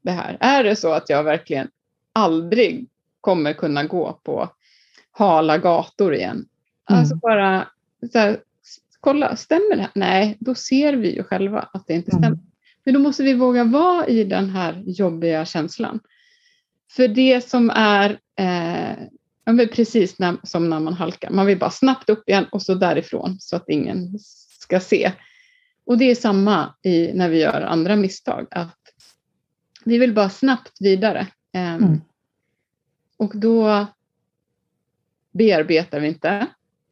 det 0.02 0.10
här? 0.10 0.36
Är 0.40 0.64
det 0.64 0.76
så 0.76 0.92
att 0.92 1.08
jag 1.10 1.24
verkligen 1.24 1.68
aldrig 2.12 2.88
kommer 3.20 3.52
kunna 3.52 3.84
gå 3.84 4.20
på 4.22 4.48
hala 5.10 5.58
gator 5.58 6.14
igen? 6.14 6.48
Alltså 6.84 7.14
Mm. 7.14 7.20
bara 7.20 7.68
så 8.12 8.18
här, 8.18 8.40
kolla, 9.04 9.36
stämmer 9.36 9.76
det 9.76 9.82
här? 9.82 9.90
Nej, 9.94 10.36
då 10.40 10.54
ser 10.54 10.92
vi 10.92 11.14
ju 11.16 11.22
själva 11.22 11.68
att 11.72 11.86
det 11.86 11.94
inte 11.94 12.10
stämmer. 12.10 12.26
Mm. 12.26 12.40
Men 12.84 12.94
då 12.94 13.00
måste 13.00 13.22
vi 13.22 13.34
våga 13.34 13.64
vara 13.64 14.06
i 14.06 14.24
den 14.24 14.50
här 14.50 14.82
jobbiga 14.86 15.44
känslan. 15.44 16.00
För 16.90 17.08
det 17.08 17.48
som 17.48 17.70
är 17.70 18.18
eh, 18.38 19.66
precis 19.72 20.18
när, 20.18 20.36
som 20.42 20.70
när 20.70 20.80
man 20.80 20.94
halkar, 20.94 21.30
man 21.30 21.46
vill 21.46 21.58
bara 21.58 21.70
snabbt 21.70 22.10
upp 22.10 22.28
igen 22.28 22.46
och 22.52 22.62
så 22.62 22.74
därifrån 22.74 23.36
så 23.40 23.56
att 23.56 23.68
ingen 23.68 24.18
ska 24.60 24.80
se. 24.80 25.12
Och 25.86 25.98
det 25.98 26.10
är 26.10 26.14
samma 26.14 26.74
i, 26.82 27.12
när 27.12 27.28
vi 27.28 27.40
gör 27.40 27.60
andra 27.60 27.96
misstag, 27.96 28.46
att 28.50 28.78
vi 29.84 29.98
vill 29.98 30.14
bara 30.14 30.30
snabbt 30.30 30.76
vidare. 30.80 31.26
Ehm, 31.52 31.84
Mm. 31.84 32.00
Och 33.16 33.36
då 33.36 33.86
bearbetar 35.32 36.00
vi 36.00 36.08
inte. 36.08 36.46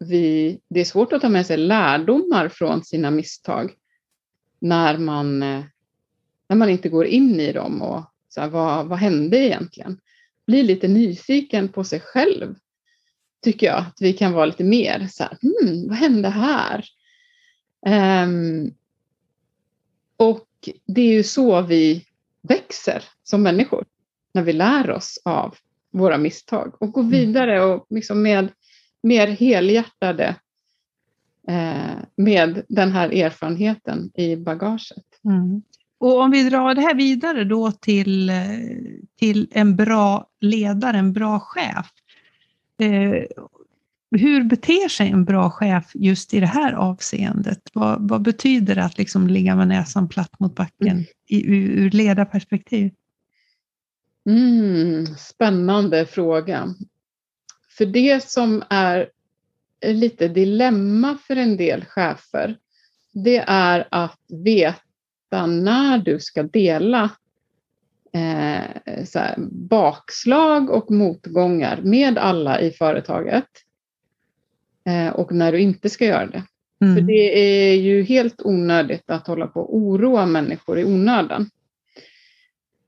Vi, 0.07 0.59
det 0.68 0.80
är 0.80 0.84
svårt 0.84 1.12
att 1.12 1.22
ta 1.22 1.28
med 1.28 1.46
sig 1.46 1.57
lärdomar 1.57 2.48
från 2.48 2.84
sina 2.84 3.11
misstag 3.11 3.72
när 4.59 4.98
man, 4.98 5.42
eh, 5.42 5.64
när 6.48 6.57
man 6.57 6.68
inte 6.68 6.88
går 6.88 7.07
in 7.07 7.40
i 7.40 7.53
dem 7.53 7.82
och 7.82 8.05
så 8.28 8.40
här, 8.40 8.48
vad, 8.48 8.86
vad 8.86 8.98
hände 8.98 9.38
egentligen? 9.38 10.00
Bli 10.46 10.62
lite 10.62 10.88
nyfiken 10.88 11.68
på 11.68 11.84
sig 11.84 12.00
själv, 12.00 12.55
tycker 13.42 13.66
jag. 13.66 13.78
Att 13.78 13.96
vi 14.00 14.12
kan 14.12 14.32
vara 14.32 14.46
lite 14.46 14.64
mer 14.64 15.09
så 15.11 15.22
här, 15.22 15.38
hmm, 15.42 15.88
vad 15.88 15.96
hände 15.96 16.28
här? 16.28 16.84
Ehm, 17.86 18.70
och 20.16 20.48
det 20.86 21.00
är 21.00 21.12
ju 21.12 21.22
så 21.22 21.62
vi 21.62 22.07
växer 22.42 23.05
som 23.22 23.42
människor, 23.42 23.84
när 24.34 24.42
vi 24.42 24.53
lär 24.53 24.90
oss 24.90 25.18
av 25.24 25.57
våra 25.90 26.18
misstag 26.18 26.82
och 26.82 26.92
går 26.92 27.03
vidare 27.03 27.64
och 27.64 27.86
liksom 27.90 28.22
med 28.22 28.48
mer 29.03 29.26
helhjärtade 29.26 30.36
eh, 31.48 31.96
med 32.16 32.62
den 32.68 32.92
här 32.92 33.09
erfarenheten 33.12 34.11
i 34.14 34.36
bagaget. 34.36 35.05
Mm. 35.24 35.62
Och 35.98 36.20
om 36.20 36.30
vi 36.30 36.48
drar 36.50 36.74
det 36.74 36.80
här 36.80 36.94
vidare 36.94 37.44
då 37.44 37.72
till, 37.72 38.30
eh, 38.30 38.36
till 39.18 39.48
en 39.50 39.76
bra 39.76 40.26
ledare, 40.40 40.98
en 40.98 41.12
bra 41.12 41.40
chef. 41.40 41.90
Eh, 42.80 43.24
hur 44.11 44.44
beter 44.44 44.88
sig 44.88 45.09
en 45.09 45.24
bra 45.24 45.50
chef 45.50 45.90
just 45.94 46.34
i 46.34 46.40
det 46.40 46.46
här 46.46 46.72
avseendet? 46.72 47.70
Vad, 47.72 48.09
vad 48.09 48.22
betyder 48.22 48.74
det 48.74 48.84
att 48.84 48.98
liksom 48.98 49.28
ligga 49.28 49.57
med 49.57 49.68
näsan 49.68 50.09
platt 50.09 50.40
mot 50.40 50.55
backen 50.55 50.88
mm. 50.88 51.05
i, 51.28 51.46
ur, 51.46 51.70
ur 51.70 51.90
ledarperspektiv? 51.90 52.90
Mm, 54.28 55.07
spännande 55.07 56.07
fråga. 56.07 56.74
För 57.79 57.87
det 57.87 58.25
som 58.29 58.64
är 58.70 59.11
lite 59.87 60.29
dilemma 60.29 61.18
för 61.27 61.37
en 61.37 61.57
del 61.57 61.85
chefer, 61.85 62.57
det 63.12 63.45
är 63.47 63.89
att 63.91 64.20
veta 64.45 65.47
när 65.47 65.99
du 65.99 66.20
ska 66.20 66.43
dela 66.43 67.11
eh, 68.12 69.01
här, 69.14 69.35
bakslag 69.51 70.70
och 70.70 70.91
motgångar 70.91 71.81
med 71.83 72.18
alla 72.18 72.61
i 72.61 72.70
företaget 72.70 73.49
eh, 74.87 75.09
och 75.09 75.33
när 75.33 75.53
du 75.53 75.61
inte 75.61 75.91
ska 75.91 76.05
göra 76.05 76.27
det. 76.27 76.43
Mm. 76.81 76.95
För 76.95 77.03
det 77.03 77.39
är 77.39 77.75
ju 77.75 78.03
helt 78.03 78.43
onödigt 78.43 79.11
att 79.11 79.27
hålla 79.27 79.47
på 79.47 79.61
och 79.61 79.77
oroa 79.77 80.27
människor 80.27 80.79
i 80.79 80.85
onödan. 80.85 81.51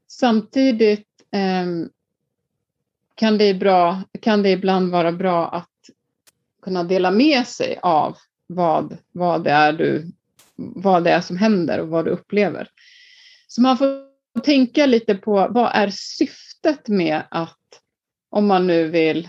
Samtidigt 0.08 1.08
eh, 1.32 1.66
kan, 3.14 3.38
det 3.38 3.54
bra, 3.54 4.02
kan 4.20 4.42
det 4.42 4.50
ibland 4.50 4.90
vara 4.90 5.12
bra 5.12 5.48
att 5.48 5.70
kunna 6.62 6.84
dela 6.84 7.10
med 7.10 7.46
sig 7.46 7.78
av 7.82 8.16
vad, 8.46 8.96
vad, 9.12 9.44
det 9.44 9.50
är 9.50 9.72
du, 9.72 10.12
vad 10.56 11.04
det 11.04 11.10
är 11.10 11.20
som 11.20 11.36
händer 11.36 11.80
och 11.80 11.88
vad 11.88 12.04
du 12.04 12.10
upplever. 12.10 12.68
Så 13.46 13.60
man 13.60 13.78
får 13.78 14.04
tänka 14.40 14.86
lite 14.86 15.14
på 15.14 15.48
vad 15.50 15.70
är 15.74 15.90
syftet 15.90 16.88
med 16.88 17.22
att, 17.30 17.58
om 18.30 18.46
man 18.46 18.66
nu 18.66 18.88
vill 18.88 19.28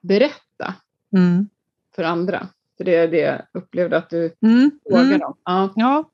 berätta 0.00 0.74
mm. 1.16 1.48
för 1.94 2.02
andra. 2.02 2.48
För 2.76 2.84
det 2.84 2.94
är 2.94 3.08
det 3.08 3.18
jag 3.18 3.42
upplevde 3.52 3.96
att 3.96 4.10
du 4.10 4.34
mm. 4.42 4.70
frågade 4.88 5.14
mm. 5.14 5.22
om. 5.22 5.36
Ja. 5.44 5.72
ja. 5.76 6.10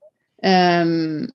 Um, 0.82 1.30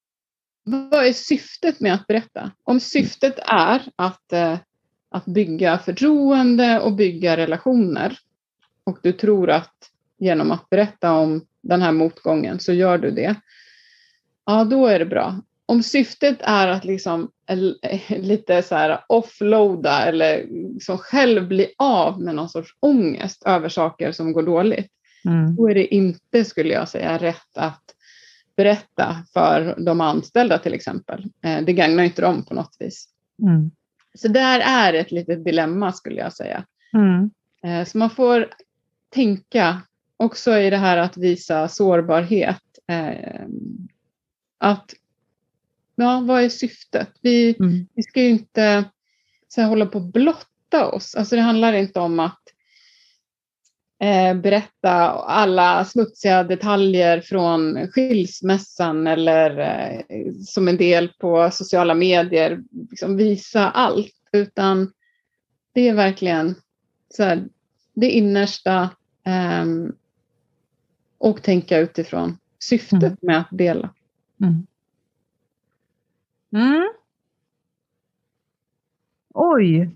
vad 0.63 1.05
är 1.05 1.13
syftet 1.13 1.79
med 1.79 1.93
att 1.93 2.07
berätta? 2.07 2.51
Om 2.63 2.79
syftet 2.79 3.39
är 3.47 3.82
att, 3.95 4.34
uh, 4.34 4.57
att 5.12 5.26
bygga 5.26 5.78
förtroende 5.78 6.80
och 6.80 6.93
bygga 6.93 7.38
relationer 7.38 8.18
och 8.84 8.99
du 9.03 9.12
tror 9.12 9.49
att 9.49 9.74
genom 10.18 10.51
att 10.51 10.70
berätta 10.70 11.14
om 11.14 11.45
den 11.62 11.82
här 11.82 11.91
motgången 11.91 12.59
så 12.59 12.74
gör 12.74 12.97
du 12.97 13.12
det. 13.12 13.36
Ja, 14.45 14.64
då 14.64 14.88
är 14.88 14.99
det 14.99 15.05
bra. 15.05 15.41
Om 15.66 15.84
syftet 15.84 16.38
är 16.41 16.68
att 16.68 16.86
liksom 16.86 17.32
lite 18.09 18.64
så 18.64 18.76
här 18.76 18.99
offloada 19.07 20.05
eller 20.05 20.47
liksom 20.74 20.97
själv 20.97 21.47
bli 21.47 21.74
av 21.78 22.22
med 22.22 22.36
någon 22.36 22.49
sorts 22.49 22.76
ångest 22.80 23.43
över 23.45 23.70
saker 23.70 24.12
som 24.12 24.34
går 24.34 24.43
dåligt. 24.43 24.91
Mm. 25.26 25.55
Då 25.55 25.70
är 25.70 25.76
det 25.76 25.95
inte, 25.95 26.45
skulle 26.45 26.74
jag 26.74 26.89
säga, 26.89 27.18
rätt 27.18 27.57
att 27.57 27.84
berätta 28.55 29.24
för 29.34 29.76
de 29.86 30.01
anställda 30.01 30.57
till 30.57 30.74
exempel. 30.74 31.26
Eh, 31.43 31.62
det 31.62 31.74
gagnar 31.74 32.03
inte 32.03 32.22
dem 32.22 32.45
på 32.45 32.53
något 32.53 32.76
vis. 32.80 33.07
Mm. 33.41 33.72
Så 34.14 34.28
där 34.28 34.59
är 34.59 34.93
ett 34.93 35.12
litet 35.12 35.45
dilemma 35.45 35.93
skulle 35.93 36.22
jag 36.22 36.34
säga. 36.34 36.66
Mm. 36.93 37.32
Eh, 37.64 37.88
så 37.88 37.97
man 37.97 38.09
får 38.09 38.49
tänka 39.09 39.82
också 40.18 40.57
i 40.57 40.70
det 40.70 40.78
här 40.78 40.97
att 40.97 41.18
visa 41.18 41.68
sårbarhet. 41.68 42.62
Eh, 42.88 43.45
att, 44.57 44.93
ja, 45.95 46.20
vad 46.20 46.43
är 46.43 46.49
syftet? 46.49 47.09
Vi, 47.22 47.55
mm. 47.59 47.88
vi 47.93 48.03
ska 48.03 48.22
ju 48.22 48.30
inte 48.30 48.84
så 49.47 49.62
här, 49.62 49.68
hålla 49.68 49.86
på 49.86 49.97
att 49.97 50.14
blotta 50.14 50.88
oss. 50.91 51.16
Alltså 51.16 51.36
det 51.36 51.41
handlar 51.41 51.74
inte 51.74 51.99
om 51.99 52.20
att 52.20 52.41
berätta 54.36 55.12
alla 55.12 55.86
smutsiga 55.86 56.43
detaljer 56.43 57.22
från 57.22 57.88
skilsmässan 57.88 59.08
eller 59.08 59.60
eh, 60.10 60.34
som 60.45 60.68
en 60.68 60.78
del 60.78 61.08
på 61.20 61.49
sociala 61.52 61.93
medier, 61.93 62.64
liksom 62.89 63.18
visa 63.18 63.70
allt, 63.70 64.16
utan 64.32 64.91
det 65.74 65.88
är 65.88 65.93
verkligen 65.93 66.56
så 67.10 67.24
här, 67.24 67.43
det 67.93 68.10
innersta 68.10 68.89
Um, 69.24 69.95
och 71.18 71.43
tänka 71.43 71.78
utifrån 71.78 72.38
syftet 72.60 73.04
mm. 73.04 73.18
med 73.22 73.39
att 73.39 73.47
dela. 73.52 73.93
Mm. 74.41 74.68
Mm. 76.52 76.93
Oj, 79.34 79.89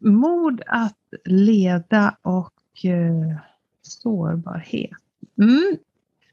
mod 0.00 0.62
att 0.66 0.98
leda 1.24 2.16
och 2.22 2.52
uh, 2.84 3.36
sårbarhet. 3.82 4.90
Mm. 5.38 5.78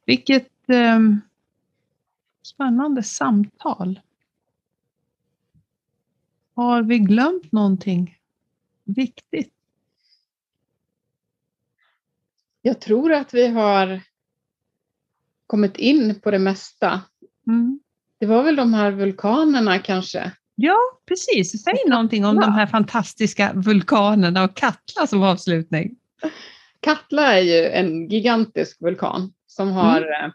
Vilket 0.05 0.51
um, 0.67 1.21
spännande 2.43 3.03
samtal. 3.03 3.99
Har 6.55 6.81
vi 6.81 6.99
glömt 6.99 7.51
någonting 7.51 8.17
viktigt? 8.83 9.53
Jag 12.61 12.81
tror 12.81 13.13
att 13.13 13.33
vi 13.33 13.47
har 13.47 14.01
kommit 15.47 15.77
in 15.77 16.19
på 16.19 16.31
det 16.31 16.39
mesta. 16.39 17.01
Mm. 17.47 17.79
Det 18.19 18.25
var 18.25 18.43
väl 18.43 18.55
de 18.55 18.73
här 18.73 18.91
vulkanerna 18.91 19.79
kanske? 19.79 20.31
Ja, 20.55 20.77
precis. 21.05 21.63
Säg 21.63 21.73
någonting 21.87 22.25
om 22.25 22.35
de 22.35 22.51
här 22.51 22.67
fantastiska 22.67 23.53
vulkanerna 23.53 24.43
och 24.43 24.55
Katla 24.55 25.07
som 25.07 25.23
avslutning. 25.23 25.95
Katla 26.79 27.33
är 27.33 27.41
ju 27.41 27.69
en 27.69 28.07
gigantisk 28.07 28.81
vulkan 28.81 29.33
som 29.47 29.71
har 29.71 30.01
mm. 30.01 30.31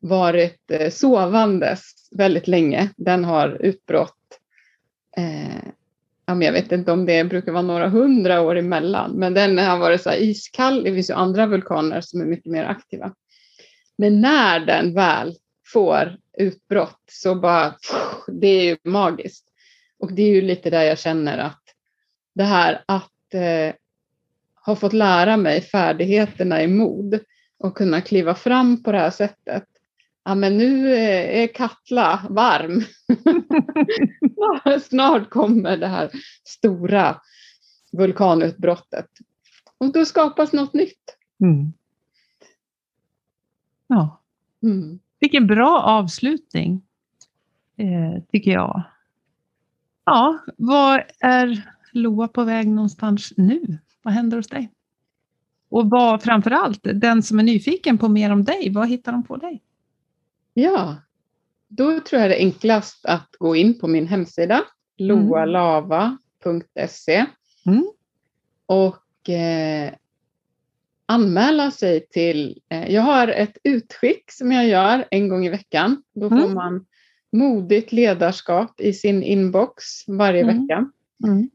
Varit 0.00 0.70
eh, 0.70 0.90
sovandes 0.90 1.82
väldigt 2.10 2.48
länge. 2.48 2.90
Den 2.96 3.24
har 3.24 3.48
utbrott 3.60 4.14
eh, 5.16 5.72
jag 6.26 6.52
vet 6.52 6.72
inte 6.72 6.92
om 6.92 7.06
det 7.06 7.24
brukar 7.24 7.52
vara 7.52 7.62
några 7.62 7.88
hundra 7.88 8.40
år 8.40 8.56
emellan, 8.56 9.12
men 9.12 9.34
den 9.34 9.58
har 9.58 9.78
varit 9.78 10.02
så 10.02 10.12
iskall. 10.12 10.84
Det 10.84 10.94
finns 10.94 11.10
ju 11.10 11.14
andra 11.14 11.46
vulkaner 11.46 12.00
som 12.00 12.20
är 12.20 12.24
mycket 12.24 12.52
mer 12.52 12.64
aktiva. 12.64 13.14
Men 13.98 14.20
när 14.20 14.60
den 14.60 14.94
väl 14.94 15.34
får 15.72 16.16
utbrott 16.38 17.02
så 17.10 17.34
bara, 17.34 17.74
det 18.26 18.46
är 18.46 18.64
ju 18.64 18.76
magiskt. 18.84 19.46
Och 19.98 20.12
det 20.12 20.22
är 20.22 20.34
ju 20.34 20.40
lite 20.40 20.70
där 20.70 20.82
jag 20.82 20.98
känner 20.98 21.38
att 21.38 21.62
det 22.34 22.44
här 22.44 22.84
att 22.86 23.34
eh, 23.34 23.74
ha 24.66 24.76
fått 24.76 24.92
lära 24.92 25.36
mig 25.36 25.60
färdigheterna 25.60 26.62
i 26.62 26.66
mod 26.66 27.20
och 27.58 27.76
kunna 27.76 28.00
kliva 28.00 28.34
fram 28.34 28.82
på 28.82 28.92
det 28.92 28.98
här 28.98 29.10
sättet 29.10 29.64
ja 30.26 30.34
men 30.34 30.58
nu 30.58 30.94
är 30.96 31.46
Katla 31.46 32.26
varm. 32.30 32.82
Snart 34.80 35.30
kommer 35.30 35.76
det 35.76 35.86
här 35.86 36.10
stora 36.44 37.20
vulkanutbrottet. 37.92 39.06
Och 39.78 39.92
då 39.92 40.04
skapas 40.04 40.52
något 40.52 40.74
nytt. 40.74 41.16
Mm. 41.40 41.72
Ja. 43.86 44.22
Mm. 44.62 44.98
Vilken 45.20 45.46
bra 45.46 45.82
avslutning, 45.82 46.82
eh, 47.76 48.22
tycker 48.32 48.50
jag. 48.50 48.82
Ja, 50.04 50.38
var 50.56 51.06
är 51.20 51.72
Loa 51.92 52.28
på 52.28 52.44
väg 52.44 52.68
någonstans 52.68 53.32
nu? 53.36 53.78
Vad 54.06 54.14
händer 54.14 54.36
hos 54.36 54.48
dig? 54.48 54.70
Och 55.68 55.90
vad 55.90 56.22
framför 56.22 56.50
allt, 56.50 56.80
den 56.82 57.22
som 57.22 57.38
är 57.38 57.42
nyfiken 57.42 57.98
på 57.98 58.08
mer 58.08 58.32
om 58.32 58.44
dig, 58.44 58.72
vad 58.72 58.88
hittar 58.88 59.12
de 59.12 59.24
på 59.24 59.36
dig? 59.36 59.62
Ja, 60.54 60.96
då 61.68 62.00
tror 62.00 62.22
jag 62.22 62.30
det 62.30 62.42
är 62.42 62.46
enklast 62.46 63.06
att 63.06 63.28
gå 63.38 63.56
in 63.56 63.78
på 63.78 63.88
min 63.88 64.06
hemsida 64.06 64.64
loalava.se 64.96 66.16
mm. 67.66 67.90
och 68.66 69.28
eh, 69.30 69.92
anmäla 71.06 71.70
sig 71.70 72.06
till, 72.06 72.60
eh, 72.68 72.90
jag 72.90 73.02
har 73.02 73.28
ett 73.28 73.58
utskick 73.62 74.32
som 74.32 74.52
jag 74.52 74.66
gör 74.66 75.04
en 75.10 75.28
gång 75.28 75.46
i 75.46 75.50
veckan. 75.50 76.02
Då 76.14 76.28
får 76.28 76.36
mm. 76.36 76.54
man 76.54 76.86
modigt 77.32 77.92
ledarskap 77.92 78.80
i 78.80 78.92
sin 78.92 79.22
inbox 79.22 79.84
varje 80.08 80.42
mm. 80.42 80.60
vecka. 80.60 80.90
Mm. 81.24 81.50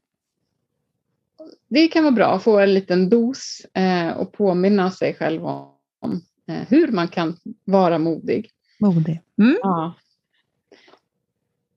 Det 1.67 1.87
kan 1.87 2.03
vara 2.03 2.11
bra 2.11 2.35
att 2.35 2.43
få 2.43 2.59
en 2.59 2.73
liten 2.73 3.09
dos 3.09 3.61
eh, 3.73 4.09
och 4.09 4.33
påminna 4.33 4.91
sig 4.91 5.13
själv 5.13 5.45
om 5.45 6.21
eh, 6.47 6.67
hur 6.67 6.87
man 6.87 7.07
kan 7.07 7.37
vara 7.65 7.97
modig. 7.97 8.49
Modig. 8.79 9.21
Mm. 9.37 9.57
Ja. 9.61 9.93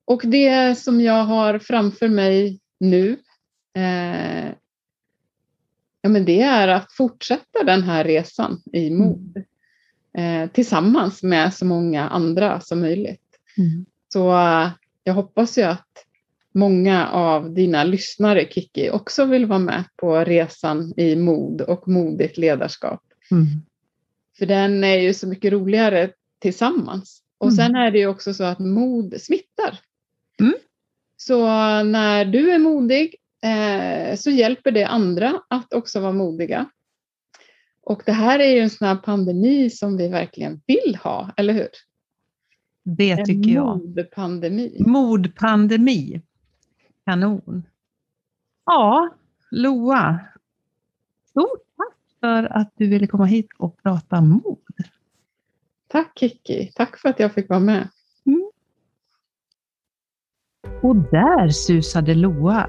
Och 0.04 0.22
det 0.24 0.78
som 0.78 1.00
jag 1.00 1.24
har 1.24 1.58
framför 1.58 2.08
mig 2.08 2.60
nu, 2.80 3.16
eh, 3.76 4.48
ja, 6.00 6.08
men 6.08 6.24
det 6.24 6.40
är 6.40 6.68
att 6.68 6.92
fortsätta 6.92 7.64
den 7.64 7.82
här 7.82 8.04
resan 8.04 8.62
i 8.72 8.90
mod 8.90 9.42
mm. 10.14 10.42
eh, 10.42 10.50
tillsammans 10.50 11.22
med 11.22 11.54
så 11.54 11.64
många 11.64 12.08
andra 12.08 12.60
som 12.60 12.80
möjligt. 12.80 13.38
Mm. 13.58 13.86
Så 14.12 14.18
jag 15.04 15.14
hoppas 15.14 15.58
ju 15.58 15.62
att 15.62 16.03
många 16.54 17.08
av 17.08 17.54
dina 17.54 17.84
lyssnare, 17.84 18.48
Kiki, 18.50 18.90
också 18.90 19.24
vill 19.24 19.46
vara 19.46 19.58
med 19.58 19.84
på 19.96 20.24
resan 20.24 20.94
i 20.96 21.16
mod 21.16 21.60
och 21.60 21.88
modigt 21.88 22.38
ledarskap. 22.38 23.02
Mm. 23.30 23.46
För 24.38 24.46
den 24.46 24.84
är 24.84 24.96
ju 24.96 25.14
så 25.14 25.26
mycket 25.26 25.52
roligare 25.52 26.10
tillsammans. 26.38 27.22
Och 27.38 27.48
mm. 27.48 27.56
sen 27.56 27.74
är 27.74 27.90
det 27.90 27.98
ju 27.98 28.06
också 28.06 28.34
så 28.34 28.44
att 28.44 28.58
mod 28.58 29.20
smittar. 29.20 29.80
Mm. 30.40 30.54
Så 31.16 31.46
när 31.82 32.24
du 32.24 32.50
är 32.50 32.58
modig 32.58 33.14
eh, 33.44 34.16
så 34.16 34.30
hjälper 34.30 34.70
det 34.70 34.84
andra 34.84 35.40
att 35.48 35.72
också 35.72 36.00
vara 36.00 36.12
modiga. 36.12 36.70
Och 37.82 38.02
det 38.06 38.12
här 38.12 38.38
är 38.38 38.50
ju 38.50 38.58
en 38.58 38.70
sån 38.70 38.88
här 38.88 38.96
pandemi 38.96 39.70
som 39.70 39.96
vi 39.96 40.08
verkligen 40.08 40.60
vill 40.66 40.98
ha, 41.02 41.30
eller 41.36 41.52
hur? 41.52 41.68
Det 42.82 43.16
tycker 43.16 43.48
en 43.48 43.54
jag. 43.54 43.78
Mordpandemi. 43.78 44.76
Mordpandemi. 44.86 46.22
Kanon. 47.06 47.66
Ja, 48.66 49.08
Loa. 49.50 50.20
Stort 51.30 51.62
tack 51.76 52.20
för 52.20 52.56
att 52.56 52.72
du 52.76 52.88
ville 52.88 53.06
komma 53.06 53.24
hit 53.24 53.48
och 53.58 53.82
prata 53.82 54.20
mod. 54.20 54.58
Tack 55.88 56.18
Kiki. 56.18 56.72
Tack 56.74 56.98
för 56.98 57.08
att 57.08 57.20
jag 57.20 57.34
fick 57.34 57.48
vara 57.48 57.60
med. 57.60 57.88
Mm. 58.26 58.50
Och 60.82 60.96
där 60.96 61.48
susade 61.48 62.14
Loa 62.14 62.68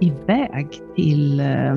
iväg 0.00 0.80
till, 0.96 1.40
eh, 1.40 1.76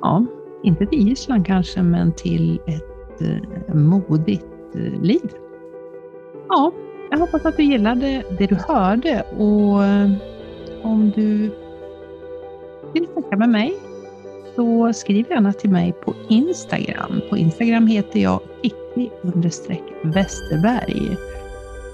ja, 0.00 0.26
inte 0.62 0.86
till 0.86 1.08
Island 1.08 1.46
kanske, 1.46 1.82
men 1.82 2.12
till 2.12 2.60
ett 2.66 3.20
eh, 3.22 3.74
modigt 3.74 4.74
eh, 4.74 5.02
liv. 5.02 5.30
Ja, 6.48 6.72
jag 7.10 7.18
hoppas 7.18 7.44
att 7.44 7.56
du 7.56 7.62
gillade 7.62 8.24
det 8.38 8.46
du 8.46 8.54
hörde 8.54 9.22
och 9.22 9.82
om 10.82 11.12
du 11.16 11.50
vill 12.92 13.06
snacka 13.12 13.36
med 13.36 13.48
mig 13.48 13.74
så 14.56 14.92
skriv 14.92 15.26
gärna 15.30 15.52
till 15.52 15.70
mig 15.70 15.92
på 15.92 16.14
Instagram. 16.28 17.20
På 17.30 17.36
Instagram 17.36 17.86
heter 17.86 18.20
jag 18.20 18.40
Kikki 18.62 19.10
Westerberg. 20.02 21.16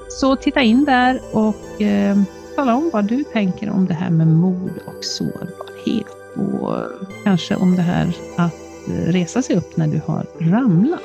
Så 0.09 0.37
titta 0.37 0.63
in 0.63 0.85
där 0.85 1.21
och 1.33 1.83
eh, 1.83 2.17
tala 2.57 2.75
om 2.75 2.91
vad 2.93 3.05
du 3.05 3.25
tänker 3.25 3.71
om 3.71 3.87
det 3.87 3.95
här 3.95 4.11
med 4.11 4.27
mod 4.27 4.73
och 4.87 5.05
sårbarhet 5.05 6.07
och 6.37 6.75
kanske 7.25 7.57
om 7.57 7.77
det 7.77 7.83
här 7.83 8.17
att 8.37 8.55
resa 9.07 9.43
sig 9.43 9.57
upp 9.57 9.77
när 9.77 9.87
du 9.87 10.01
har 10.07 10.27
ramlat. 10.39 11.01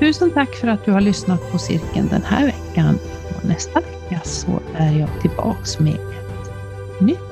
Tusen 0.00 0.30
tack 0.30 0.54
för 0.54 0.68
att 0.68 0.84
du 0.84 0.92
har 0.92 1.00
lyssnat 1.00 1.52
på 1.52 1.58
cirkeln 1.58 2.08
den 2.10 2.22
här 2.22 2.46
veckan. 2.46 2.98
Och 3.34 3.44
nästa 3.44 3.80
vecka 3.80 4.20
så 4.24 4.60
är 4.74 4.92
jag 4.98 5.08
tillbaks 5.20 5.78
med 5.78 5.94
ett 5.94 7.00
nytt. 7.00 7.25